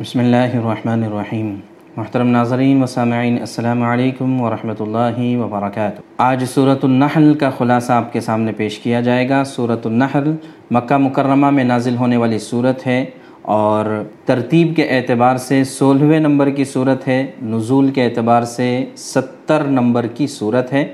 بسم 0.00 0.18
اللہ 0.18 0.54
الرحمن 0.56 1.02
الرحیم. 1.04 1.48
محترم 1.96 2.28
ناظرین 2.28 2.82
و 2.82 2.86
سامعین، 2.86 3.36
السلام 3.40 3.82
علیکم 3.82 4.40
ورحمۃ 4.40 4.80
اللہ 4.80 5.18
وبرکاتہ. 5.38 6.00
آج 6.18 6.44
صورت 6.54 6.84
النحل 6.84 7.34
کا 7.40 7.50
خلاصہ 7.58 7.92
آپ 7.92 8.12
کے 8.12 8.20
سامنے 8.20 8.52
پیش 8.56 8.78
کیا 8.78 9.00
جائے 9.00 9.28
گا. 9.28 9.42
صورت 9.44 9.86
النحل 9.86 10.30
مکہ 10.70 10.96
مکرمہ 10.96 11.50
میں 11.50 11.64
نازل 11.64 11.96
ہونے 11.96 12.16
والی 12.16 12.38
صورت 12.38 12.86
ہے 12.86 13.04
اور 13.56 13.86
ترتیب 14.26 14.74
کے 14.76 14.88
اعتبار 14.96 15.36
سے 15.48 15.62
سولہویں 15.74 16.18
نمبر 16.20 16.50
کی 16.50 16.64
صورت 16.72 17.06
ہے، 17.08 17.24
نزول 17.42 17.90
کے 17.90 18.04
اعتبار 18.04 18.42
سے 18.56 18.84
ستر 18.96 19.64
نمبر 19.70 20.06
کی 20.14 20.26
صورت 20.38 20.72
ہے، 20.72 20.86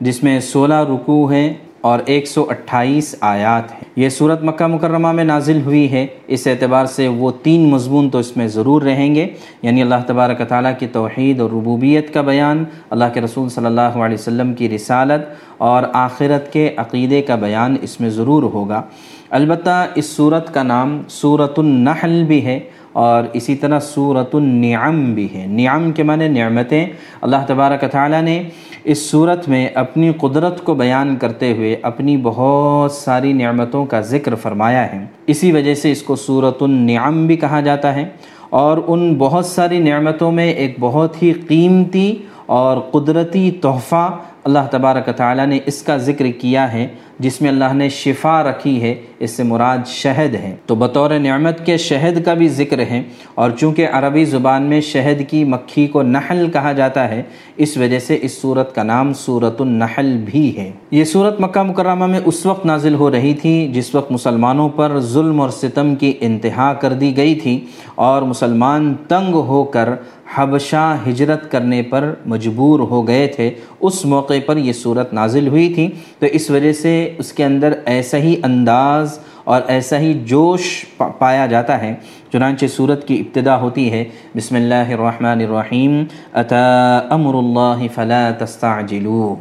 جس 0.00 0.22
میں 0.24 0.38
سولہ 0.52 0.82
رکوع 0.90 1.32
ہیں 1.32 1.52
اور 1.84 1.98
ایک 2.06 2.26
سو 2.26 2.46
اٹھائیس 2.48 3.14
آیات 3.20 3.72
ہیں۔ 3.72 3.80
یہ 3.96 4.08
صورت 4.08 4.42
مکہ 4.42 4.66
مکرمہ 4.66 5.12
میں 5.12 5.24
نازل 5.24 5.60
ہوئی 5.64 5.92
ہے۔ 5.92 6.06
اس 6.26 6.46
اعتبار 6.46 6.86
سے 6.86 7.08
وہ 7.08 7.30
تین 7.42 7.70
مضمون 7.70 8.10
تو 8.10 8.18
اس 8.18 8.36
میں 8.36 8.46
ضرور 8.46 8.82
رہیں 8.82 9.14
گے۔ 9.14 9.26
یعنی 9.62 9.82
اللہ 9.82 9.94
تبارک 10.06 10.48
تعالیٰ 10.48 10.72
کی 10.78 10.86
توحید 10.86 11.40
اور 11.40 11.50
ربوبیت 11.50 12.14
کا 12.14 12.22
بیان، 12.22 12.64
اللہ 12.90 13.04
کے 13.14 13.20
رسول 13.20 13.48
صلی 13.48 13.66
اللہ 13.66 13.80
علیہ 13.80 14.14
وسلم 14.14 14.54
کی 14.54 14.68
رسالت 14.68 15.24
اور 15.58 15.82
آخرت 15.92 16.52
کے 16.52 16.74
عقیدے 16.76 17.22
کا 17.22 17.34
بیان 17.34 17.76
اس 17.82 18.00
میں 18.00 18.10
ضرور 18.10 18.42
ہوگا۔ 18.42 18.82
البتہ 19.30 19.86
اس 19.94 20.16
صورت 20.16 20.54
کا 20.54 20.62
نام 20.62 21.02
صورت 21.08 21.58
النحل 21.58 22.24
بھی 22.24 22.44
ہے۔ 22.44 22.60
اور 22.94 23.24
اسی 23.32 23.54
طرح 23.54 23.80
صورت 23.80 24.34
النعم 24.34 25.14
بھی 25.14 25.28
ہے۔ 25.34 25.46
نعم 25.46 25.92
کے 25.92 26.02
معنی 26.02 26.28
نعمتیں۔ 26.28 26.86
اللہ 27.22 27.36
تبارک 27.46 27.84
تعالیٰ 27.92 28.22
نے 28.22 28.42
اس 28.84 29.10
صورت 29.10 29.48
میں 29.48 29.68
اپنی 29.74 30.12
قدرت 30.20 30.64
کو 30.64 30.74
بیان 30.74 31.16
کرتے 31.16 31.52
ہوئے 31.52 31.76
اپنی 31.82 32.16
بہت 32.16 32.92
ساری 32.92 33.32
نعمتوں 33.32 33.84
کا 33.84 34.00
ذکر 34.00 34.34
فرمایا 34.34 34.92
ہے۔ 34.92 35.04
اسی 35.26 35.52
وجہ 35.52 35.74
سے 35.74 35.92
اس 35.92 36.02
کو 36.02 36.16
صورت 36.16 36.62
النعم 36.62 37.26
بھی 37.26 37.36
کہا 37.36 37.60
جاتا 37.60 37.94
ہے۔ 37.94 38.08
اور 38.50 38.78
ان 38.86 39.14
بہت 39.14 39.46
ساری 39.46 39.78
نعمتوں 39.78 40.32
میں 40.32 40.52
ایک 40.52 40.76
بہت 40.80 41.22
ہی 41.22 41.32
قیمتی 41.32 42.16
اور 42.46 42.76
قدرتی 42.76 43.50
تحفہ 43.50 44.16
اللہ 44.44 44.58
تبارک 44.70 45.16
تعالیٰ 45.16 45.46
نے 45.46 45.58
اس 45.66 45.82
کا 45.82 45.96
ذکر 45.96 46.26
کیا 46.40 46.72
ہے۔ 46.72 46.86
جس 47.18 47.40
میں 47.40 47.50
اللہ 47.50 47.72
نے 47.74 47.88
شفا 47.88 48.42
رکھی 48.42 48.80
ہے، 48.82 48.94
اس 49.18 49.30
سے 49.30 49.42
مراد 49.42 49.86
شہد 49.88 50.34
ہے۔ 50.34 50.54
تو 50.66 50.74
بطور 50.74 51.10
نعمت 51.18 51.64
کے 51.66 51.76
شہد 51.76 52.24
کا 52.24 52.34
بھی 52.34 52.48
ذکر 52.50 52.78
ہے، 52.90 53.02
اور 53.34 53.50
چونکہ 53.50 53.88
عربی 53.92 54.24
زبان 54.24 54.62
میں 54.62 54.80
شہد 54.80 55.22
کی 55.30 55.42
مکھی 55.44 55.86
کو 55.86 56.02
نحل 56.02 56.50
کہا 56.52 56.72
جاتا 56.72 57.08
ہے، 57.08 57.22
اس 57.56 57.76
وجہ 57.76 57.98
سے 57.98 58.18
اس 58.22 58.40
صورت 58.40 58.74
کا 58.74 58.82
نام 58.82 59.12
صورت 59.16 59.60
النحل 59.60 60.16
بھی 60.24 60.56
ہے۔ 60.56 60.70
یہ 60.90 61.04
صورت 61.04 61.40
مکہ 61.40 61.62
مکرمہ 61.62 62.06
میں 62.06 62.20
اس 62.24 62.44
وقت 62.46 62.66
نازل 62.66 62.94
ہو 62.94 63.10
رہی 63.10 63.32
تھی 63.34 63.56
جس 63.74 63.94
وقت 63.94 64.12
مسلمانوں 64.12 64.68
پر 64.68 64.98
ظلم 65.12 65.40
اور 65.40 65.50
ستم 65.50 65.94
کی 65.94 66.12
انتہا 66.20 66.72
کر 66.80 66.92
دی 66.92 67.16
گئی 67.16 67.34
تھی، 67.34 67.58
اور 67.94 68.22
مسلمان 68.22 68.92
تنگ 69.08 69.34
ہو 69.48 69.62
کر 69.64 69.88
حبشہ 70.34 70.96
ہجرت 71.08 71.50
کرنے 71.50 71.82
پر 71.82 72.12
مجبور 72.26 72.80
ہو 72.80 73.06
گئے 73.08 73.26
تھے۔ 73.26 73.50
اس 73.80 74.04
موقع 74.04 74.34
پر 74.46 74.56
یہ 74.56 74.72
صورت 74.72 75.12
نازل 75.12 75.48
ہوئی 75.48 75.72
تھی، 75.74 75.88
تو 76.18 76.26
اس 76.26 76.50
وجہ 76.50 76.72
سے 76.72 77.03
اس 77.18 77.32
کے 77.32 77.44
اندر 77.44 77.72
ایسا 77.86 78.18
ہی 78.18 78.36
انداز 78.42 79.18
اور 79.44 79.62
ایسا 79.66 79.98
ہی 79.98 80.12
جوش 80.26 80.84
پایا 81.18 81.46
جاتا 81.46 81.80
ہے، 81.82 81.94
چنانچہ 82.32 82.66
صورت 82.66 83.06
کی 83.08 83.20
ابتدا 83.20 83.60
ہوتی 83.60 83.90
ہے، 83.92 84.04
بسم 84.36 84.54
اللہ 84.56 84.92
الرحمن 84.92 85.40
الرحیم، 85.40 86.04
اتا 86.32 86.98
امر 87.10 87.34
اللہ 87.34 87.86
فلا 87.94 88.30
تستعجلوه 88.38 89.34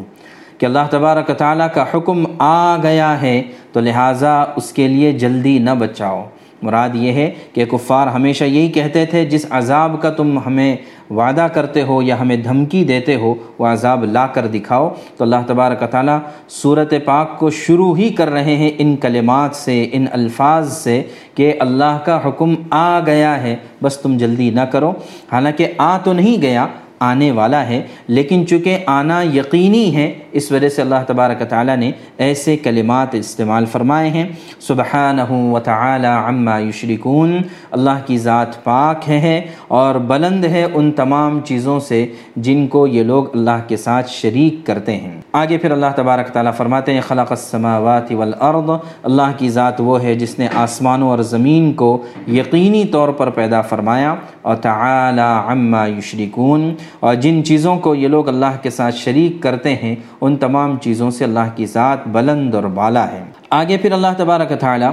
کہ 0.58 0.66
اللہ 0.66 0.88
تبارک 0.89 1.31
تعالیٰ 1.38 1.67
کا 1.73 1.86
حکم 1.94 2.23
آ 2.39 2.78
گیا 2.84 3.22
ہے، 3.22 3.41
تو 3.72 3.80
لہٰذا 3.80 4.34
اس 4.56 4.72
کے 4.72 4.88
لیے 4.88 5.11
جلدی 5.11 5.58
نہ 5.59 5.69
بچاؤ۔ 5.69 6.23
مراد 6.64 6.89
یہ 6.94 7.11
ہے 7.11 7.31
کہ 7.53 7.66
کفار 7.66 8.08
ہمیشہ 8.08 8.44
یہی 8.44 8.72
کہتے 8.72 9.06
تھے، 9.06 9.25
جس 9.25 9.45
عذاب 9.50 9.95
کا 10.02 10.09
تم 10.09 10.39
ہمیں 10.45 10.75
وعدہ 11.09 11.47
کرتے 11.53 11.81
ہو 11.81 12.02
یا 12.02 12.19
ہمیں 12.19 12.38
دھمکی 12.38 12.84
دیتے 12.84 13.16
ہو، 13.16 13.35
وہ 13.59 13.68
عذاب 13.68 14.03
لا 14.03 14.28
کر 14.28 14.47
دکھاؤ۔ 14.47 14.94
تو 15.18 15.23
اللہ 15.23 15.35
تبارک 15.47 15.91
تعالیٰ 15.91 16.19
صورت 16.50 16.94
پاک 17.06 17.40
کو 17.40 17.50
شروع 17.50 17.97
ہی 17.97 18.09
کر 18.09 18.29
رہے 18.29 18.56
ہیں 18.56 18.69
ان 18.78 18.96
کلمات 18.96 19.56
سے، 19.56 19.90
ان 19.91 20.06
الفاظ 20.12 20.78
سے 20.78 21.03
کہ 21.35 21.53
اللہ 21.59 21.97
کا 22.06 22.19
حکم 22.25 22.56
آ 22.69 23.00
گیا 23.06 23.44
ہے۔ 23.44 23.56
بس 23.84 23.97
تم 23.97 24.18
جلدی 24.18 24.50
نہ 24.50 24.62
کرو۔ 24.62 24.94
حالانکہ 25.31 25.68
آ 25.78 25.97
تو 25.97 26.13
نہیں 26.13 26.41
گیا 26.41 26.68
آنے 27.00 27.31
والا 27.31 27.68
ہے، 27.68 27.81
لیکن 28.08 28.48
چونکہ 28.48 28.78
آنا 28.86 29.22
یقینی 29.22 29.96
ہے، 29.96 30.14
اس 30.31 30.52
وجہ 30.52 30.70
سے 30.70 30.81
اللہ 30.81 30.96
تبارک 31.08 31.44
تعالیٰ 31.50 31.78
نے 31.78 31.92
ایسے 32.18 32.58
کلمات 32.58 33.16
استعمال 33.16 33.66
فرمائے 33.66 34.09
ہیں۔ 34.09 34.28
سبحانہ 34.59 35.32
و 35.32 35.59
تعالی 35.59 36.08
عما 36.08 36.59
یشرکون، 36.59 37.42
اللہ 37.72 38.00
کی 38.06 38.18
ذات 38.18 38.64
پاک 38.64 39.09
ہے 39.09 39.42
اور 39.68 39.96
بلند 39.96 40.46
ہے 40.46 40.68
ان 40.74 40.92
تمام 40.92 41.40
چیزوں 41.46 41.80
سے 41.80 42.06
جن 42.36 42.68
کو 42.68 42.88
یہ 42.88 43.03
لوگ 43.03 43.26
اللہ 43.34 43.68
کے 43.68 43.78
ساتھ 43.78 44.09
شریک 44.09 44.66
کرتے 44.66 44.96
ہیں۔ 44.96 45.22
آگے 45.34 45.58
پھر 45.58 45.72
اللہ 45.72 45.86
تبارک 45.96 46.28
تعالیٰ 46.28 46.53
فرماتے 46.53 46.94
ہیں، 46.94 47.02
خلق 47.02 47.32
السماوات 47.32 48.12
والارض، 48.12 48.70
اللہ 49.03 49.32
کی 49.38 49.50
ذات 49.50 49.82
وہ 49.82 50.03
ہے 50.03 50.16
جس 50.16 50.40
نے 50.40 50.48
آسمانوں 50.53 51.09
اور 51.09 51.20
زمین 51.20 51.74
کو 51.74 52.03
یقینی 52.28 52.86
طور 52.86 53.09
پر 53.09 53.30
پیدا 53.30 53.62
فرمایا۔ 53.62 54.16
اور 54.42 54.56
تعالی 54.56 55.22
عما 55.22 55.88
یشرکون 55.88 56.76
اور 57.00 57.16
جن 57.16 57.44
چیزوں 57.44 57.78
کو 57.78 57.96
یہ 57.96 58.08
لوگ 58.08 58.28
اللہ 58.28 58.58
کے 58.62 58.70
ساتھ 58.70 58.96
شریک 58.96 59.44
کرتے 59.44 59.76
ہیں، 59.76 59.96
ان 60.22 60.36
تمام 60.36 60.78
چیزوں 60.78 61.12
سے 61.12 61.24
اللہ 61.24 61.50
کی 61.56 61.66
ذات 61.66 62.08
بلند 62.08 62.56
اور 62.56 62.64
بالا 62.64 63.12
ہے۔ 63.12 63.24
آگے 63.50 63.78
پھر 63.78 63.92
اللہ 63.92 64.08
تبارک 64.18 64.60
تعالی 64.60 64.86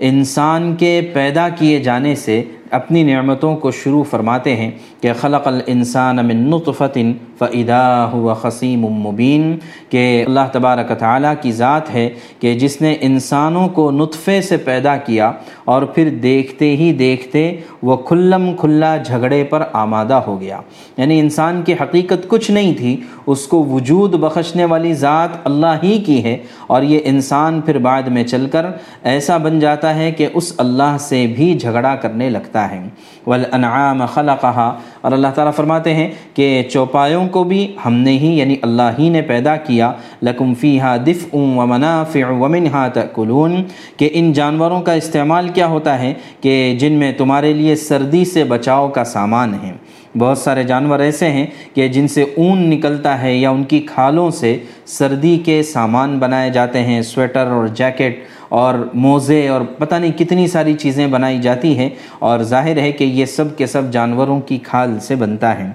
انسان 0.00 0.76
کے 0.76 1.00
پیدا 1.12 1.48
کیے 1.48 1.78
جانے 1.78 2.14
سے 2.14 2.42
اپنی 2.70 3.02
نعمتوں 3.02 3.56
کو 3.56 3.70
شروع 3.70 4.02
فرماتے 4.10 4.54
ہیں 4.56 4.70
کہ 5.00 5.12
خلق 5.20 5.46
الانسان 5.46 6.16
من 6.26 6.44
نطفت 6.50 6.98
فاذا 7.38 7.82
هو 8.12 8.34
خصیم 8.34 8.84
مبین، 8.98 9.56
کہ 9.90 10.02
اللہ 10.26 10.48
تبارک 10.52 10.92
تعالیٰ 10.98 11.32
کی 11.40 11.52
ذات 11.52 11.94
ہے 11.94 12.08
کہ 12.40 12.54
جس 12.58 12.80
نے 12.82 12.94
انسانوں 13.00 13.66
کو 13.68 13.90
نطفے 13.90 14.40
سے 14.42 14.56
پیدا 14.64 14.96
کیا 15.06 15.30
اور 15.64 15.82
پھر 15.94 16.08
دیکھتے 16.22 16.74
ہی 16.76 16.92
دیکھتے 16.98 17.42
وہ 17.82 17.96
کھلم 18.08 18.50
کھلا 18.56 18.96
جھگڑے 18.96 19.42
پر 19.44 19.62
آمادہ 19.72 20.20
ہو 20.26 20.40
گیا۔ 20.40 20.60
یعنی 20.96 21.18
انسان 21.20 21.62
کی 21.62 21.74
حقیقت 21.80 22.28
کچھ 22.28 22.50
نہیں 22.50 22.74
تھی، 22.74 22.96
اس 23.26 23.46
کو 23.46 23.64
وجود 23.64 24.14
بخشنے 24.20 24.64
والی 24.64 24.92
ذات 24.94 25.36
اللہ 25.44 25.82
ہی 25.82 25.98
کی 26.06 26.22
ہے 26.24 26.36
اور 26.66 26.82
یہ 26.82 27.00
انسان 27.04 27.60
پھر 27.60 27.78
بعد 27.78 28.08
میں 28.08 28.24
چل 28.24 28.46
کر 28.52 28.66
ایسا 29.12 29.36
بن 29.36 29.58
جاتا 29.60 29.94
ہے 29.94 30.10
کہ 30.12 30.28
اس 30.34 30.52
اللہ 30.58 30.96
سے 31.00 31.26
بھی 31.36 31.52
جھگڑا 31.54 31.94
کرنے 32.02 32.30
لگتا 32.30 32.55
ہے۔ 32.58 32.88
والانعام 33.26 34.06
خلقها۔ 34.06 34.74
اور 35.00 35.12
اللہ 35.12 35.28
تعالیٰ 35.34 35.54
فرماتے 35.54 35.94
ہیں 35.94 36.10
کہ 36.34 36.62
چوپایوں 36.70 37.28
کو 37.28 37.44
بھی 37.44 37.76
ہم 37.86 37.92
نے 37.92 38.10
ہی 38.10 38.38
یعنی 38.38 38.56
اللہ 38.62 38.90
ہی 38.98 39.08
نے 39.08 39.22
پیدا 39.22 39.56
کیا۔ 39.56 39.92
لکم 40.22 40.54
فیہا 40.54 40.96
دفع 40.96 41.36
و 41.36 41.66
منافع 41.66 42.30
ومنہا 42.30 42.88
تأکلون 42.88 43.64
کہ 43.96 44.10
ان 44.12 44.32
جانوروں 44.32 44.80
کا 44.80 44.92
استعمال 44.92 45.48
کیا 45.48 45.66
ہوتا 45.66 45.98
ہے 45.98 46.14
کہ 46.40 46.76
جن 46.80 46.92
میں 46.92 47.12
تمہارے 47.12 47.52
لیے 47.52 47.76
سردی 47.76 48.24
سے 48.24 48.44
بچاؤ 48.44 48.88
کا 48.88 49.04
سامان 49.04 49.54
ہے۔ 49.54 49.72
بہت 50.18 50.38
سارے 50.38 50.62
جانور 50.62 50.98
ایسے 50.98 51.30
ہیں 51.30 51.46
کہ 51.74 51.88
جن 51.88 52.08
سے 52.08 52.22
اون 52.22 52.70
نکلتا 52.70 53.22
ہے 53.22 53.34
یا 53.34 53.50
ان 53.50 53.64
کی 53.64 53.78
کھالوں 53.78 54.30
سے 54.30 54.58
سردی 54.86 55.38
کے 55.44 55.62
سامان 55.62 56.18
بنائے 56.18 56.50
جاتے 56.50 56.82
ہیں۔ 56.82 57.02
سویٹر 57.02 57.46
اور 57.46 57.66
جیکٹ 57.66 58.16
اور 58.48 58.74
موزے 58.94 59.48
اور 59.48 59.60
پتہ 59.78 59.94
نہیں 59.94 60.18
کتنی 60.18 60.46
ساری 60.46 60.74
چیزیں 60.74 61.06
بنائی 61.06 61.38
جاتی 61.38 61.78
ہیں 61.78 61.90
اور 62.18 62.38
ظاہر 62.38 62.76
ہے 62.76 62.92
کہ 62.92 63.04
یہ 63.04 63.24
سب 63.24 63.56
کے 63.56 63.66
سب 63.66 63.82
جانوروں 63.92 64.40
کی 64.40 64.58
کھال 64.62 65.00
سے 65.00 65.14
بنتا 65.14 65.58
ہے۔ 65.58 65.66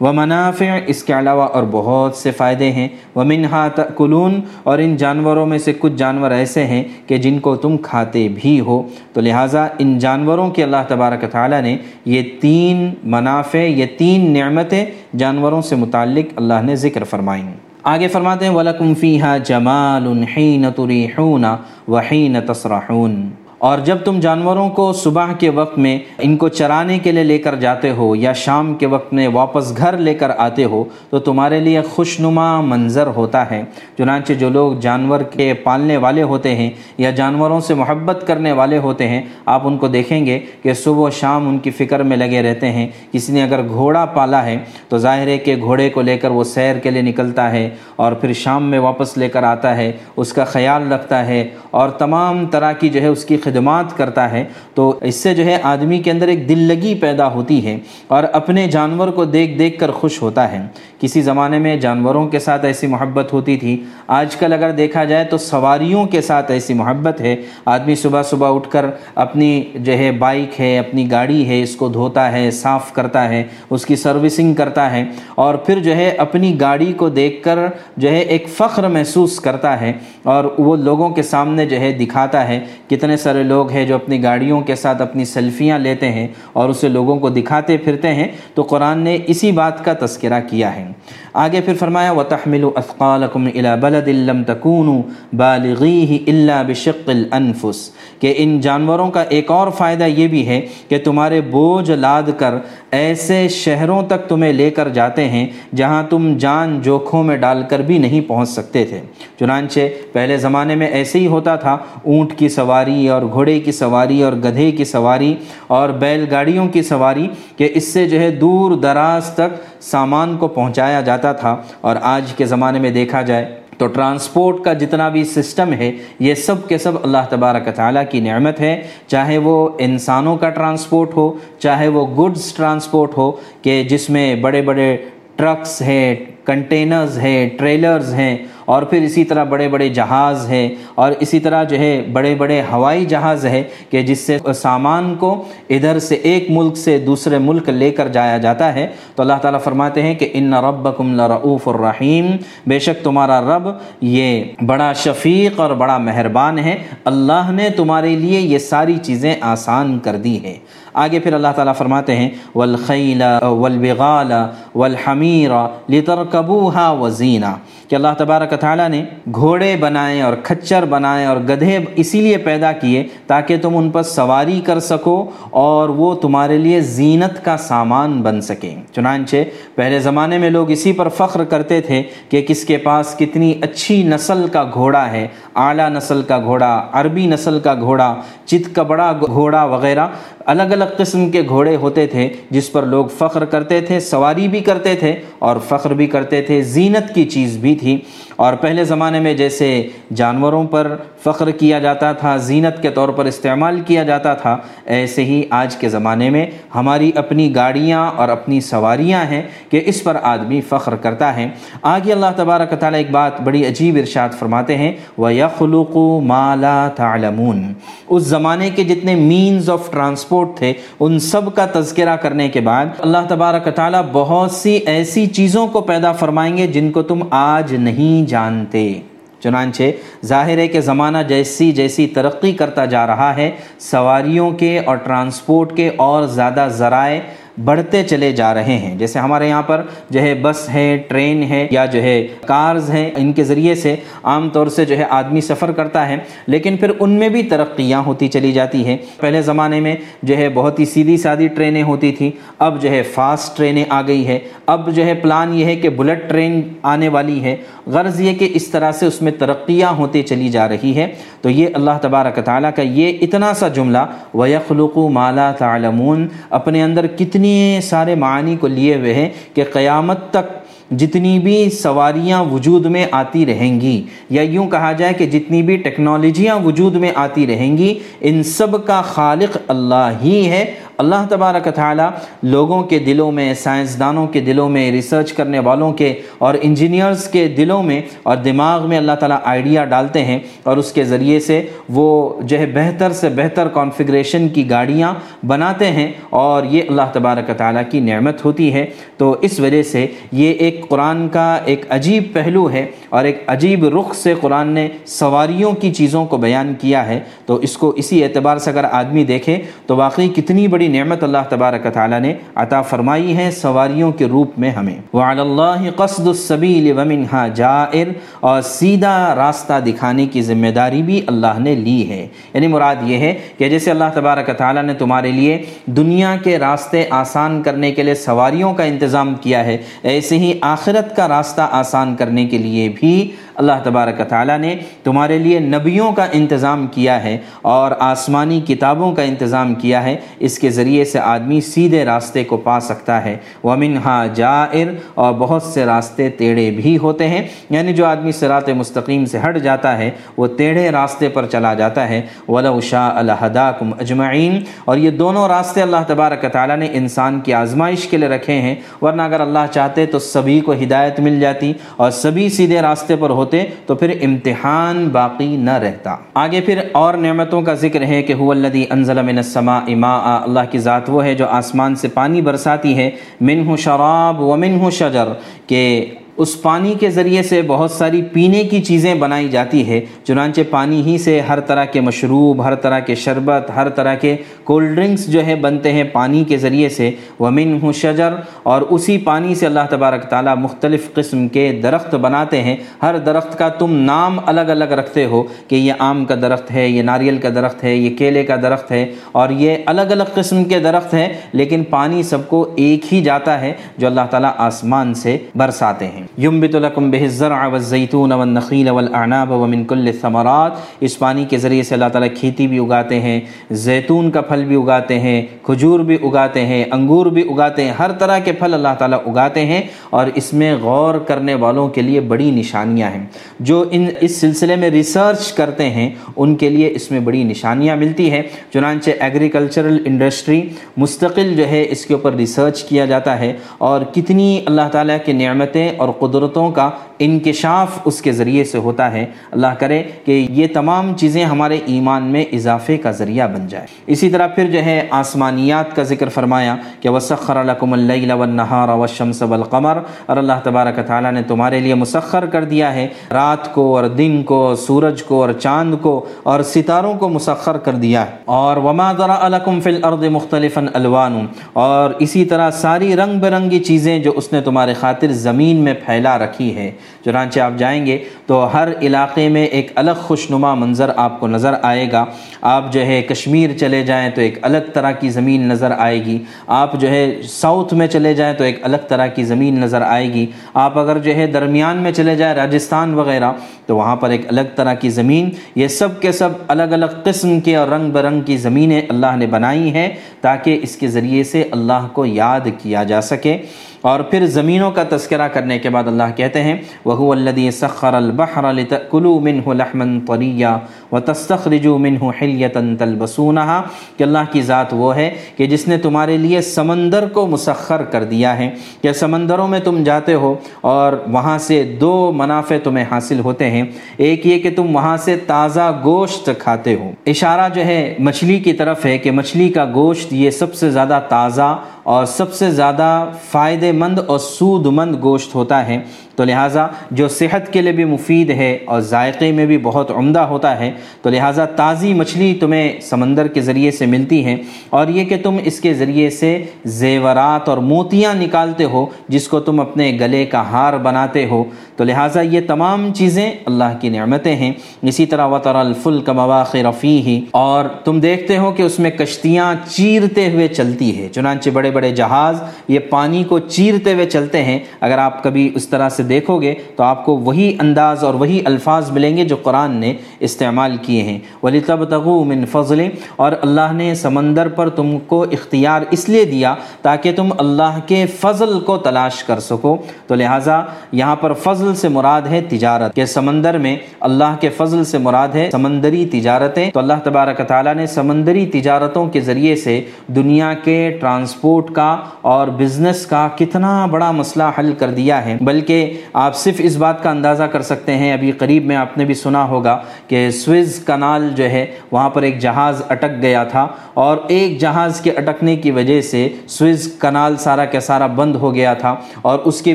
وہ 0.00 0.12
منافع 0.12 0.78
اس 0.86 1.02
کے 1.02 1.12
علاوہ 1.18 1.42
اور 1.42 1.62
بہت 1.70 2.14
سے 2.14 2.30
فائدے 2.30 2.70
ہیں۔ 2.70 2.88
وہ 3.14 3.24
منہا 3.24 3.68
تلون 3.68 4.40
اور 4.62 4.78
ان 4.78 4.96
جانوروں 4.96 5.46
میں 5.46 5.58
سے 5.58 5.72
کچھ 5.78 5.92
جانور 5.92 6.30
ایسے 6.30 6.64
ہیں 6.64 6.84
کہ 7.06 7.16
جن 7.16 7.38
کو 7.38 7.56
تم 7.56 7.76
کھاتے 7.76 8.28
بھی 8.34 8.60
ہو۔ 8.60 8.82
تو 9.12 9.20
لہٰذا 9.20 9.66
ان 9.78 9.98
جانوروں 9.98 10.50
کے 10.50 10.62
اللہ 10.62 10.76
تبارک 10.88 11.24
تعالیٰ 11.32 11.62
نے 11.62 11.76
یہ 12.04 12.22
تین 12.40 12.94
منافع، 13.04 13.58
یہ 13.58 13.86
تین 13.98 14.30
نعمتیں 14.30 14.86
جانوروں 15.18 15.62
سے 15.62 15.76
متعلق 15.76 16.32
اللہ 16.36 16.62
نے 16.62 16.76
ذکر 16.76 17.04
فرمائیں۔ 17.04 17.69
آگے 17.82 18.08
فرماتے 18.08 18.46
ہیں 18.46 18.52
وَلَكُمْ 18.52 18.94
فِيهَا 19.00 19.36
جَمَالٌ 19.36 20.24
حِينَ 20.36 20.70
تُرِيحُونَ 20.76 21.46
وَحِينَ 21.88 22.40
تَسْرَحُونَ۔ 22.40 23.28
اور 23.60 23.78
جب 23.78 23.98
تم 24.04 24.20
جانوروں 24.20 24.68
کو 24.70 24.92
صبح 24.92 25.32
کے 25.32 25.48
وقت 25.50 25.78
میں 25.78 25.98
ان 26.18 26.36
کو 26.36 26.48
چرانے 26.48 26.98
کے 26.98 27.12
لیے 27.12 27.24
لے 27.24 27.38
کر 27.38 27.54
جاتے 27.54 27.90
ہو 27.90 28.16
یا 28.16 28.32
شام 28.32 28.74
کے 28.74 28.86
وقت 28.86 29.12
میں 29.12 29.28
واپس 29.28 29.76
گھر 29.76 29.96
لے 29.96 30.14
کر 30.14 30.30
آتے 30.38 30.64
ہو، 30.64 30.84
تو 31.10 31.18
تمہارے 31.18 31.60
لیے 31.60 31.80
خوشنما 31.80 32.60
منظر 32.60 33.06
ہوتا 33.06 33.50
ہے۔ 33.50 33.62
چنانچہ 33.98 34.32
جو 34.32 34.48
لوگ 34.48 34.72
جانور 34.72 35.20
کے 35.20 35.54
پالنے 35.54 35.96
والے 35.96 36.22
ہوتے 36.22 36.54
ہیں 36.54 36.70
یا 36.98 37.10
جانوروں 37.10 37.60
سے 37.60 37.74
محبت 37.74 38.24
کرنے 38.26 38.52
والے 38.52 38.78
ہوتے 38.78 39.08
ہیں، 39.08 39.22
آپ 39.46 39.66
ان 39.66 39.78
کو 39.78 39.88
دیکھیں 39.88 40.26
گے 40.26 40.38
کہ 40.62 40.72
صبح 40.72 41.02
و 41.02 41.10
شام 41.10 41.48
ان 41.48 41.58
کی 41.58 41.70
فکر 41.70 42.02
میں 42.02 42.16
لگے 42.16 42.42
رہتے 42.42 42.70
ہیں۔ 42.72 42.88
کسی 43.12 43.32
نے 43.32 43.42
اگر 43.42 43.60
گھوڑا 43.68 44.04
پالا 44.04 44.44
ہے، 44.46 44.58
تو 44.88 44.98
ظاہر 44.98 45.26
ہے 45.26 45.38
کہ 45.38 45.56
گھوڑے 45.60 45.90
کو 45.90 46.02
لے 46.02 46.18
کر 46.18 46.30
وہ 46.30 46.44
سیر 46.44 46.78
کے 46.78 46.90
لیے 46.90 47.02
نکلتا 47.02 47.52
ہے 47.52 47.68
اور 47.96 48.12
پھر 48.12 48.32
شام 48.32 48.70
میں 48.70 48.78
واپس 48.78 49.16
لے 49.18 49.28
کر 49.28 49.42
آتا 49.42 49.76
ہے، 49.76 49.92
اس 50.16 50.32
کا 50.32 50.44
خیال 50.44 50.92
رکھتا 50.92 51.26
ہے 51.26 51.48
اور 51.70 51.88
تمام 51.88 52.46
طرح 52.46 52.72
کی 52.72 52.88
جو 52.88 53.02
ہے 53.02 53.06
اس 53.06 53.24
کی 53.24 53.36
خدمات 53.50 53.96
کرتا 53.96 54.30
ہے، 54.32 54.44
تو 54.74 54.98
اس 55.02 55.14
سے 55.14 55.34
جو 55.34 55.44
ہے 55.44 55.58
آدمی 55.62 55.98
کے 55.98 56.10
اندر 56.10 56.28
ایک 56.28 56.48
دل 56.48 56.58
لگی 56.58 56.94
پیدا 56.94 57.32
ہوتی 57.34 57.64
ہے 57.66 57.76
اور 58.08 58.24
اپنے 58.32 58.66
جانور 58.66 59.08
کو 59.08 59.24
دیکھ 59.24 59.58
دیکھ 59.58 59.78
کر 59.78 59.90
خوش 59.90 60.20
ہوتا 60.22 60.50
ہے۔ 60.52 60.58
کسی 61.00 61.20
زمانے 61.22 61.58
میں 61.58 61.76
جانوروں 61.76 62.26
کے 62.28 62.38
ساتھ 62.38 62.64
ایسی 62.64 62.86
محبت 62.86 63.32
ہوتی 63.32 63.56
تھی، 63.56 63.76
آج 64.06 64.36
کل 64.36 64.52
اگر 64.52 64.70
دیکھا 64.70 65.04
جائے 65.04 65.24
تو 65.24 65.38
سواریوں 65.38 66.04
کے 66.06 66.20
ساتھ 66.20 66.50
ایسی 66.50 66.74
محبت 66.74 67.20
ہے۔ 67.20 67.34
آدمی 67.66 67.94
صبح 67.94 68.22
صبح 68.22 68.54
اٹھ 68.54 68.68
کر 68.70 68.86
اپنی 69.14 69.62
جو 69.74 69.92
ہے 69.92 70.10
بائک 70.12 70.60
ہے، 70.60 70.78
اپنی 70.78 71.10
گاڑی 71.10 71.48
ہے، 71.48 71.62
اس 71.62 71.76
کو 71.76 71.88
دھوتا 71.88 72.30
ہے، 72.32 72.50
صاف 72.50 72.92
کرتا 72.92 73.28
ہے، 73.28 73.42
اس 73.70 73.86
کی 73.86 73.96
سروسنگ 73.96 74.54
کرتا 74.54 74.90
ہے 74.92 75.04
اور 75.34 75.54
پھر 75.54 75.78
جو 75.78 75.96
ہے 75.96 76.08
اپنی 76.18 76.60
گاڑی 76.60 76.92
کو 76.92 77.08
دیکھ 77.08 77.42
کر 77.42 77.58
جو 77.96 78.10
ہے 78.10 78.18
ایک 78.18 78.48
فخر 78.48 78.88
محسوس 78.88 79.38
کرتا 79.40 79.80
ہے 79.80 79.92
اور 80.22 80.44
وہ 80.58 80.76
لوگوں 80.76 81.08
کے 81.10 81.22
سامنے 81.22 81.66
جو 81.66 81.80
ہے 81.80 81.92
دکھاتا 81.92 82.46
ہے، 82.48 82.58
کتنے 82.88 83.16
سارے 83.40 83.48
لوگ 83.48 83.70
ہیں 83.70 83.86
جو 83.86 83.94
اپنی 83.94 84.22
گاڑیوں 84.22 84.60
کے 84.60 84.74
ساتھ 84.74 85.02
اپنی 85.02 85.24
سیلفیاں 85.24 85.78
لیتے 85.78 86.12
ہیں 86.12 86.28
اور 86.52 86.68
اسے 86.68 86.88
لوگوں 86.88 87.16
کو 87.16 87.28
دکھاتے 87.28 87.76
پھرتے 87.76 88.14
ہیں، 88.14 88.28
تو 88.54 88.62
قرآن 88.62 88.98
نے 88.98 89.18
اسی 89.26 89.52
بات 89.52 89.84
کا 89.84 90.06
تذکرہ 90.06 90.40
کیا 90.50 90.76
ہے۔ 90.76 90.88
آگے 91.34 91.60
پھر 91.60 91.74
فرمایا، 91.74 92.12
وَتَحْمِلُ 92.12 92.68
أَثْقَالَكُمْ 92.78 93.50
إِلَى 93.50 93.70
بَلَدٍ 93.80 94.08
لَمْ 94.08 94.46
تَكُونُوا 94.46 95.02
بَالِغِيهِ 95.32 96.18
إِلَّا 96.24 96.62
بِشِقِّ 96.62 97.12
الْأَنفُسِ۔ 97.12 97.90
کہ 98.20 98.34
ان 98.36 98.60
جانوروں 98.60 99.10
کا 99.10 99.22
ایک 99.22 99.50
اور 99.50 99.70
فائدہ 99.70 100.04
یہ 100.04 100.28
بھی 100.28 100.48
ہے 100.48 100.60
کہ 100.88 100.98
تمہارے 101.04 101.40
بوجھ 101.40 101.90
لاد 101.90 102.22
کر 102.36 102.54
ایسے 102.90 103.48
شہروں 103.48 104.02
تک 104.02 104.28
تمہیں 104.28 104.52
لے 104.52 104.70
کر 104.70 104.88
جاتے 104.88 105.28
ہیں 105.28 105.46
جہاں 105.76 106.02
تم 106.10 106.36
جان 106.38 106.80
جوکھوں 106.82 107.22
میں 107.22 107.36
ڈال 107.36 107.62
کر 107.68 107.78
بھی 107.78 107.98
نہیں 107.98 108.20
پہنچ 108.20 108.48
سکتے 108.48 108.84
تھے۔ 108.84 109.00
چنانچہ 109.40 109.80
پہلے 110.12 110.36
زمانے 110.36 110.74
میں 110.74 110.86
ایسے 110.86 111.18
ہی 111.18 111.26
ہوتا 111.26 111.56
تھا، 111.56 111.76
اونٹ 112.04 112.34
کی 112.34 112.48
سواری 112.48 113.08
اور 113.08 113.22
گھوڑے 113.32 113.60
کی 113.60 113.72
سواری 113.72 114.22
اور 114.22 114.32
گدھے 114.32 114.70
کی 114.70 114.84
سواری 114.84 115.34
اور 115.66 115.88
بیل 115.88 116.24
گاڑیوں 116.30 116.68
کی 116.68 116.82
سواری 116.82 117.28
کہ 117.56 117.68
اس 117.74 117.92
سے 117.92 118.08
جو 118.08 118.20
ہے 118.20 118.30
دور 118.30 118.76
دراز 118.76 119.30
تک 119.34 119.82
سامان 119.82 120.36
کو 120.36 120.48
پہنچایا 120.48 121.00
جاتا 121.00 121.32
تھا 121.32 121.56
اور 121.80 121.96
آج 122.02 122.32
کے 122.36 122.44
زمانے 122.46 122.78
میں 122.78 122.90
دیکھا 122.90 123.22
جائے 123.22 123.56
تو 123.78 123.86
ٹرانسپورٹ 123.86 124.64
کا 124.64 124.72
جتنا 124.72 125.08
بھی 125.08 125.24
سسٹم 125.24 125.72
ہے 125.72 125.90
یہ 126.18 126.34
سب 126.34 126.68
کے 126.68 126.78
سب 126.78 126.92
اللہ 127.02 127.28
تبارک 127.30 127.68
تعالیٰ 127.76 128.02
کی 128.10 128.20
نعمت 128.20 128.60
ہے 128.60 128.82
چاہے 129.06 129.38
وہ 129.38 129.68
انسانوں 129.78 130.36
کا 130.36 130.50
ٹرانسپورٹ 130.50 131.16
ہو، 131.16 131.32
چاہے 131.58 131.88
وہ 131.88 132.06
گڈز 132.16 132.52
ٹرانسپورٹ 132.54 133.16
ہو 133.18 133.30
کہ 133.62 133.82
جس 133.82 134.10
میں 134.10 134.34
بڑے 134.34 134.62
بڑے 134.62 134.96
ٹرکس 135.36 135.82
ہے 135.82 136.24
کنٹینرز 136.44 137.18
ہے 137.18 137.48
ٹریلرز 137.58 138.14
ہیں 138.14 138.36
اور 138.70 138.82
پھر 138.82 139.02
اسی 139.02 139.24
طرح 139.24 139.44
بڑے 139.44 139.68
بڑے 139.68 139.88
جہاز 139.88 140.48
ہیں 140.48 140.68
اور 140.94 141.12
اسی 141.20 141.40
طرح 141.40 141.62
جو 141.64 141.78
ہے 141.78 141.90
بڑے 142.12 142.34
بڑے 142.34 142.60
ہوائی 142.72 143.04
جہاز 143.04 143.46
ہے 143.46 143.62
کہ 143.90 144.02
جس 144.02 144.20
سے 144.20 144.38
سامان 144.54 145.14
کو 145.14 145.44
ادھر 145.70 145.98
سے 145.98 146.14
ایک 146.14 146.46
ملک 146.50 146.76
سے 146.76 146.98
دوسرے 146.98 147.38
ملک 147.38 147.68
لے 147.68 147.90
کر 147.90 148.08
جایا 148.08 148.38
جاتا 148.38 148.74
ہے۔ 148.74 148.86
تو 149.14 149.22
اللہ 149.22 149.40
تعالیٰ 149.42 149.60
فرماتے 149.60 150.02
ہیں 150.02 150.14
کہ 150.14 150.28
ان 150.32 150.54
ربکم 150.54 151.14
لرؤوف 151.14 151.68
الرحیم 151.68 152.30
بے 152.66 152.78
شک 152.78 153.04
تمہارا 153.04 153.40
رب 153.40 153.68
یہ 154.00 154.44
بڑا 154.66 154.92
شفیق 154.92 155.60
اور 155.60 155.70
بڑا 155.70 155.98
مہربان 155.98 156.58
ہے۔ 156.58 156.76
اللہ 157.04 157.50
نے 157.50 157.70
تمہارے 157.70 158.16
لیے 158.16 158.40
یہ 158.40 158.58
ساری 158.58 158.96
چیزیں 159.02 159.34
آسان 159.40 159.98
کر 159.98 160.16
دی 160.16 160.42
ہے 160.44 160.56
آگے 160.94 161.18
پھر 161.18 161.32
اللہ 161.32 161.52
تعالیٰ 161.56 161.74
فرماتے 161.78 162.16
ہیں 162.16 162.30
والخیل 162.54 163.22
والبغال 163.42 164.32
والحمیر 164.74 165.50
لترکبوها 165.90 166.92
وزینہ 167.00 167.54
کہ 167.88 167.94
اللہ 167.94 168.12
تبارک 168.18 168.52
تعالیٰ 168.60 168.88
نے 168.88 169.04
گھوڑے 169.34 169.74
بنائے 169.80 170.20
اور 170.22 170.34
کھچر 170.42 170.84
بنائے 170.84 171.24
اور 171.26 171.36
گدھے 171.48 171.78
اسی 171.96 172.20
لیے 172.20 172.36
پیدا 172.36 172.72
کیے 172.72 173.02
تاکہ 173.26 173.56
تم 173.62 173.76
ان 173.76 173.90
پر 173.90 174.02
سواری 174.02 174.60
کر 174.66 174.80
سکو 174.80 175.16
اور 175.62 175.88
وہ 175.88 176.14
تمہارے 176.14 176.58
لیے 176.58 176.80
زینت 176.80 177.44
کا 177.44 177.56
سامان 177.56 178.20
بن 178.22 178.40
سکیں۔ 178.40 178.74
چنانچہ، 178.92 179.36
پہلے 179.74 179.98
زمانے 179.98 180.38
میں 180.38 180.50
لوگ 180.50 180.70
اسی 180.70 180.92
پر 180.92 181.08
فخر 181.08 181.44
کرتے 181.44 181.80
تھے 181.80 182.02
کہ 182.28 182.44
کس 182.48 182.64
کے 182.64 182.76
پاس 182.76 183.14
کتنی 183.18 183.52
اچھی 183.60 184.02
نسل 184.02 184.46
کا 184.52 184.64
گھوڑا 184.74 185.10
ہے، 185.12 185.26
اعلیٰ 185.54 185.88
نسل 185.90 186.22
کا 186.22 186.38
گھوڑا، 186.38 186.72
عربی 186.92 187.26
نسل 187.26 187.58
کا 187.60 187.74
گھوڑا 187.74 188.14
چت 188.44 188.74
کا 188.74 188.82
بڑا 188.82 189.12
گھوڑا 189.26 189.64
وغیرہ۔ 189.64 190.06
الگ 190.50 190.72
الگ 190.72 190.84
قسم 190.96 191.30
کے 191.30 191.42
گھوڑے 191.48 191.76
ہوتے 191.76 192.06
تھے 192.06 192.28
جس 192.50 192.72
پر 192.72 192.82
لوگ 192.82 193.06
فخر 193.18 193.44
کرتے 193.44 193.80
تھے، 193.80 194.00
سواری 194.00 194.48
بھی 194.48 194.60
کرتے 194.60 194.94
تھے 194.94 195.14
اور 195.38 195.56
فخر 195.68 195.94
بھی 195.94 196.06
کرتے 196.06 196.42
تھے، 196.42 196.62
زینت 196.62 197.14
کی 197.14 197.24
چیز 197.24 197.56
بھی 197.56 197.74
تھی۔ 197.74 198.00
اور 198.40 198.54
پہلے 198.54 198.84
زمانے 198.84 199.20
میں 199.20 199.34
جیسے 199.34 199.66
جانوروں 200.14 200.64
پر 200.64 200.94
فخر 201.24 201.50
کیا 201.50 201.78
جاتا 201.78 202.12
تھا، 202.12 202.36
زینت 202.36 202.80
کے 202.82 202.90
طور 202.90 203.08
پر 203.08 203.24
استعمال 203.24 203.80
کیا 203.80 204.02
جاتا 204.02 204.34
تھا، 204.34 204.56
ایسے 204.86 205.24
ہی 205.24 205.42
آج 205.50 205.76
کے 205.76 205.88
زمانے 205.88 206.30
میں 206.30 206.46
ہماری 206.74 207.10
اپنی 207.14 207.54
گاڑیاں 207.54 208.10
اور 208.16 208.28
اپنی 208.28 208.60
سواریاں 208.60 209.24
ہیں 209.24 209.42
کہ 209.70 209.82
اس 209.86 210.02
پر 210.04 210.16
آدمی 210.22 210.60
فخر 210.60 210.96
کرتا 210.96 211.36
ہے۔ 211.36 211.48
آگے 211.82 212.12
اللہ 212.12 212.32
تبارک 212.36 212.70
تعالیٰ 212.80 212.98
ایک 212.98 213.10
بات 213.10 213.40
بڑی 213.40 213.66
عجیب 213.66 213.96
ارشاد 213.96 214.38
فرماتے 214.38 214.76
ہیں 214.76 214.92
وہ 215.18 215.34
یخلوق 215.34 215.96
مالا 216.22 216.88
تعلمون۔ 216.96 217.62
اس 218.08 218.22
زمانے 218.22 218.70
کے 218.70 218.84
جتنے 218.84 219.14
مینز 219.14 219.70
آف 219.70 219.90
ٹرانسپورٹ 219.90 220.56
تھے، 220.56 220.72
ان 221.00 221.18
سب 221.18 221.54
کا 221.54 221.66
تذکرہ 221.72 222.16
کرنے 222.16 222.48
کے 222.48 222.60
بعد 222.60 222.86
اللہ 222.98 223.26
تبارک 223.28 223.68
تعالیٰ 223.76 224.02
بہت 224.12 224.50
سی 224.50 224.74
ایسی 224.86 225.26
چیزوں 225.26 225.66
کو 225.66 225.80
پیدا 225.80 226.12
فرمائیں 226.12 226.56
گے 226.56 226.66
جن 226.66 226.90
کو 226.92 227.02
تم 227.02 227.22
آج 227.30 227.74
نہیں 227.74 228.29
جانتے۔ 228.30 228.92
چنانچہ 229.40 229.82
ظاہر 230.26 230.58
ہے 230.58 230.66
کہ 230.68 230.80
زمانہ 230.80 231.18
جیسی 231.28 231.70
جیسی 231.72 232.06
ترقی 232.06 232.52
کرتا 232.52 232.84
جا 232.84 233.06
رہا 233.06 233.36
ہے، 233.36 233.50
سواریوں 233.80 234.50
کے 234.50 234.78
اور 234.78 234.96
ٹرانسپورٹ 234.96 235.76
کے 235.76 235.90
اور 235.96 236.26
زیادہ 236.28 236.66
ذرائع 236.70 237.20
بڑھتے 237.64 238.02
چلے 238.02 238.32
جا 238.32 238.54
رہے 238.54 238.78
ہیں۔ 238.78 238.98
جیسے 238.98 239.18
ہمارے 239.18 239.48
یہاں 239.48 239.62
پر 239.62 239.82
جو 240.10 240.20
ہے 240.20 240.34
بس 240.34 240.68
ہے، 240.68 241.02
ٹرین 241.08 241.42
ہے 241.42 241.68
یا 241.70 241.86
جو 241.86 242.02
ہے 242.02 242.26
کارز 242.46 242.90
ہیں، 242.90 243.10
ان 243.16 243.32
کے 243.32 243.44
ذریعے 243.44 243.74
سے 243.74 243.96
عام 244.22 244.48
طور 244.48 244.66
سے 244.66 244.84
جو 244.84 244.98
ہے 244.98 245.04
آدمی 245.10 245.40
سفر 245.40 245.72
کرتا 245.72 246.08
ہے۔ 246.08 246.16
لیکن 246.46 246.76
پھر 246.76 246.90
ان 247.00 247.10
میں 247.10 247.28
بھی 247.28 247.42
ترقیاں 247.42 248.02
ہوتی 248.06 248.28
چلی 248.28 248.52
جاتی 248.52 248.84
ہیں۔ 248.86 248.96
پہلے 249.20 249.42
زمانے 249.42 249.80
میں 249.80 249.96
جو 250.22 250.36
ہے 250.36 250.48
بہت 250.48 250.80
ہی 250.80 250.84
سیدھی 250.84 251.16
سادھی 251.16 251.48
ٹرینیں 251.48 251.82
ہوتی 251.82 252.12
تھیں 252.12 252.30
اب 252.58 252.82
جو 252.82 252.90
ہے 252.90 253.02
فاسٹ 253.02 253.56
ٹرینیں 253.56 253.84
آ 253.88 254.02
گئی 254.06 254.26
ہے 254.26 254.38
اب 254.66 254.94
جو 254.94 255.04
ہے 255.04 255.14
پلان 255.14 255.54
یہ 255.54 255.64
ہے 255.64 255.76
کہ 255.76 255.88
بلٹ 255.88 256.28
ٹرین 256.28 256.62
آنے 256.82 257.08
والی 257.08 257.44
ہے۔ 257.44 257.56
غرض 257.86 258.20
یہ 258.20 258.34
کہ 258.34 258.48
اس 258.54 258.66
طرح 258.66 258.92
سے 258.92 259.06
اس 259.06 259.22
میں 259.22 259.32
ترقیاں 259.32 259.92
ہوتی 259.92 260.22
چلی 260.22 260.48
جا 260.48 260.68
رہی 260.68 260.96
ہے۔ 260.96 261.06
تو 261.42 261.50
یہ 261.50 261.68
اللہ 261.74 261.98
تبارک 262.02 262.38
تعالیٰ 262.44 262.70
کا 262.76 262.82
یہ 262.82 263.18
اتنا 263.22 263.52
سا 263.54 263.68
جملہ 263.68 263.98
وَيَخْلُقُ 264.34 264.96
مَا 264.96 265.10
مالا 265.10 265.50
تَعْلَمُونَ، 265.58 266.26
اپنے 266.50 266.82
اندر 266.82 267.06
کتنی 267.18 267.80
سارے 267.82 268.14
معنی 268.14 268.56
کو 268.60 268.66
لیے 268.68 268.96
ہوئے 268.96 269.14
ہیں 269.14 269.28
کہ 269.54 269.64
قیامت 269.72 270.30
تک 270.30 270.58
جتنی 270.98 271.38
بھی 271.38 271.58
سواریاں 271.70 272.42
وجود 272.44 272.86
میں 272.86 273.04
آتی 273.12 273.44
رہیں 273.46 273.80
گی، 273.80 274.02
یا 274.30 274.42
یوں 274.42 274.66
کہا 274.68 274.92
جائے 274.92 275.12
کہ 275.14 275.26
جتنی 275.30 275.62
بھی 275.62 275.76
ٹیکنالوجیاں 275.84 276.58
وجود 276.64 276.94
میں 277.02 277.10
آتی 277.24 277.46
رہیں 277.46 277.76
گی، 277.78 277.92
ان 278.20 278.42
سب 278.42 278.84
کا 278.86 279.00
خالق 279.02 279.56
اللہ 279.68 280.10
ہی 280.22 280.48
ہے 280.50 280.64
اللہ 281.00 281.26
تبارک 281.28 281.68
تعالی 281.74 282.02
لوگوں 282.42 282.82
کے 282.82 282.98
دلوں 282.98 283.32
میں، 283.32 283.54
سائنسدانوں 283.54 284.26
کے 284.26 284.40
دلوں 284.40 284.68
میں 284.68 284.90
ریسرچ 284.92 285.32
کرنے 285.32 285.58
والوں 285.58 285.92
کے 285.92 286.12
اور 286.38 286.54
انجینئرز 286.62 287.28
کے 287.28 287.46
دلوں 287.48 287.82
میں 287.82 288.00
اور 288.22 288.36
دماغ 288.36 288.88
میں 288.88 288.98
اللہ 288.98 289.12
تعالیٰ 289.12 289.38
آئیڈیا 289.44 289.84
ڈالتے 289.84 290.24
ہیں 290.24 290.38
اور 290.62 290.76
اس 290.76 290.92
کے 290.92 291.04
ذریعے 291.04 291.40
سے 291.40 291.62
وہ 291.88 292.08
جو 292.42 292.58
ہے 292.58 292.66
بہتر 292.66 293.12
سے 293.12 293.28
بہتر 293.28 293.68
کانفیگریشن 293.68 294.48
کی 294.48 294.68
گاڑیاں 294.70 295.12
بناتے 295.46 295.86
ہیں 295.86 296.10
اور 296.30 296.64
یہ 296.64 296.82
اللہ 296.88 297.08
تبارک 297.12 297.50
تعالیٰ 297.56 297.82
کی 297.90 298.00
نعمت 298.00 298.44
ہوتی 298.44 298.72
ہے۔ 298.74 298.86
تو 299.20 299.36
اس 299.40 299.60
وجہ 299.60 299.82
سے 299.82 300.06
یہ 300.32 300.52
ایک 300.52 300.88
قرآن 300.88 301.28
کا 301.28 301.58
ایک 301.64 301.84
عجیب 301.88 302.22
پہلو 302.32 302.70
ہے 302.70 302.86
اور 303.08 303.24
ایک 303.24 303.44
عجیب 303.46 303.98
رخ 303.98 304.14
سے 304.14 304.34
قرآن 304.40 304.68
نے 304.68 304.88
سواریوں 305.06 305.72
کی 305.72 305.94
چیزوں 305.94 306.24
کو 306.24 306.36
بیان 306.36 306.74
کیا 306.80 307.06
ہے۔ 307.06 307.20
تو 307.46 307.56
اس 307.56 307.76
کو 307.76 307.88
اسی 307.88 308.24
اعتبار 308.24 308.56
سے 308.56 308.70
اگر 308.70 308.84
آدمی 308.92 309.24
دیکھے 309.24 309.58
تو 309.86 309.96
واقعی 309.96 310.28
کتنی 310.28 310.68
بڑی 310.68 310.88
نعمت 310.88 311.24
اللہ 311.24 311.38
تبارک 311.48 311.86
تعالیٰ 311.94 312.20
نے 312.20 312.34
عطا 312.54 312.82
فرمائی 312.82 313.36
ہے 313.36 313.50
سواریوں 313.50 314.12
کے 314.12 314.26
روپ 314.26 314.58
میں 314.58 314.70
ہمیں۔ 314.70 314.96
وعلی 315.14 315.40
اللہ 315.40 315.90
قصد 315.96 316.26
السبیل 316.26 316.98
ومنہا 316.98 317.48
جائر 317.48 318.06
اور 318.40 318.60
سیدھا 318.62 319.34
راستہ 319.36 319.72
دکھانے 319.86 320.26
کی 320.26 320.42
ذمہ 320.42 320.68
داری 320.68 321.02
بھی 321.02 321.20
اللہ 321.26 321.58
نے 321.58 321.74
لی 321.74 322.10
ہے۔ 322.10 322.26
یعنی 322.54 322.66
مراد 322.66 322.96
یہ 323.02 323.16
ہے 323.16 323.34
کہ 323.58 323.68
جیسے 323.68 323.90
اللہ 323.90 324.04
تبارک 324.14 324.50
تعالیٰ 324.56 324.82
نے 324.82 324.94
تمہارے 324.94 325.30
لیے 325.30 325.62
دنیا 325.86 326.36
کے 326.44 326.58
راستے 326.58 327.04
آسان 327.10 327.62
کرنے 327.62 327.92
کے 327.92 328.02
لیے 328.02 328.14
سواریوں 328.14 328.74
کا 328.74 328.84
انتظام 328.84 329.09
کیا 329.42 329.64
ہے۔ 329.64 329.76
ایسے 330.02 330.38
ہی 330.38 330.52
آخرت 330.60 331.16
کا 331.16 331.28
راستہ 331.28 331.68
آسان 331.70 332.16
کرنے 332.16 332.44
کے 332.44 332.58
لیے 332.58 332.88
بھی 332.88 333.32
اللہ 333.60 333.72
تبارک 333.82 334.28
تعالیٰ 334.28 334.58
نے 334.58 334.76
تمہارے 335.04 335.38
لیے 335.38 335.58
نبیوں 335.58 336.12
کا 336.12 336.26
انتظام 336.32 336.86
کیا 336.86 337.24
ہے 337.24 337.38
اور 337.62 337.90
آسمانی 337.98 338.60
کتابوں 338.60 339.12
کا 339.12 339.22
انتظام 339.22 339.74
کیا 339.74 340.02
ہے۔ 340.02 340.16
اس 340.38 340.58
کے 340.58 340.70
ذریعے 340.70 341.04
سے 341.04 341.18
آدمی 341.18 341.60
سیدھے 341.60 342.04
راستے 342.04 342.44
کو 342.44 342.56
پا 342.56 342.80
سکتا 342.80 343.24
ہے۔ 343.24 343.36
ومن 343.64 343.96
ہا 344.04 344.26
جائر 344.34 344.86
اور 345.14 345.32
بہت 345.32 345.62
سے 345.62 345.84
راستے 345.84 346.30
ٹیڑھے 346.30 346.70
بھی 346.70 346.98
ہوتے 346.98 347.28
ہیں۔ 347.28 347.44
یعنی 347.70 347.92
جو 347.92 348.06
آدمی 348.06 348.32
سرات 348.32 348.68
مستقیم 348.68 349.24
سے 349.24 349.38
ہٹ 349.38 349.58
جاتا 349.58 349.98
ہے، 349.98 350.10
وہ 350.36 350.46
ٹیڑھے 350.58 350.90
راستے 350.90 351.28
پر 351.28 351.46
چلا 351.46 351.74
جاتا 351.74 352.08
ہے۔ 352.08 352.22
ولو 352.48 352.80
شاء 352.80 353.10
الحداکم 353.14 353.90
اجمعین 354.00 354.60
اور 354.84 354.96
یہ 354.96 355.10
دونوں 355.10 355.48
راستے 355.48 355.82
اللہ 355.82 356.02
تبارک 356.06 356.44
تعالیٰ 356.52 356.76
نے 356.76 356.88
انسان 356.92 357.40
کی 357.40 357.54
آزمائش 357.54 358.06
کے 358.06 358.16
لیے 358.16 358.28
رکھے 358.28 358.54
ہیں۔ 358.54 358.74
ورنہ 359.02 359.22
اگر 359.22 359.40
اللہ 359.40 359.66
چاہتے 359.70 360.06
تو 360.06 360.18
سبھی 360.18 360.60
کو 360.60 360.72
ہدایت 360.72 361.20
مل 361.20 361.40
جاتی 361.40 361.72
اور 361.96 362.10
سبھی 362.10 362.48
سیدھے 362.48 362.80
راستے 362.80 363.16
پر 363.16 363.30
ہوتے 363.30 363.49
تو 363.86 363.94
پھر 363.94 364.16
امتحان 364.22 365.08
باقی 365.08 365.56
نہ 365.56 365.70
رہتا۔ 365.70 366.16
آگے 366.34 366.60
پھر 366.60 366.78
اور 366.92 367.14
نعمتوں 367.14 367.62
کا 367.62 367.74
ذکر 367.74 368.06
ہے 368.06 368.22
کہ 368.22 368.34
هو 368.40 368.50
الذی 368.50 368.84
انزل 368.90 369.22
من 369.22 369.36
السماء 369.36 369.84
ماء۔ 369.88 370.42
اللہ 370.42 370.60
کی 370.70 370.78
ذات 370.78 371.02
وہ 371.08 371.24
ہے 371.24 371.34
جو 371.34 371.46
آسمان 371.46 371.94
سے 371.94 372.08
پانی 372.08 372.42
برساتی 372.42 372.96
ہے۔ 372.96 373.10
منہ 373.40 373.76
شراب 373.76 374.40
و 374.40 374.56
منہ 374.56 374.90
شجر، 374.90 375.28
کہ 375.66 376.06
اس 376.40 376.60
پانی 376.62 376.94
کے 377.00 377.10
ذریعے 377.10 377.42
سے 377.42 377.60
بہت 377.62 377.90
ساری 377.90 378.20
پینے 378.22 378.62
کی 378.64 378.80
چیزیں 378.82 379.14
بنائی 379.14 379.48
جاتی 379.48 379.86
ہے 379.88 380.00
چنانچہ 380.24 380.60
پانی 380.70 381.00
ہی 381.02 381.16
سے 381.18 381.38
ہر 381.40 381.60
طرح 381.60 381.84
کے 381.84 382.00
مشروب، 382.00 382.64
ہر 382.64 382.74
طرح 382.74 382.98
کے 382.98 383.14
شربت، 383.14 383.70
ہر 383.76 383.88
طرح 383.88 384.14
کے 384.14 384.36
کولڈ 384.64 384.94
ڈرنکس 384.96 385.26
جو 385.26 385.44
ہے 385.46 385.54
بنتے 385.54 385.92
ہیں 385.92 386.04
پانی 386.12 386.42
کے 386.44 386.56
ذریعے 386.56 386.88
سے۔ 386.88 387.10
ومن 387.40 387.78
ہوں 387.82 387.92
شجر، 387.92 388.34
اور 388.62 388.82
اسی 388.82 389.16
پانی 389.18 389.54
سے 389.54 389.66
اللہ 389.66 389.86
تبارک 389.90 390.24
تعالیٰ 390.30 390.56
مختلف 390.56 391.12
قسم 391.14 391.46
کے 391.48 391.70
درخت 391.82 392.14
بناتے 392.14 392.62
ہیں۔ 392.62 392.76
ہر 393.02 393.18
درخت 393.18 393.58
کا 393.58 393.68
تم 393.78 393.94
نام 393.94 394.38
الگ 394.46 394.70
الگ 394.70 394.92
رکھتے 395.00 395.24
ہو 395.24 395.42
کہ 395.68 395.76
یہ 395.76 395.92
آم 395.98 396.24
کا 396.24 396.34
درخت 396.42 396.70
ہے، 396.70 396.88
یہ 396.88 397.02
ناریل 397.02 397.38
کا 397.38 397.48
درخت 397.54 397.84
ہے، 397.84 397.94
یہ 397.96 398.16
کیلے 398.16 398.44
کا 398.44 398.56
درخت 398.62 398.90
ہے، 398.92 399.04
اور 399.32 399.50
یہ 399.58 399.76
الگ 399.86 400.10
الگ 400.10 400.34
قسم 400.34 400.64
کے 400.64 400.78
درخت 400.78 401.14
ہیں، 401.14 401.28
لیکن 401.52 401.84
پانی 401.90 402.22
سب 402.22 402.48
کو 402.48 402.66
ایک 402.76 403.12
ہی 403.12 403.22
جاتا 403.22 403.60
ہے 403.60 403.72
جو 403.98 404.06
اللہ 404.06 404.26
تعالیٰ 404.30 404.52
آسمان 404.58 405.14
سے 405.14 405.36
برساتے 405.54 406.06
ہیں۔ 406.06 406.26
یمبت 406.38 406.74
لکم 406.74 407.10
بہ 407.10 407.22
الزرع 407.22 407.66
والزیتون 407.66 408.32
والنخیل 408.32 408.88
والاعناب 408.88 409.52
ومن 409.52 409.84
کل 409.84 409.98
الثمرات۔ 409.98 410.72
اس 411.00 411.18
پانی 411.18 411.44
کے 411.44 411.58
ذریعے 411.58 411.82
سے 411.82 411.94
اللہ 411.94 412.08
تعالیٰ 412.12 412.28
کھیتی 412.36 412.66
بھی 412.66 412.78
اگاتے 412.78 413.20
ہیں، 413.20 413.40
زیتون 413.70 414.30
کا 414.30 414.40
پھل 414.40 414.64
بھی 414.64 414.76
اگاتے 414.76 415.20
ہیں، 415.20 415.42
کھجور 415.62 416.00
بھی 416.00 416.14
اگاتے 416.22 416.66
ہیں، 416.66 416.84
انگور 416.90 417.26
بھی 417.26 417.42
اگاتے 417.42 417.84
ہیں، 417.84 417.92
ہر 417.98 418.12
طرح 418.12 418.38
کے 418.38 418.52
پھل 418.52 418.74
اللہ 418.74 418.94
تعالیٰ 418.98 419.18
اگاتے 419.26 419.66
ہیں۔ 419.66 419.82
اور 420.10 420.26
اس 420.34 420.54
میں 420.54 420.76
غور 420.82 421.14
کرنے 421.14 421.54
والوں 421.54 421.88
کے 421.88 422.02
لیے 422.02 422.20
بڑی 422.20 422.50
نشانیاں 422.50 423.10
ہیں۔ 423.10 423.26
جو 423.60 423.84
ان 423.90 424.06
اس 424.20 424.36
سلسلے 424.36 424.76
میں 424.76 424.90
ریسرچ 424.90 425.52
کرتے 425.52 425.90
ہیں، 425.90 426.10
ان 426.36 426.54
کے 426.54 426.70
لیے 426.70 426.92
اس 426.94 427.10
میں 427.10 427.20
بڑی 427.20 427.44
نشانیاں 427.44 427.96
ملتی 427.96 428.30
ہے 428.30 428.42
چنانچہ 428.72 429.10
ایگریکلچرل 429.20 430.02
انڈسٹری 430.06 430.62
مستقل 430.96 431.54
جو 431.56 431.68
ہے، 431.68 431.86
اس 431.90 432.06
کے 432.06 432.14
اوپر 432.14 432.34
ریسرچ 432.34 432.84
کیا 432.84 433.04
جاتا 433.04 433.38
ہے۔ 433.38 433.52
اور 433.78 434.02
کتنی 434.02 434.60
اللہ 434.66 434.88
تعالیٰ 434.92 435.16
کی 435.24 435.32
نعمتیں 435.32 435.88
اور 435.96 436.08
قدرتوں 436.20 436.70
کا 436.70 436.90
انکشاف 437.18 437.88
اس 438.04 438.22
کے 438.22 438.32
ذریعے 438.32 438.64
سے 438.64 438.78
ہوتا 438.78 439.12
ہے۔ 439.12 439.26
اللہ 439.50 439.66
کرے 439.66 440.02
کہ 440.24 440.46
یہ 440.50 440.66
تمام 440.74 441.14
چیزیں 441.16 441.44
ہمارے 441.44 441.78
ایمان 441.86 442.22
میں 442.22 442.44
اضافے 442.52 442.96
کا 442.96 443.10
ذریعہ 443.10 443.48
بن 443.48 443.66
جائے۔ 443.66 443.86
اسی 444.06 444.30
طرح 444.30 444.46
پھر 444.46 444.70
جو 444.70 444.82
ہے 444.82 445.06
آسمانیات 445.10 445.96
کا 445.96 446.02
ذکر 446.02 446.28
فرمایا 446.28 446.76
کہ 447.00 447.08
وسخر 447.08 447.64
لکم 447.64 447.92
اللیل 447.92 448.30
والنہار 448.30 448.88
والشمس 448.88 449.42
والقمر 449.42 449.98
اور 450.26 450.36
اللہ 450.36 450.52
تبارک 450.62 451.06
تعالیٰ 451.06 451.32
نے 451.32 451.42
تمہارے 451.42 451.80
لیے 451.80 451.94
مسخر 451.94 452.46
کر 452.46 452.64
دیا 452.64 452.94
ہے۔ 452.94 453.08
رات 453.32 453.74
کو 453.74 453.96
اور 453.96 454.04
دن 454.04 454.42
کو، 454.42 454.74
سورج 454.74 455.22
کو 455.22 455.42
اور 455.42 455.52
چاند 455.52 455.94
کو 456.02 456.24
اور 456.42 456.60
ستاروں 456.60 457.14
کو 457.14 457.28
مسخر 457.28 457.78
کر 457.78 457.92
دیا 457.92 458.26
ہے۔ 458.26 458.30
اور 458.44 458.76
وما 458.76 459.12
ذرا 459.12 459.48
لکم 459.48 459.80
فی 459.80 459.90
الارض 459.90 460.24
مختلفا 460.24 460.80
الوان 460.94 461.46
اور 461.72 462.10
اسی 462.18 462.44
طرح 462.44 462.70
ساری 462.70 463.16
رنگ 463.16 463.40
برنگی 463.40 463.78
چیزیں 463.78 464.18
جو 464.18 464.32
اس 464.36 464.52
نے 464.52 464.60
تمہارے 464.60 464.94
خاطر 464.94 465.26
زمین 465.32 465.76
میں 465.76 465.94
پھیلا 466.06 466.38
رکھی 466.38 466.76
ہے 466.76 466.90
چنانچہ 467.24 467.60
آپ 467.60 467.72
جائیں 467.78 468.06
گے 468.06 468.18
تو 468.46 468.68
ہر 468.74 468.88
علاقے 469.02 469.48
میں 469.48 469.66
ایک 469.66 469.92
الگ 469.94 470.10
خوشنما 470.22 470.74
منظر 470.74 471.10
آپ 471.16 471.40
کو 471.40 471.46
نظر 471.46 471.74
آئے 471.82 472.12
گا۔ 472.12 472.24
آپ 472.60 472.92
جو 472.92 473.06
ہے 473.06 473.22
کشمیر 473.22 473.70
چلے 473.78 474.02
جائیں 474.02 474.30
تو 474.30 474.40
ایک 474.40 474.58
الگ 474.62 474.90
طرح 474.92 475.10
کی 475.10 475.28
زمین 475.28 475.68
نظر 475.68 475.90
آئے 475.98 476.24
گی۔ 476.24 476.38
آپ 476.66 477.00
جو 477.00 477.10
ہے 477.10 477.42
ساؤتھ 477.48 477.94
میں 477.94 478.06
چلے 478.06 478.34
جائیں 478.34 478.54
تو 478.54 478.64
ایک 478.64 478.78
الگ 478.82 478.96
طرح 479.08 479.26
کی 479.26 479.44
زمین 479.44 479.80
نظر 479.80 480.02
آئے 480.02 480.34
گی۔ 480.34 480.46
آپ 480.74 480.98
اگر 480.98 481.18
جو 481.18 481.34
ہے 481.34 481.46
درمیان 481.46 481.96
میں 481.96 482.12
چلے 482.12 482.36
جائیں 482.36 482.54
راجستھان 482.54 483.14
وغیرہ 483.14 483.52
تو 483.86 483.96
وہاں 483.96 484.16
پر 484.16 484.30
ایک 484.30 484.48
الگ 484.48 484.74
طرح 484.74 484.94
کی 484.94 485.10
زمین، 485.10 485.50
یہ 485.74 485.88
سب 485.88 486.20
کے 486.20 486.32
سب 486.32 486.48
الگ 486.68 486.82
الگ 486.82 487.06
قسم 487.24 487.60
کے 487.60 487.76
اور 487.76 487.88
رنگ 487.88 488.10
برنگ 488.10 488.40
کی 488.40 488.56
زمینیں 488.56 489.02
اللہ 489.08 489.36
نے 489.36 489.46
بنائی 489.46 489.90
ہیں۔ 489.90 490.08
تاکہ 490.40 490.80
اس 490.82 490.96
کے 490.96 491.08
ذریعے 491.08 491.44
سے 491.44 491.64
اللہ 491.70 492.08
کو 492.12 492.26
یاد 492.26 492.60
کیا 492.82 493.04
جا 493.04 493.20
سکے۔ 493.20 493.58
اور 494.00 494.20
پھر 494.20 494.46
زمینوں 494.46 494.90
کا 494.90 495.04
تذکرہ 495.10 495.48
کرنے 495.48 495.78
کے 495.78 495.90
بعد 495.90 496.04
اللہ 496.06 496.22
کہتے 496.36 496.62
ہیں 496.62 496.76
وہ 497.04 497.32
الدی 497.32 497.70
سخر 497.70 498.14
البحر 498.14 498.72
لتأکلوا 498.72 499.40
منه 499.40 499.72
لحما 499.72 500.34
طریا 500.34 500.78
وتستخرجوا 501.12 501.98
منه 501.98 502.30
حلیتا 502.42 502.80
تلبسونها 502.98 503.82
کہ 504.16 504.22
اللہ 504.22 504.52
کی 504.52 504.60
ذات 504.60 504.86
وہ 504.92 505.16
ہے 505.16 505.34
کہ 505.56 505.66
جس 505.66 505.88
نے 505.88 505.98
تمہارے 505.98 506.36
لیے 506.36 506.60
سمندر 506.60 507.28
کو 507.28 507.46
مسخر 507.46 508.02
کر 508.02 508.24
دیا 508.24 508.58
ہے۔ 508.58 508.70
کہ 509.02 509.12
سمندروں 509.12 509.68
میں 509.68 509.80
تم 509.80 510.02
جاتے 510.02 510.34
ہو 510.34 510.54
اور 510.80 511.12
وہاں 511.26 511.58
سے 511.58 511.96
دو 512.00 512.32
منافع 512.36 512.74
تمہیں 512.84 513.04
حاصل 513.10 513.38
ہوتے 513.38 513.70
ہیں۔ 513.70 513.82
ایک 514.16 514.46
یہ 514.46 514.58
کہ 514.58 514.70
تم 514.76 514.96
وہاں 514.96 515.16
سے 515.16 515.36
تازہ 515.36 516.00
گوشت 516.04 516.50
کھاتے 516.58 516.94
ہو۔ 516.94 517.10
اشارہ 517.26 517.74
جو 517.74 517.84
ہے 517.84 518.14
مچھلی 518.18 518.58
کی 518.58 518.72
طرف 518.72 519.06
ہے 519.06 519.18
کہ 519.18 519.30
مچھلی 519.30 519.68
کا 519.68 519.84
گوشت 519.94 520.29
یہ 520.32 520.50
سب 520.50 520.74
سے 520.74 520.90
زیادہ 520.90 521.20
تازہ 521.28 521.78
اور 522.02 522.24
سب 522.24 522.52
سے 522.52 522.70
زیادہ 522.70 523.28
فائدے 523.50 523.92
مند 523.92 524.18
اور 524.26 524.38
سود 524.38 524.86
مند 524.86 525.16
گوشت 525.22 525.54
ہوتا 525.54 525.86
ہے۔ 525.86 526.02
تو 526.40 526.44
لہٰذا 526.44 526.86
جو 527.10 527.28
صحت 527.28 527.72
کے 527.72 527.82
لیے 527.82 527.92
بھی 527.92 528.04
مفید 528.04 528.50
ہے 528.50 528.78
اور 528.84 529.00
ذائقے 529.00 529.52
میں 529.52 529.66
بھی 529.66 529.78
بہت 529.78 530.10
عمدہ 530.10 530.40
ہوتا 530.40 530.80
ہے، 530.80 530.90
تو 531.22 531.30
لہٰذا 531.30 531.64
تازی 531.64 532.14
مچھلی 532.14 532.54
تمہیں 532.60 533.00
سمندر 533.00 533.46
کے 533.46 533.60
ذریعے 533.60 533.90
سے 533.90 534.06
ملتی 534.06 534.44
ہے 534.44 534.56
اور 534.90 535.08
یہ 535.08 535.24
کہ 535.24 535.36
تم 535.42 535.56
اس 535.64 535.80
کے 535.80 535.94
ذریعے 535.94 536.30
سے 536.30 536.64
زیورات 536.84 537.68
اور 537.68 537.78
موتیاں 537.78 538.34
نکالتے 538.34 538.84
ہو، 538.84 539.06
جس 539.28 539.48
کو 539.48 539.60
تم 539.60 539.80
اپنے 539.80 540.16
گلے 540.20 540.46
کا 540.46 540.60
ہار 540.60 540.92
بناتے 540.92 541.46
ہو۔ 541.46 541.64
تو 541.96 542.04
لہٰذا 542.04 542.40
یہ 542.40 542.60
تمام 542.66 543.12
چیزیں 543.14 543.52
اللہ 543.64 543.98
کی 544.00 544.08
نعمتیں 544.08 544.56
ہیں۔ 544.56 544.72
اسی 545.02 545.26
طرح 545.26 545.46
وطر 545.46 545.74
الفل 545.74 546.20
کا 546.20 546.32
مواقع 546.32 546.78
رفیع 546.78 547.20
ہی 547.22 547.44
اور 547.50 547.84
تم 548.04 548.20
دیکھتے 548.20 548.58
ہو 548.58 548.70
کہ 548.70 548.82
اس 548.82 548.98
میں 548.98 549.10
کشتیاں 549.10 549.74
چیرتے 549.88 550.50
ہوئے 550.50 550.68
چلتی 550.68 551.22
ہے۔ 551.22 551.28
چنانچہ 551.28 551.70
بڑے 551.70 551.90
بڑے 551.90 552.10
جہاز 552.10 552.62
یہ 552.88 552.98
پانی 552.98 553.44
کو 553.44 553.58
چیرتے 553.58 554.14
ہوئے 554.14 554.26
چلتے 554.26 554.64
ہیں۔ 554.64 554.78
اگر 555.00 555.18
آپ 555.18 555.42
کبھی 555.42 555.70
اس 555.74 555.88
طرح 555.88 556.08
سے 556.08 556.22
دیکھو 556.30 556.60
گے 556.62 556.74
تو 556.96 557.02
آپ 557.02 557.24
کو 557.24 557.36
وہی 557.38 557.76
انداز 557.80 558.24
اور 558.24 558.34
وہی 558.34 558.60
الفاظ 558.64 559.10
ملیں 559.10 559.36
گے 559.36 559.44
جو 559.44 559.56
قرآن 559.62 559.96
نے 559.96 560.12
استعمال 560.40 560.96
کیے 561.02 561.22
ہیں۔ 561.22 561.38
ولی 561.62 561.80
تب 561.80 562.12
من 562.46 562.64
فضل، 562.72 563.00
اور 563.36 563.52
اللہ 563.62 563.92
نے 563.92 564.14
سمندر 564.14 564.68
پر 564.68 564.88
تم 564.88 565.16
کو 565.26 565.42
اختیار 565.52 566.02
اس 566.10 566.28
لیے 566.28 566.44
دیا 566.44 566.74
تاکہ 567.02 567.32
تم 567.36 567.48
اللہ 567.58 567.98
کے 568.06 568.24
فضل 568.40 568.78
کو 568.80 568.96
تلاش 568.98 569.42
کر 569.44 569.60
سکو۔ 569.60 569.96
تو 570.26 570.34
لہٰذا 570.34 570.80
یہاں 571.12 571.36
پر 571.36 571.52
فضل 571.62 571.94
سے 571.94 572.08
مراد 572.08 572.46
ہے 572.50 572.60
تجارت، 572.68 573.14
کہ 573.14 573.24
سمندر 573.24 573.78
میں 573.78 573.96
اللہ 574.20 574.56
کے 574.60 574.68
فضل 574.68 575.04
سے 575.04 575.18
مراد 575.18 575.54
ہے 575.54 575.68
سمندری 575.72 576.24
تجارتیں۔ 576.32 576.90
تو 576.90 577.00
اللہ 577.00 577.20
تبارک 577.24 577.60
تعالیٰ 577.68 577.94
نے 577.94 578.06
سمندری 578.06 578.66
تجارتوں 578.66 579.26
کے 579.26 579.40
ذریعے 579.40 579.76
سے 579.76 580.00
دنیا 580.36 580.72
کے 580.84 580.98
ٹرانسپورٹ 581.20 581.92
کا 581.94 582.16
اور 582.42 582.68
بزنس 582.78 583.24
کا 583.26 583.46
کتنا 583.56 583.94
بڑا 584.06 584.30
مسئلہ 584.30 584.70
حل 584.78 584.92
کر 584.98 585.10
دیا 585.10 585.44
ہے۔ 585.44 585.56
بلکہ 585.60 586.09
آپ 586.32 586.56
صرف 586.56 586.80
اس 586.84 586.96
بات 586.96 587.22
کا 587.22 587.30
اندازہ 587.30 587.62
کر 587.72 587.82
سکتے 587.82 588.14
ہیں، 588.16 588.32
ابھی 588.32 588.52
قریب 588.58 588.84
میں 588.86 588.96
آپ 588.96 589.16
نے 589.18 589.24
بھی 589.24 589.34
سنا 589.34 589.64
ہوگا 589.68 589.98
کہ 590.28 590.48
سوئز 590.50 590.98
کنال 591.06 591.48
جو 591.56 591.70
ہے، 591.70 591.84
وہاں 592.12 592.30
پر 592.30 592.42
ایک 592.42 592.58
جہاز 592.60 593.02
اٹک 593.08 593.40
گیا 593.42 593.64
تھا 593.64 593.86
اور 594.14 594.36
ایک 594.48 594.78
جہاز 594.80 595.20
کے 595.20 595.30
اٹکنے 595.30 595.76
کی 595.76 595.90
وجہ 595.90 596.20
سے 596.20 596.48
سوئز 596.68 597.08
کنال 597.20 597.56
سارا 597.56 597.84
کا 597.84 598.00
سارا 598.00 598.26
بند 598.36 598.56
ہو 598.56 598.74
گیا 598.74 598.94
تھا 598.94 599.14
اور 599.42 599.58
اس 599.58 599.80
کے 599.82 599.94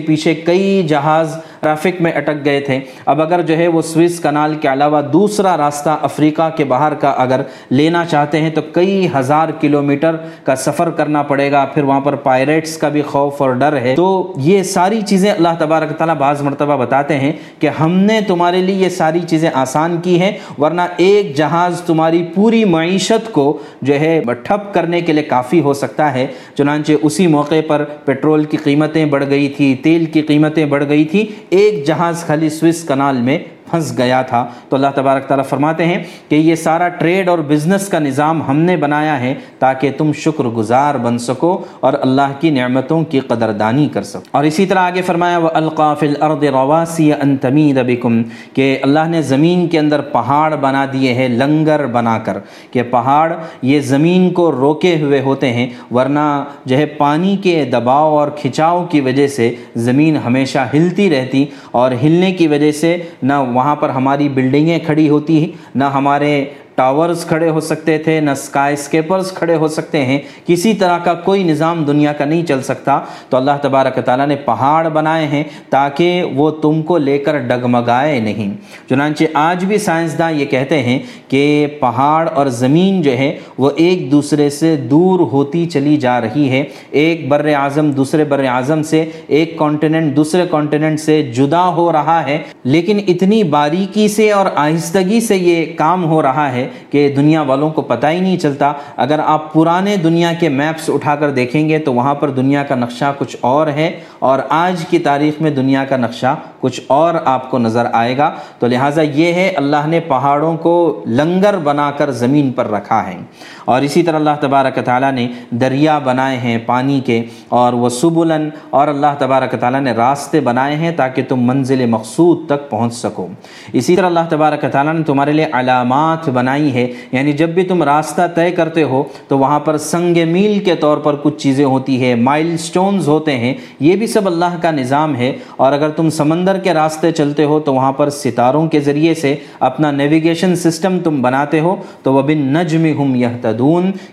پیچھے 0.07 0.33
کئی 0.35 0.83
جہاز 0.87 1.35
ٹریفک 1.65 2.01
میں 2.01 2.11
اٹک 2.11 2.45
گئے 2.45 2.59
تھے۔ 2.59 2.79
اب 3.05 3.21
اگر 3.21 3.41
جو 3.41 3.57
ہے 3.57 3.67
وہ 3.67 3.81
سوئس 3.81 4.19
کنال 4.19 4.55
کے 4.55 4.67
علاوہ 4.67 5.01
دوسرا 5.01 5.57
راستہ 5.57 5.97
افریقہ 6.01 6.49
کے 6.57 6.63
باہر 6.63 6.93
کا 6.93 7.09
اگر 7.09 7.41
لینا 7.69 8.05
چاہتے 8.05 8.41
ہیں 8.41 8.49
تو 8.49 8.61
کئی 8.61 9.07
ہزار 9.15 9.49
کلومیٹر 9.61 10.15
کا 10.43 10.55
سفر 10.55 10.89
کرنا 10.89 11.23
پڑے 11.23 11.51
گا۔ 11.51 11.65
پھر 11.65 11.83
وہاں 11.83 12.01
پر 12.01 12.15
پائریٹس 12.15 12.77
کا 12.77 12.89
بھی 12.89 13.01
خوف 13.01 13.41
اور 13.41 13.51
ڈر 13.51 13.77
ہے۔ 13.77 13.95
تو 13.95 14.33
یہ 14.37 14.63
ساری 14.63 15.01
چیزیں 15.01 15.31
اللہ 15.31 15.49
تبارک 15.59 15.97
تعالیٰ 15.97 16.15
بعض 16.15 16.41
مرتبہ 16.41 16.77
بتاتے 16.77 17.17
ہیں 17.17 17.31
کہ 17.59 17.69
ہم 17.79 17.91
نے 17.91 18.19
تمہارے 18.27 18.61
لیے 18.61 18.75
یہ 18.75 18.89
ساری 18.89 19.19
چیزیں 19.27 19.49
آسان 19.53 19.97
کی 20.03 20.21
ہیں، 20.21 20.31
ورنہ 20.57 20.81
ایک 20.97 21.35
جہاز 21.35 21.81
تمہاری 21.81 22.23
پوری 22.35 22.65
معیشت 22.65 23.31
کو 23.31 23.57
جو 23.81 23.99
ہے 23.99 24.21
ٹھپ 24.43 24.73
کرنے 24.73 25.01
کے 25.01 25.13
لیے 25.13 25.23
کافی 25.23 25.59
ہو 25.59 25.73
سکتا 25.73 26.13
ہے۔ 26.13 26.27
چنانچہ 26.57 26.91
اسی 27.01 27.27
موقع 27.27 27.55
پر 27.67 27.83
پیٹرول 28.05 28.43
کی 28.43 28.57
قیمتیں 28.57 29.05
بڑھ 29.05 29.23
گئی 29.29 29.47
تھی 29.49 29.75
تیل 29.75 30.05
کی 30.05 30.21
قیمتیں 30.21 30.65
بڑھ 30.65 30.83
گئی 30.89 31.05
تھی 31.05 31.25
ایک 31.57 31.85
جہاز 31.87 32.23
خالی 32.27 32.49
سوئس 32.49 32.83
کنال 32.87 33.21
میں 33.21 33.37
پھنس 33.69 33.97
گیا 33.97 34.21
تھا۔ 34.21 34.45
تو 34.69 34.75
اللہ 34.75 34.87
تبارک 34.95 35.25
تعالیٰ 35.27 35.45
فرماتے 35.45 35.85
ہیں 35.85 36.03
کہ 36.29 36.35
یہ 36.35 36.55
سارا 36.55 36.87
ٹریڈ 36.87 37.29
اور 37.29 37.39
بزنس 37.39 37.87
کا 37.87 37.99
نظام 37.99 38.41
ہم 38.47 38.57
نے 38.57 38.77
بنایا 38.77 39.19
ہے 39.19 39.33
تاکہ 39.59 39.91
تم 39.97 40.11
شکر 40.13 40.43
گزار 40.43 40.95
بن 40.95 41.17
سکو 41.17 41.63
اور 41.79 41.93
اللہ 42.01 42.31
کی 42.39 42.49
نعمتوں 42.49 43.03
کی 43.03 43.19
قدردانی 43.19 43.87
کر 43.93 44.03
سکو۔ 44.03 44.21
اور 44.31 44.43
اسی 44.43 44.65
طرح 44.65 44.79
آگے 44.79 45.01
فرمایا 45.01 45.37
وہ 45.37 45.49
القاف 45.53 46.03
الارض 46.03 46.43
رواسی 46.43 47.13
ان 47.13 47.37
تمید 47.37 47.79
بکم 47.87 48.21
کہ 48.53 48.77
اللہ 48.81 49.07
نے 49.07 49.21
زمین 49.21 49.67
کے 49.67 49.79
اندر 49.79 50.01
پہاڑ 50.01 50.55
بنا 50.55 50.85
دیے 50.93 51.13
ہیں، 51.13 51.27
لنگر 51.27 51.85
بنا 51.85 52.17
کر، 52.17 52.37
کہ 52.71 52.83
پہاڑ 52.83 53.33
یہ 53.61 53.79
زمین 53.79 54.29
کو 54.33 54.51
روکے 54.51 54.95
ہوئے 55.01 55.21
ہوتے 55.21 55.53
ہیں، 55.53 55.67
ورنہ 55.91 56.43
جو 56.65 56.77
ہے 56.77 56.85
پانی 56.85 57.37
کے 57.37 57.63
دباؤ 57.73 58.17
اور 58.17 58.27
کھچاؤ 58.35 58.85
کی 58.85 59.01
وجہ 59.01 59.27
سے 59.27 59.55
زمین 59.75 60.17
ہمیشہ 60.17 60.67
ہلتی 60.73 61.09
رہتی 61.09 61.45
اور 61.71 61.91
ہلنے 62.03 62.31
کی 62.31 62.47
وجہ 62.47 62.71
سے 62.71 62.97
نہ 63.23 63.33
وہاں 63.55 63.75
پر 63.75 63.89
ہماری 63.89 64.29
بلڈنگیں 64.29 64.79
کھڑی 64.85 65.09
ہوتی 65.09 65.39
ہیں 65.39 65.51
نہ 65.75 65.83
ہمارے 65.83 66.33
ٹاورز 66.75 67.25
کھڑے 67.25 67.49
ہو 67.49 67.59
سکتے 67.59 67.97
تھے، 67.97 68.19
نہ 68.19 68.31
اسکائی 68.31 68.73
اسکیپرز 68.73 69.31
کھڑے 69.31 69.55
ہو 69.55 69.67
سکتے 69.67 70.05
ہیں۔ 70.05 70.19
کسی 70.47 70.73
طرح 70.73 70.97
کا 70.97 71.13
کوئی 71.13 71.43
نظام 71.43 71.83
دنیا 71.83 72.13
کا 72.13 72.25
نہیں 72.25 72.45
چل 72.45 72.61
سکتا۔ 72.61 72.99
تو 73.29 73.37
اللہ 73.37 73.51
تبارک 73.61 74.05
تعالیٰ 74.05 74.27
نے 74.27 74.35
پہاڑ 74.35 74.89
بنائے 74.89 75.27
ہیں 75.27 75.43
تاکہ 75.69 76.23
وہ 76.23 76.51
تم 76.51 76.81
کو 76.81 76.97
لے 76.97 77.17
کر 77.17 77.37
ڈگمگائے 77.37 78.19
نہیں۔ 78.19 78.53
چنانچہ 78.89 79.23
آج 79.33 79.65
بھی 79.65 79.77
سائنسداں 79.77 80.31
یہ 80.31 80.45
کہتے 80.45 80.83
ہیں 80.83 80.99
کہ 81.27 81.67
پہاڑ 81.79 82.29
اور 82.29 82.45
زمین 82.45 83.01
جو 83.01 83.17
ہے، 83.17 83.37
وہ 83.57 83.71
ایک 83.75 84.11
دوسرے 84.11 84.49
سے 84.49 84.75
دور 84.75 85.19
ہوتی 85.19 85.65
چلی 85.65 85.97
جا 85.97 86.21
رہی 86.21 86.49
ہے۔ 86.49 86.63
ایک 86.91 87.27
بر 87.27 87.45
اعظم 87.55 87.91
دوسرے 87.91 88.23
بر 88.23 88.43
اعظم 88.43 88.83
سے، 88.83 89.05
ایک 89.27 89.57
کانٹیننٹ 89.57 90.15
دوسرے 90.15 90.45
کانٹیننٹ 90.51 90.99
سے 90.99 91.23
جدا 91.23 91.67
ہو 91.67 91.91
رہا 91.91 92.27
ہے۔ 92.27 92.37
لیکن 92.63 92.99
اتنی 93.07 93.43
باریکی 93.43 94.07
سے 94.07 94.31
اور 94.31 94.45
آہستگی 94.55 95.21
سے 95.21 95.35
یہ 95.35 95.65
کام 95.75 96.05
ہو 96.05 96.21
رہا 96.21 96.51
ہے 96.51 96.64
کہ 96.89 97.13
دنیا 97.15 97.41
والوں 97.41 97.69
کو 97.69 97.81
پتہ 97.81 98.07
ہی 98.07 98.19
نہیں 98.19 98.37
چلتا۔ 98.37 98.73
اگر 98.97 99.19
آپ 99.25 99.53
پرانے 99.53 99.95
دنیا 99.97 100.31
کے 100.39 100.49
میپس 100.49 100.89
اٹھا 100.89 101.15
کر 101.15 101.29
دیکھیں 101.29 101.69
گے 101.69 101.79
تو 101.79 101.93
وہاں 101.93 102.15
پر 102.15 102.29
دنیا 102.29 102.63
کا 102.63 102.75
نقشہ 102.75 103.13
کچھ 103.17 103.37
اور 103.41 103.67
ہے 103.67 103.99
اور 104.19 104.39
آج 104.49 104.85
کی 104.89 104.99
تاریخ 104.99 105.41
میں 105.41 105.51
دنیا 105.51 105.85
کا 105.85 105.97
نقشہ 105.97 106.35
کچھ 106.59 106.81
اور 106.87 107.13
آپ 107.25 107.51
کو 107.51 107.57
نظر 107.57 107.85
آئے 107.93 108.17
گا۔ 108.17 108.31
تو 108.59 108.67
لہٰذا 108.67 109.01
یہ 109.01 109.33
ہے، 109.33 109.49
اللہ 109.49 109.87
نے 109.87 109.99
پہاڑوں 109.99 110.57
کو 110.57 111.03
لنگر 111.07 111.57
بنا 111.57 111.91
کر 111.91 112.11
زمین 112.11 112.51
پر 112.51 112.71
رکھا 112.71 113.07
ہے۔ 113.07 113.17
اور 113.65 113.81
اسی 113.81 114.03
طرح 114.03 114.15
اللہ 114.15 114.35
تبارک 114.39 114.79
تعالیٰ 114.85 115.11
نے 115.11 115.27
دریا 115.49 115.99
بنائے 115.99 116.37
ہیں 116.37 116.57
پانی 116.65 116.99
کے، 116.99 117.23
اور 117.49 117.73
وہ 117.73 117.89
سبلن، 117.89 118.49
اور 118.69 118.87
اللہ 118.87 119.15
تبارک 119.17 119.55
تعالیٰ 119.59 119.81
نے 119.81 119.91
راستے 119.91 120.39
بنائے 120.39 120.75
ہیں 120.75 120.91
تاکہ 120.95 121.23
تم 121.29 121.39
منزل 121.39 121.85
مقصود 121.85 122.45
تک 122.45 122.69
پہنچ 122.69 122.93
سکو۔ 122.93 123.27
اسی 123.73 123.95
طرح 123.95 124.05
اللہ 124.05 124.19
تبارک 124.29 124.65
تعالیٰ 124.71 124.93
نے 124.93 125.03
تمہارے 125.03 125.31
لیے 125.31 125.45
علامات 125.51 126.29
بنائی 126.55 126.73
ہے 126.73 126.87
یعنی 127.11 127.33
جب 127.33 127.49
بھی 127.49 127.63
تم 127.63 127.83
راستہ 127.83 128.21
طے 128.35 128.51
کرتے 128.51 128.83
ہو 128.83 129.03
تو 129.27 129.37
وہاں 129.37 129.59
پر 129.59 129.77
سنگ 129.77 130.17
میل 130.27 130.59
کے 130.59 130.75
طور 130.75 130.97
پر 130.97 131.15
کچھ 131.23 131.37
چیزیں 131.37 131.65
ہوتی 131.65 132.01
ہے 132.01 132.15
مائل 132.15 132.57
سٹونز 132.57 133.07
ہوتے 133.07 133.37
ہیں۔ 133.37 133.53
یہ 133.79 133.95
بھی 133.95 134.07
سب 134.07 134.27
اللہ 134.27 134.57
کا 134.61 134.71
نظام 134.71 135.15
ہے۔ 135.15 135.33
اور 135.57 135.73
اگر 135.73 135.89
تم 135.89 136.09
سمندر 136.09 136.57
کے 136.57 136.73
راستے 136.73 137.11
چلتے 137.11 137.43
ہو 137.43 137.59
تو 137.59 137.73
وہاں 137.73 137.91
پر 137.91 138.09
ستاروں 138.09 138.67
کے 138.67 138.79
ذریعے 138.79 139.13
سے 139.13 139.35
اپنا 139.59 139.91
نیویگیشن 139.91 140.55
سسٹم 140.55 140.99
تم 140.99 141.21
بناتے 141.21 141.59
ہو۔ 141.59 141.75
تو 142.03 142.13
وہ 142.13 142.21
بن 142.21 142.37
نجم 142.37 143.01
ہم 143.01 143.15
یہ 143.15 143.27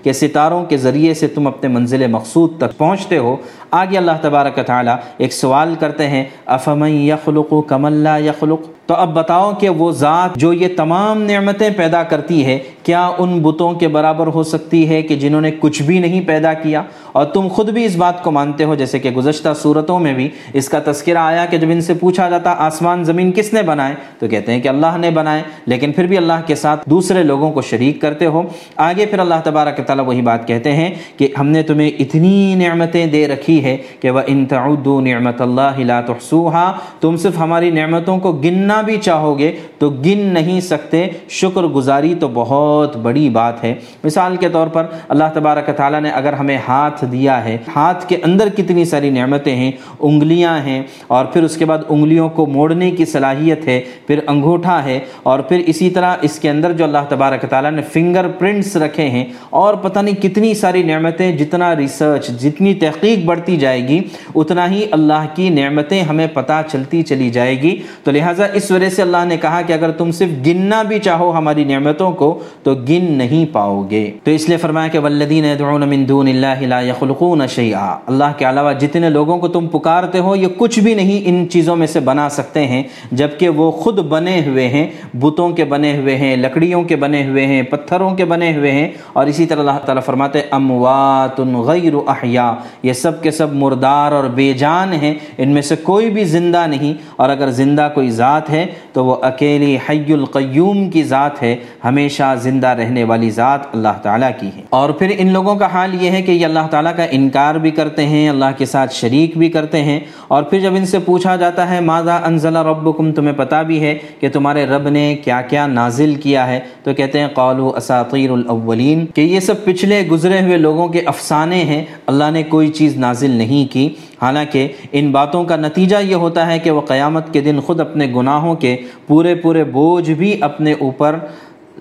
کہ 0.02 0.12
ستاروں 0.12 0.64
کے 0.64 0.76
ذریعے 0.76 1.14
سے 1.14 1.26
تم 1.26 1.46
اپنے 1.46 1.68
منزل 1.68 2.06
مقصود 2.06 2.50
تک 2.58 2.78
پہنچتے 2.78 3.18
ہو۔ 3.18 3.36
آگے 3.72 3.96
اللہ 3.96 4.10
تبارک 4.20 4.58
تعالیٰ 4.66 4.96
ایک 5.18 5.32
سوال 5.32 5.74
کرتے 5.80 6.08
ہیں، 6.08 6.24
افمن 6.46 6.90
یخلق 6.90 7.54
کم 7.66 7.84
اللہ 7.84 8.18
یخلق؟ 8.18 8.60
تو 8.86 8.94
اب 8.94 9.14
بتاؤ 9.14 9.52
کہ 9.60 9.68
وہ 9.68 9.90
ذات 9.92 10.36
جو 10.36 10.52
یہ 10.52 10.68
تمام 10.76 11.22
نعمتیں 11.22 11.70
پیدا 11.76 12.02
کرتی 12.02 12.46
ہے، 12.46 12.58
کیا 12.82 13.10
ان 13.18 13.42
بتوں 13.42 13.74
کے 13.74 13.88
برابر 13.88 14.26
ہو 14.26 14.42
سکتی 14.42 14.88
ہے 14.88 15.02
کہ 15.02 15.16
جنہوں 15.16 15.40
نے 15.40 15.50
کچھ 15.60 15.82
بھی 15.82 15.98
نہیں 15.98 16.20
پیدا 16.20 16.52
کیا؟ 16.52 16.82
اور 17.12 17.24
تم 17.24 17.48
خود 17.48 17.70
بھی 17.70 17.84
اس 17.84 17.96
بات 17.96 18.22
کو 18.22 18.30
مانتے 18.30 18.64
ہو، 18.64 18.74
جیسے 18.74 18.98
کہ 18.98 19.10
گزشتہ 19.10 19.48
صورتوں 19.62 19.98
میں 19.98 20.14
بھی 20.14 20.28
اس 20.52 20.68
کا 20.68 20.78
تذکرہ 20.86 21.18
آیا 21.18 21.44
کہ 21.46 21.56
جب 21.56 21.70
ان 21.70 21.80
سے 21.80 21.94
پوچھا 21.94 22.28
جاتا، 22.28 22.54
آسمان 22.58 23.04
زمین 23.04 23.32
کس 23.32 23.52
نے 23.52 23.62
بنائے؟ 23.62 23.94
تو 24.18 24.28
کہتے 24.28 24.52
ہیں 24.52 24.60
کہ 24.60 24.68
اللہ 24.68 24.96
نے 24.96 25.10
بنائے، 25.10 25.42
لیکن 25.66 25.92
پھر 25.92 26.06
بھی 26.06 26.16
اللہ 26.16 26.40
کے 26.46 26.54
ساتھ 26.54 26.90
دوسرے 26.90 27.22
لوگوں 27.22 27.52
کو 27.52 27.62
شریک 27.62 28.00
کرتے 28.00 28.26
ہو۔ 28.26 28.42
آگے 28.76 29.06
پھر 29.06 29.18
اللہ 29.18 29.34
تبارک 29.44 29.86
تعالیٰ 29.86 30.06
وہی 30.06 30.22
بات 30.22 30.48
کہتے 30.48 30.72
ہیں 30.72 30.94
کہ 31.16 31.28
ہم 31.38 31.48
نے 31.48 31.62
تمہیں 31.62 31.90
اتنی 31.98 32.54
نعمتیں 32.54 33.06
دے 33.06 33.28
رکھی 33.28 33.61
ہے 33.64 33.76
کہ 34.00 34.10
وہ 34.10 34.20
انتعدو 34.26 35.00
نعمت 35.00 35.40
اللہ 35.40 35.78
لا 35.80 36.00
تحصوها 36.00 37.00
تم 37.00 37.16
صرف 37.16 37.38
ہماری 37.38 37.70
نعمتوں 37.70 38.18
کو 38.18 38.32
گننا 38.44 38.80
بھی 38.82 38.96
چاہو 39.02 39.38
گے 39.38 39.50
تو 39.78 39.90
گن 40.04 40.20
نہیں 40.34 40.60
سکتے۔ 40.60 41.06
شکر 41.40 41.64
گزاری 41.74 42.14
تو 42.20 42.28
بہت 42.34 42.96
بڑی 43.02 43.28
بات 43.30 43.62
ہے۔ 43.64 43.74
مثال 44.04 44.36
کے 44.36 44.48
طور 44.48 44.66
پر 44.72 44.86
اللہ 45.08 45.32
تبارک 45.34 45.70
تعالیٰ 45.76 46.00
نے 46.00 46.10
اگر 46.10 46.32
ہمیں 46.32 46.56
ہاتھ 46.68 47.04
دیا 47.12 47.44
ہے، 47.44 47.56
ہاتھ 47.76 48.08
کے 48.08 48.16
اندر 48.22 48.48
کتنی 48.56 48.84
ساری 48.84 49.10
نعمتیں 49.10 49.54
ہیں، 49.56 49.70
انگلیاں 50.00 50.58
ہیں، 50.64 50.82
اور 51.06 51.24
پھر 51.32 51.42
اس 51.42 51.56
کے 51.56 51.64
بعد 51.64 51.78
انگلیوں 51.88 52.28
کو 52.28 52.46
موڑنے 52.46 52.90
کی 52.90 53.04
صلاحیت 53.04 53.66
ہے، 53.68 53.80
پھر 54.06 54.20
انگوٹھا 54.26 54.82
ہے، 54.84 54.98
اور 55.22 55.40
پھر 55.48 55.62
اسی 55.66 55.90
طرح 55.90 56.16
اس 56.22 56.38
کے 56.38 56.50
اندر 56.50 56.72
جو 56.72 56.84
اللہ 56.84 57.04
تبارک 57.08 57.44
تعالیٰ 57.50 57.70
نے 57.70 57.82
فنگر 57.92 58.28
پرنٹس 58.38 58.76
رکھے 58.76 59.08
ہیں، 59.10 59.24
اور 59.50 59.74
پتہ 59.82 59.98
نہیں 59.98 60.22
کتنی 60.22 60.52
ساری 60.54 60.82
نعمتیں، 60.82 61.30
جتنا 61.36 61.74
ریسرچ 61.76 62.28
جتنی 62.42 62.74
تحقیق 62.80 63.24
بڑھتی 63.26 63.51
جائے 63.56 63.88
گی، 63.88 64.00
اتنا 64.34 64.70
ہی 64.70 64.86
اللہ 64.90 65.26
کی 65.34 65.48
نعمتیں 65.48 66.02
ہمیں 66.02 66.26
پتہ 66.32 66.62
چلتی 66.72 67.02
چلی 67.02 67.30
جائے 67.30 67.62
گی۔ 67.62 67.80
تو 68.04 68.10
لہٰذا 68.10 68.46
اس 68.52 68.70
وجہ 68.70 68.88
سے 68.88 69.02
اللہ 69.02 69.24
نے 69.24 69.36
کہا 69.36 69.62
کہ 69.62 69.72
اگر 69.72 69.90
تم 69.90 70.10
صرف 70.10 70.46
گننا 70.46 70.82
بھی 70.82 70.98
چاہو 70.98 71.30
ہماری 71.30 71.64
نعمتوں 71.64 72.12
کو، 72.12 72.38
تو 72.62 72.74
گن 72.74 73.04
نہیں 73.08 73.46
پاؤ 73.52 73.86
گے۔ 73.90 74.10
تو 74.24 74.30
اس 74.30 74.48
لیے 74.48 74.56
فرمایا 74.56 74.88
کہ 74.88 74.98
والذین 74.98 75.44
يدعون 75.44 75.88
من 75.88 76.08
دون 76.08 76.28
اللہ 76.28 76.60
لا 76.60 76.80
يخلقون 76.80 77.42
شیئا۔ 77.48 77.98
اللہ 78.06 78.32
کے 78.36 78.44
علاوہ 78.44 78.72
جتنے 78.72 79.10
لوگوں 79.10 79.38
کو 79.38 79.48
تم 79.48 79.66
پکارتے 79.66 80.18
ہو، 80.18 80.36
یہ 80.36 80.46
کچھ 80.56 80.80
بھی 80.80 80.94
نہیں 80.94 81.22
ان 81.24 81.46
چیزوں 81.50 81.76
میں 81.76 81.86
سے 81.86 82.00
بنا 82.00 82.28
سکتے 82.28 82.66
ہیں، 82.66 82.82
جبکہ 83.12 83.48
وہ 83.48 83.70
خود 83.70 83.98
بنے 83.98 84.42
ہوئے 84.46 84.68
ہیں، 84.68 84.86
بتوں 85.20 85.50
کے 85.50 85.64
بنے 85.64 85.96
ہوئے 85.96 86.16
ہیں، 86.16 86.36
لکڑیوں 86.36 86.82
کے 86.82 86.96
بنے 86.96 87.26
ہوئے 87.26 87.46
ہیں، 87.46 87.62
پتھروں 87.62 88.10
کے 88.10 88.24
بنے 88.24 88.54
ہوئے 88.54 88.72
ہیں۔ 88.72 88.88
اور 89.12 89.26
اسی 89.26 89.46
طرح 89.46 89.58
اللہ 89.58 89.78
تعالیٰ 89.84 90.02
فرماتے 90.02 90.40
اموات 90.50 91.40
غیر 91.40 91.94
احیاء۔ 92.06 92.52
یہ 92.82 92.92
سب 92.92 93.22
کے 93.22 93.30
سب 93.30 93.41
مردار 93.46 94.12
اور 94.12 94.24
بے 94.24 94.52
جان 94.52 94.92
ہیں، 94.92 95.14
ان 95.38 95.48
میں 95.48 95.62
سے 95.62 95.76
کوئی 95.76 96.10
بھی 96.10 96.24
زندہ 96.24 96.66
نہیں۔ 96.66 96.94
اور 97.16 97.28
اگر 97.28 97.50
زندہ 97.50 97.88
کوئی 97.94 98.10
ذات 98.10 98.50
ہے، 98.50 98.66
تو 98.92 99.04
وہ 99.04 99.16
اکیلی 99.22 99.78
حی 99.90 100.12
القیوم 100.12 100.90
کی 100.90 101.02
ذات 101.02 101.42
ہے۔ 101.42 101.56
ہمیشہ 101.84 102.34
زندہ 102.40 102.66
رہنے 102.66 103.04
والی 103.04 103.30
ذات 103.30 103.60
اللہ 103.74 104.02
تعالیٰ 104.02 104.30
کی 104.40 104.46
ہے۔ 104.56 104.62
اور 104.70 104.90
پھر 104.90 105.12
ان 105.18 105.32
لوگوں 105.32 105.54
کا 105.54 105.66
حال 105.66 106.02
یہ 106.02 106.10
ہے 106.10 106.22
کہ 106.22 106.32
یہ 106.32 106.44
اللہ 106.44 106.66
تعالیٰ 106.70 106.96
کا 106.96 107.06
انکار 107.10 107.54
بھی 107.54 107.70
کرتے 107.70 108.06
ہیں، 108.06 108.28
اللہ 108.28 108.44
کے 108.58 108.66
ساتھ 108.66 108.94
شریک 108.94 109.38
بھی 109.38 109.48
کرتے 109.48 109.82
ہیں۔ 109.82 110.00
اور 110.28 110.42
پھر 110.42 110.60
جب 110.60 110.74
ان 110.74 110.86
سے 110.86 110.98
پوچھا 110.98 111.36
جاتا 111.36 111.70
ہے، 111.70 111.80
ماذا 111.80 112.16
انزل 112.16 112.56
ربکم؟ 112.56 113.12
تمہیں 113.12 113.34
پتہ 113.36 113.62
بھی 113.62 113.80
ہے 113.80 113.98
کہ 114.20 114.28
تمہارے 114.28 114.66
رب 114.66 114.88
نے 114.88 115.16
کیا 115.24 115.42
کیا 115.42 115.66
نازل 115.66 116.14
کیا 116.14 116.46
ہے۔ 116.46 116.60
تو 116.82 116.94
کہتے 116.94 117.20
ہیں 117.20 117.28
قالو 117.34 117.72
اساطیر 117.76 118.30
الاولین، 118.30 119.06
کہ 119.06 119.20
یہ 119.20 119.40
سب 119.40 119.64
پچھلے 119.64 120.02
گزرے 120.10 120.42
ہوئے 120.42 120.56
لوگوں 120.56 120.88
کے 120.88 121.00
افسانے 121.06 121.56
ہیں۔ 121.56 121.84
اللہ 122.06 122.30
نے 122.30 122.42
کوئی 122.42 122.68
چیز 122.68 122.96
نازل 122.96 123.30
نہیں 123.32 123.72
کی۔ 123.72 123.88
حالانکہ 124.22 124.68
ان 124.92 125.10
باتوں 125.10 125.44
کا 125.44 125.56
نتیجہ 125.56 125.96
یہ 125.96 126.14
ہوتا 126.14 126.46
ہے 126.46 126.58
کہ 126.58 126.70
وہ 126.70 126.80
قیامت 126.80 127.32
کے 127.32 127.40
دن 127.40 127.60
خود 127.60 127.80
اپنے 127.80 128.06
گناہوں 128.16 128.54
کے 128.54 128.76
پورے 129.06 129.34
پورے 129.34 129.64
بوجھ 129.64 130.10
بھی 130.10 130.36
اپنے 130.40 130.74
اوپر 130.80 131.16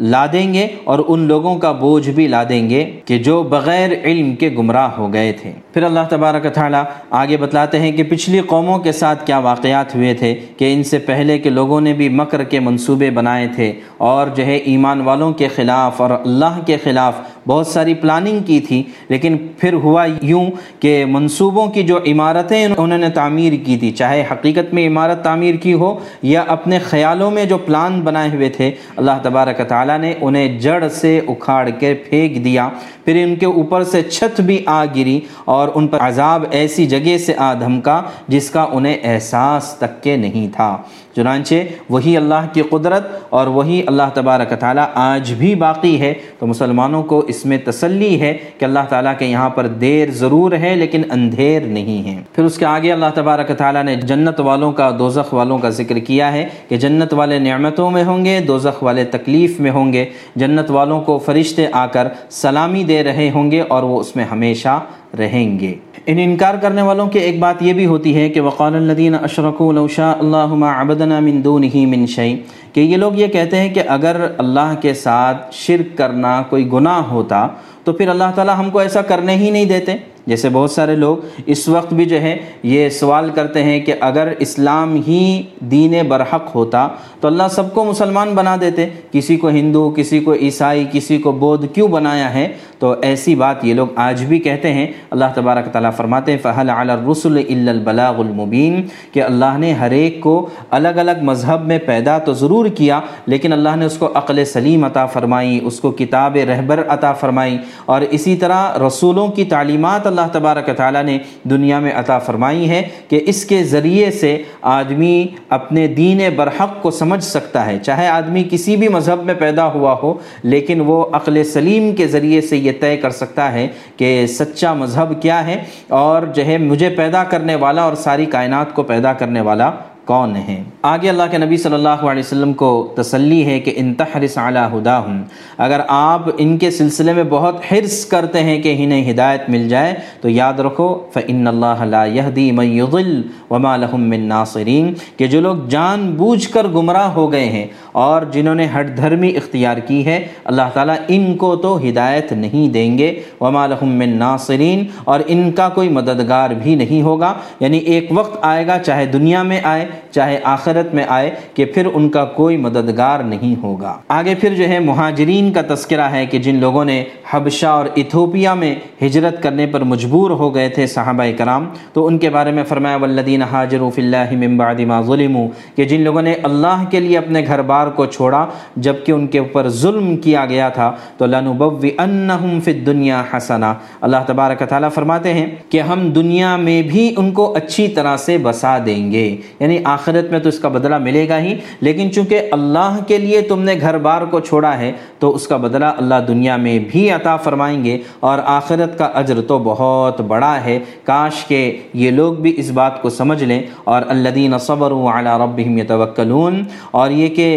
لا 0.01 0.25
دیں 0.31 0.53
گے 0.53 0.67
اور 0.83 0.99
ان 1.07 1.19
لوگوں 1.19 1.55
کا 1.57 1.71
بوجھ 1.71 2.09
بھی 2.09 2.27
لا 2.27 2.43
دیں 2.49 2.69
گے 2.69 2.99
کہ 3.05 3.17
جو 3.17 3.43
بغیر 3.43 3.91
علم 4.03 4.35
کے 4.35 4.49
گمراہ 4.49 4.89
ہو 4.97 5.13
گئے 5.13 5.31
تھے۔ 5.31 5.51
پھر 5.73 5.83
اللہ 5.83 6.07
تبارک 6.09 6.45
تعالیٰ 6.53 6.83
آگے 7.09 7.37
بتلاتے 7.37 7.79
ہیں 7.79 7.91
کہ 7.91 8.03
پچھلی 8.03 8.39
قوموں 8.39 8.77
کے 8.79 8.91
ساتھ 8.91 9.25
کیا 9.25 9.37
واقعات 9.39 9.95
ہوئے 9.95 10.13
تھے 10.13 10.33
کہ 10.57 10.73
ان 10.73 10.83
سے 10.83 10.97
پہلے 10.99 11.37
کے 11.39 11.49
لوگوں 11.49 11.81
نے 11.81 11.93
بھی 11.93 12.09
مکر 12.09 12.43
کے 12.43 12.59
منصوبے 12.59 13.09
بنائے 13.09 13.47
تھے 13.55 13.71
اور 13.97 14.27
جو 14.27 14.45
ہے 14.45 14.55
ایمان 14.55 15.01
والوں 15.01 15.33
کے 15.33 15.47
خلاف 15.47 16.01
اور 16.01 16.09
اللہ 16.09 16.59
کے 16.65 16.77
خلاف 16.83 17.19
بہت 17.47 17.67
ساری 17.67 17.93
پلاننگ 17.93 18.39
کی 18.39 18.59
تھی، 18.59 18.81
لیکن 19.09 19.37
پھر 19.59 19.73
ہوا 19.73 20.05
یوں 20.21 20.45
کہ 20.79 21.03
منصوبوں 21.09 21.65
کی 21.67 21.83
جو 21.83 21.97
عمارتیں 22.07 22.65
انہوں 22.65 22.97
نے 22.97 23.09
تعمیر 23.09 23.53
کی 23.65 23.77
تھی، 23.77 23.91
چاہے 23.91 24.23
حقیقت 24.31 24.73
میں 24.73 24.87
عمارت 24.87 25.23
تعمیر 25.23 25.55
کی 25.55 25.73
ہو 25.73 25.97
یا 26.23 26.43
اپنے 26.47 26.79
خیالوں 26.79 27.31
میں 27.31 27.45
جو 27.45 27.57
پلان 27.57 27.99
بنائے 28.01 28.29
ہوئے 28.33 28.49
تھے، 28.49 28.71
اللہ 28.95 29.17
تبارک 29.23 29.67
تعالیٰ 29.67 29.97
نے 29.99 30.13
انہیں 30.21 30.59
جڑ 30.59 30.87
سے 30.87 31.19
اکھاڑ 31.27 31.69
کے 31.69 31.93
پھینک 32.09 32.43
دیا۔ 32.43 32.69
پھر 33.05 33.23
ان 33.23 33.35
کے 33.35 33.45
اوپر 33.45 33.83
سے 33.83 34.01
چھت 34.03 34.41
بھی 34.41 34.63
آ 34.65 34.85
گری 34.85 35.19
اور 35.45 35.69
ان 35.75 35.87
پر 35.87 35.97
عذاب 36.01 36.45
ایسی 36.51 36.85
جگہ 36.85 37.17
سے 37.17 37.33
آ 37.37 37.53
دھمکا 37.53 38.01
جس 38.27 38.49
کا 38.49 38.65
انہیں 38.71 38.97
احساس 39.03 39.73
تک 39.77 40.03
کے 40.03 40.15
نہیں 40.15 40.47
تھا۔ 40.55 40.77
چنانچہ 41.15 41.55
وہی 41.89 42.17
اللہ 42.17 42.47
کی 42.53 42.61
قدرت 42.61 43.07
اور 43.29 43.47
وہی 43.47 43.81
اللہ 43.87 44.03
تبارک 44.13 44.53
تعالیٰ 44.59 44.85
آج 44.93 45.33
بھی 45.33 45.55
باقی 45.55 46.01
ہے۔ 46.01 46.13
تو 46.39 46.47
مسلمانوں 46.47 47.03
کو 47.03 47.19
اس 47.19 47.45
میں 47.45 47.57
تسلی 47.65 48.21
ہے 48.21 48.37
کہ 48.57 48.65
اللہ 48.65 48.79
تعالیٰ 48.89 49.13
کے 49.19 49.25
یہاں 49.25 49.49
پر 49.49 49.67
دیر 49.67 50.11
ضرور 50.11 50.51
ہے 50.51 50.75
لیکن 50.75 51.01
اندھیر 51.11 51.61
نہیں 51.61 52.09
ہے۔ 52.09 52.21
پھر 52.33 52.43
اس 52.43 52.57
کے 52.57 52.65
آگے 52.65 52.91
اللہ 52.91 53.05
تبارک 53.15 53.57
تعالیٰ 53.57 53.83
نے 53.83 53.95
جنت 53.95 54.39
والوں 54.39 54.71
کا، 54.71 54.91
دوزخ 54.99 55.33
والوں 55.33 55.57
کا 55.57 55.69
ذکر 55.69 55.99
کیا 55.99 56.31
ہے 56.31 56.47
کہ 56.69 56.77
جنت 56.77 57.13
والے 57.13 57.39
نعمتوں 57.39 57.91
میں 57.91 58.03
ہوں 58.03 58.25
گے، 58.25 58.39
دوزخ 58.39 58.83
والے 58.83 59.03
تکلیف 59.03 59.59
میں 59.59 59.71
ہوں 59.71 59.93
گے۔ 59.93 60.05
جنت 60.35 60.71
والوں 60.71 61.01
کو 61.01 61.19
فرشتے 61.19 61.67
آ 61.71 61.85
کر 61.85 62.07
سلامی 62.29 62.83
دے 62.83 63.03
رہے 63.03 63.29
ہوں 63.29 63.51
گے 63.51 63.61
اور 63.61 63.83
وہ 63.83 63.99
اس 63.99 64.15
میں 64.15 64.25
ہمیشہ 64.25 64.79
رہیں 65.19 65.59
گے۔ 65.59 65.75
ان 66.05 66.19
انکار 66.19 66.55
کرنے 66.61 66.81
والوں 66.81 67.07
کے 67.07 67.19
ایک 67.19 67.39
بات 67.39 67.61
یہ 67.63 67.73
بھی 67.73 67.85
ہوتی 67.85 68.15
ہے 68.15 68.29
کہ 68.29 68.41
وقال 68.41 68.75
الدین 68.75 69.15
اشرق 69.15 69.61
الوشا 69.61 70.11
اللہ 70.11 70.53
عبدنا 70.65 71.19
من 71.19 71.43
دونه 71.45 71.85
من 71.87 72.05
شيء 72.05 72.35
کہ 72.73 72.79
یہ 72.79 72.97
لوگ 72.97 73.17
یہ 73.19 73.27
کہتے 73.27 73.59
ہیں 73.59 73.73
کہ 73.73 73.81
اگر 73.87 74.21
اللہ 74.37 74.73
کے 74.81 74.93
ساتھ 74.93 75.55
شرک 75.55 75.97
کرنا 75.97 76.41
کوئی 76.49 76.71
گناہ 76.73 77.01
ہوتا 77.11 77.47
تو 77.83 77.93
پھر 77.93 78.09
اللہ 78.09 78.31
تعالیٰ 78.35 78.55
ہم 78.57 78.69
کو 78.69 78.79
ایسا 78.79 79.01
کرنے 79.01 79.35
ہی 79.35 79.49
نہیں 79.49 79.65
دیتے۔ 79.65 79.95
جیسے 80.27 80.49
بہت 80.49 80.71
سارے 80.71 80.95
لوگ 80.95 81.17
اس 81.45 81.67
وقت 81.67 81.93
بھی 81.93 82.05
جو 82.05 82.21
ہے 82.21 82.37
یہ 82.63 82.89
سوال 82.89 83.29
کرتے 83.29 83.63
ہیں 83.63 83.79
کہ 83.79 83.93
اگر 83.99 84.33
اسلام 84.39 85.01
ہی 85.07 85.43
دین 85.59 85.93
برحق 86.07 86.55
ہوتا 86.55 86.87
تو 87.19 87.27
اللہ 87.27 87.43
سب 87.51 87.73
کو 87.73 87.83
مسلمان 87.83 88.35
بنا 88.35 88.55
دیتے۔ 88.61 88.89
کسی 89.11 89.37
کو 89.37 89.47
ہندو، 89.47 89.93
کسی 89.97 90.19
کو 90.19 90.33
عیسائی، 90.33 90.85
کسی 90.91 91.17
کو 91.17 91.31
بودھ 91.31 91.65
کیوں 91.73 91.87
بنایا 91.87 92.33
ہے؟ 92.33 92.47
تو 92.79 92.95
ایسی 93.01 93.35
بات 93.35 93.65
یہ 93.65 93.73
لوگ 93.73 93.87
آج 93.95 94.23
بھی 94.25 94.39
کہتے 94.39 94.73
ہیں۔ 94.73 94.87
اللہ 95.09 95.25
تبارک 95.35 95.65
تعالیٰ 95.71 95.91
فرماتے 95.97 96.31
ہیں 96.31 96.39
فہل 96.39 96.69
علی 96.69 96.91
الرسل 96.91 97.37
الا 97.37 97.71
البلاغ 97.71 98.19
المبین 98.19 98.83
کہ 99.11 99.23
اللہ 99.23 99.57
نے 99.57 99.73
ہر 99.73 99.91
ایک 99.91 100.21
کو 100.21 100.49
الگ 100.69 100.87
الگ 100.87 101.21
مذہب 101.21 101.67
میں 101.67 101.79
پیدا 101.85 102.17
تو 102.17 102.33
ضرور 102.33 102.65
کیا، 102.65 102.99
لیکن 103.25 103.53
اللہ 103.53 103.75
نے 103.75 103.85
اس 103.85 103.97
کو 103.97 104.09
عقل 104.13 104.45
سلیم 104.45 104.83
عطا 104.83 105.05
فرمائی، 105.05 105.59
اس 105.63 105.79
کو 105.79 105.91
کتاب 105.91 106.37
رہبر 106.47 106.83
عطا 106.87 107.13
فرمائی۔ 107.13 107.57
اور 107.85 108.01
اسی 108.01 108.35
طرح 108.35 108.77
رسولوں 108.87 109.27
کی 109.27 109.43
تعلیمات 109.43 110.07
اللہ 110.07 110.27
تبارک 110.31 110.69
تعالیٰ 110.77 111.03
نے 111.03 111.17
دنیا 111.43 111.79
میں 111.79 111.91
عطا 111.95 112.19
فرمائی 112.19 112.69
ہے 112.69 112.81
کہ 113.07 113.19
اس 113.25 113.45
کے 113.45 113.63
ذریعے 113.63 114.11
سے 114.11 114.41
آدمی 114.61 115.27
اپنے 115.49 115.87
دین 115.87 116.21
برحق 116.35 116.81
کو 116.81 116.91
سمجھ 116.91 117.23
سکتا 117.23 117.65
ہے۔ 117.65 117.77
چاہے 117.79 118.07
آدمی 118.07 118.43
کسی 118.51 118.75
بھی 118.75 118.87
مذہب 118.87 119.23
میں 119.25 119.33
پیدا 119.33 119.67
ہوا 119.67 119.95
ہو، 120.03 120.13
لیکن 120.43 120.81
وہ 120.81 121.05
عقل 121.11 121.43
سلیم 121.43 121.95
کے 121.95 122.07
ذریعے 122.07 122.41
سے 122.41 122.57
یہ 122.57 122.71
طے 122.79 122.97
کر 122.97 123.09
سکتا 123.09 123.51
ہے 123.53 123.67
کہ 123.97 124.27
سچا 124.27 124.73
مذہب 124.73 125.21
کیا 125.21 125.45
ہے 125.47 125.63
اور 125.87 126.21
جو 126.21 126.45
ہے 126.45 126.57
مجھے 126.57 126.89
پیدا 126.89 127.23
کرنے 127.23 127.55
والا 127.55 127.83
اور 127.83 127.95
ساری 127.95 128.25
کائنات 128.25 128.73
کو 128.73 128.83
پیدا 128.83 129.13
کرنے 129.13 129.41
والا 129.41 129.71
کون 130.05 130.35
ہیں؟ 130.35 130.63
آگے 130.81 131.09
اللہ 131.09 131.23
کے 131.31 131.37
نبی 131.37 131.57
صلی 131.57 131.73
اللہ 131.73 131.89
علیہ 131.89 132.23
وسلم 132.25 132.53
کو 132.53 132.93
تسلی 132.95 133.45
ہے 133.45 133.59
کہ 133.59 133.73
انتحرس 133.77 134.37
علی 134.37 134.59
ہدا 134.59 134.97
ہوں 134.99 135.21
اگر 135.57 135.81
آپ 135.87 136.21
ان 136.37 136.57
کے 136.57 136.71
سلسلے 136.71 137.13
میں 137.13 137.23
بہت 137.29 137.61
حرص 137.71 138.05
کرتے 138.05 138.39
ہیں 138.43 138.61
کہ 138.61 138.75
انہیں 138.79 139.11
ہدایت 139.11 139.49
مل 139.49 139.67
جائے، 139.69 139.93
تو 140.21 140.29
یاد 140.29 140.59
رکھو 140.59 140.87
فن 141.13 141.47
اللہ 141.47 141.83
لا 141.85 142.05
يهدي 142.05 142.51
من 142.51 142.65
يضل 142.65 143.21
وما 143.49 143.75
لهم 143.77 144.09
من 144.09 144.27
ناصرین 144.27 144.93
کہ 145.17 145.27
جو 145.27 145.41
لوگ 145.41 145.57
جان 145.69 146.11
بوجھ 146.11 146.49
کر 146.49 146.67
گمراہ 146.67 147.07
ہو 147.07 147.31
گئے 147.31 147.45
ہیں 147.45 147.65
اور 147.91 148.21
جنہوں 148.31 148.55
نے 148.55 148.67
ہٹ 148.75 148.97
دھرمی 148.97 149.29
اختیار 149.35 149.77
کی 149.77 150.05
ہے، 150.05 150.27
اللہ 150.43 150.73
تعالیٰ 150.73 150.95
ان 151.07 151.37
کو 151.37 151.55
تو 151.55 151.77
ہدایت 151.89 152.31
نہیں 152.31 152.67
دیں 152.73 152.97
گے۔ 152.97 153.19
وما 153.41 153.67
لهم 153.67 153.97
من 153.97 154.17
ناصرین 154.17 154.85
اور 155.03 155.19
ان 155.27 155.51
کا 155.51 155.69
کوئی 155.69 155.89
مددگار 155.89 156.49
بھی 156.49 156.75
نہیں 156.75 157.01
ہوگا۔ 157.01 157.33
یعنی 157.59 157.77
ایک 157.77 158.07
وقت 158.11 158.37
آئے 158.41 158.67
گا، 158.67 158.79
چاہے 158.79 159.05
دنیا 159.05 159.43
میں 159.43 159.61
آئے 159.63 159.85
چاہے 160.11 160.39
آخرت 160.43 160.93
میں 160.93 161.05
آئے 161.07 161.31
کہ 161.53 161.65
پھر 161.65 161.87
ان 161.93 162.09
کا 162.09 162.25
کوئی 162.25 162.57
مددگار 162.57 163.19
نہیں 163.19 163.63
ہوگا۔ 163.63 163.97
آگے 164.07 164.35
پھر 164.35 164.53
جو 164.53 164.67
ہے 164.67 164.79
مہاجرین 164.79 165.51
کا 165.51 165.61
تذکرہ 165.75 166.01
ہے 166.01 166.25
کہ 166.25 166.39
جن 166.39 166.55
لوگوں 166.55 166.85
نے 166.85 167.03
حبشہ 167.33 167.65
اور 167.65 167.85
ایتھوپیا 167.95 168.53
میں 168.53 168.75
ہجرت 169.01 169.43
کرنے 169.43 169.65
پر 169.65 169.83
مجبور 169.83 170.31
ہو 170.31 170.55
گئے 170.55 170.69
تھے 170.69 170.87
صحابہ 170.87 171.23
کرام۔ 171.37 171.69
تو 171.93 172.07
ان 172.07 172.17
کے 172.17 172.29
بارے 172.29 172.51
میں 172.51 172.63
فرمایا، 172.63 172.95
والذین 172.95 173.41
حاجروا 173.41 173.89
فی 173.89 174.01
اللہ 174.01 174.31
من 174.31 174.57
بعد 174.57 174.79
ما 174.79 175.01
ظلموا 175.01 175.47
کہ 175.75 175.83
جن 175.83 176.01
لوگوں 176.01 176.21
نے 176.21 176.33
اللہ 176.43 176.83
کے 176.89 176.99
لیے 176.99 177.17
اپنے 177.17 177.45
گھر 177.47 177.61
بار 177.61 177.87
کو 177.87 178.05
چھوڑا، 178.05 178.45
جبکہ 178.75 179.11
ان 179.11 179.27
کے 179.27 179.39
اوپر 179.39 179.69
ظلم 179.69 180.17
کیا 180.17 180.45
گیا 180.45 180.69
تھا، 180.69 180.95
تو 181.17 181.25
لنبوئنہم 181.25 182.59
فی 182.59 182.71
الدنیا 182.71 183.23
حسنہ۔ 183.33 183.73
اللہ 184.01 184.17
تبارک 184.27 184.63
تعالیٰ 184.69 184.89
فرماتے 184.91 185.33
ہیں 185.33 185.45
کہ 185.69 185.81
ہم 185.81 186.09
دنیا 186.09 186.55
میں 186.55 186.81
بھی 186.81 187.13
ان 187.17 187.31
کو 187.31 187.53
اچھی 187.55 187.87
طرح 187.87 188.17
سے 188.17 188.37
بسا 188.37 188.77
دیں 188.85 189.11
گے۔ 189.11 189.37
یعنی 189.59 189.77
آخرت 189.83 190.31
میں 190.31 190.39
تو 190.39 190.49
اس 190.49 190.59
کا 190.59 190.69
بدلہ 190.69 190.97
ملے 190.97 191.29
گا 191.29 191.39
ہی، 191.39 191.55
لیکن 191.81 192.11
چونکہ 192.11 192.41
اللہ 192.51 192.97
کے 193.07 193.17
لیے 193.17 193.41
تم 193.41 193.61
نے 193.61 193.75
گھر 193.81 193.97
بار 193.97 194.21
کو 194.21 194.39
چھوڑا 194.39 194.77
ہے، 194.77 194.91
تو 195.19 195.35
اس 195.35 195.47
کا 195.47 195.57
بدلہ 195.57 195.85
اللہ 195.85 196.15
دنیا 196.27 196.55
میں 196.57 196.79
بھی 196.79 197.11
عطا 197.11 197.20
عطا 197.21 197.37
فرمائیں 197.37 197.83
گے 197.83 197.97
اور 198.19 198.39
آخرت 198.45 198.97
کا 198.97 199.05
اجر 199.05 199.41
تو 199.41 199.59
بہت 199.59 200.21
بڑا 200.21 200.55
ہے۔ 200.63 200.79
کاش 201.03 201.45
کہ 201.47 201.77
یہ 201.93 202.11
لوگ 202.11 202.33
بھی 202.33 202.53
اس 202.57 202.71
بات 202.71 203.01
کو 203.01 203.09
سمجھ 203.09 203.43
لیں 203.43 203.61
اور 203.83 204.01
الدین 204.07 204.57
صبر 204.57 204.91
علی 204.91 205.29
ربهم 205.29 205.77
یتوکلون 205.77 206.63
اور 206.91 207.11
یہ 207.11 207.27
کہ 207.27 207.49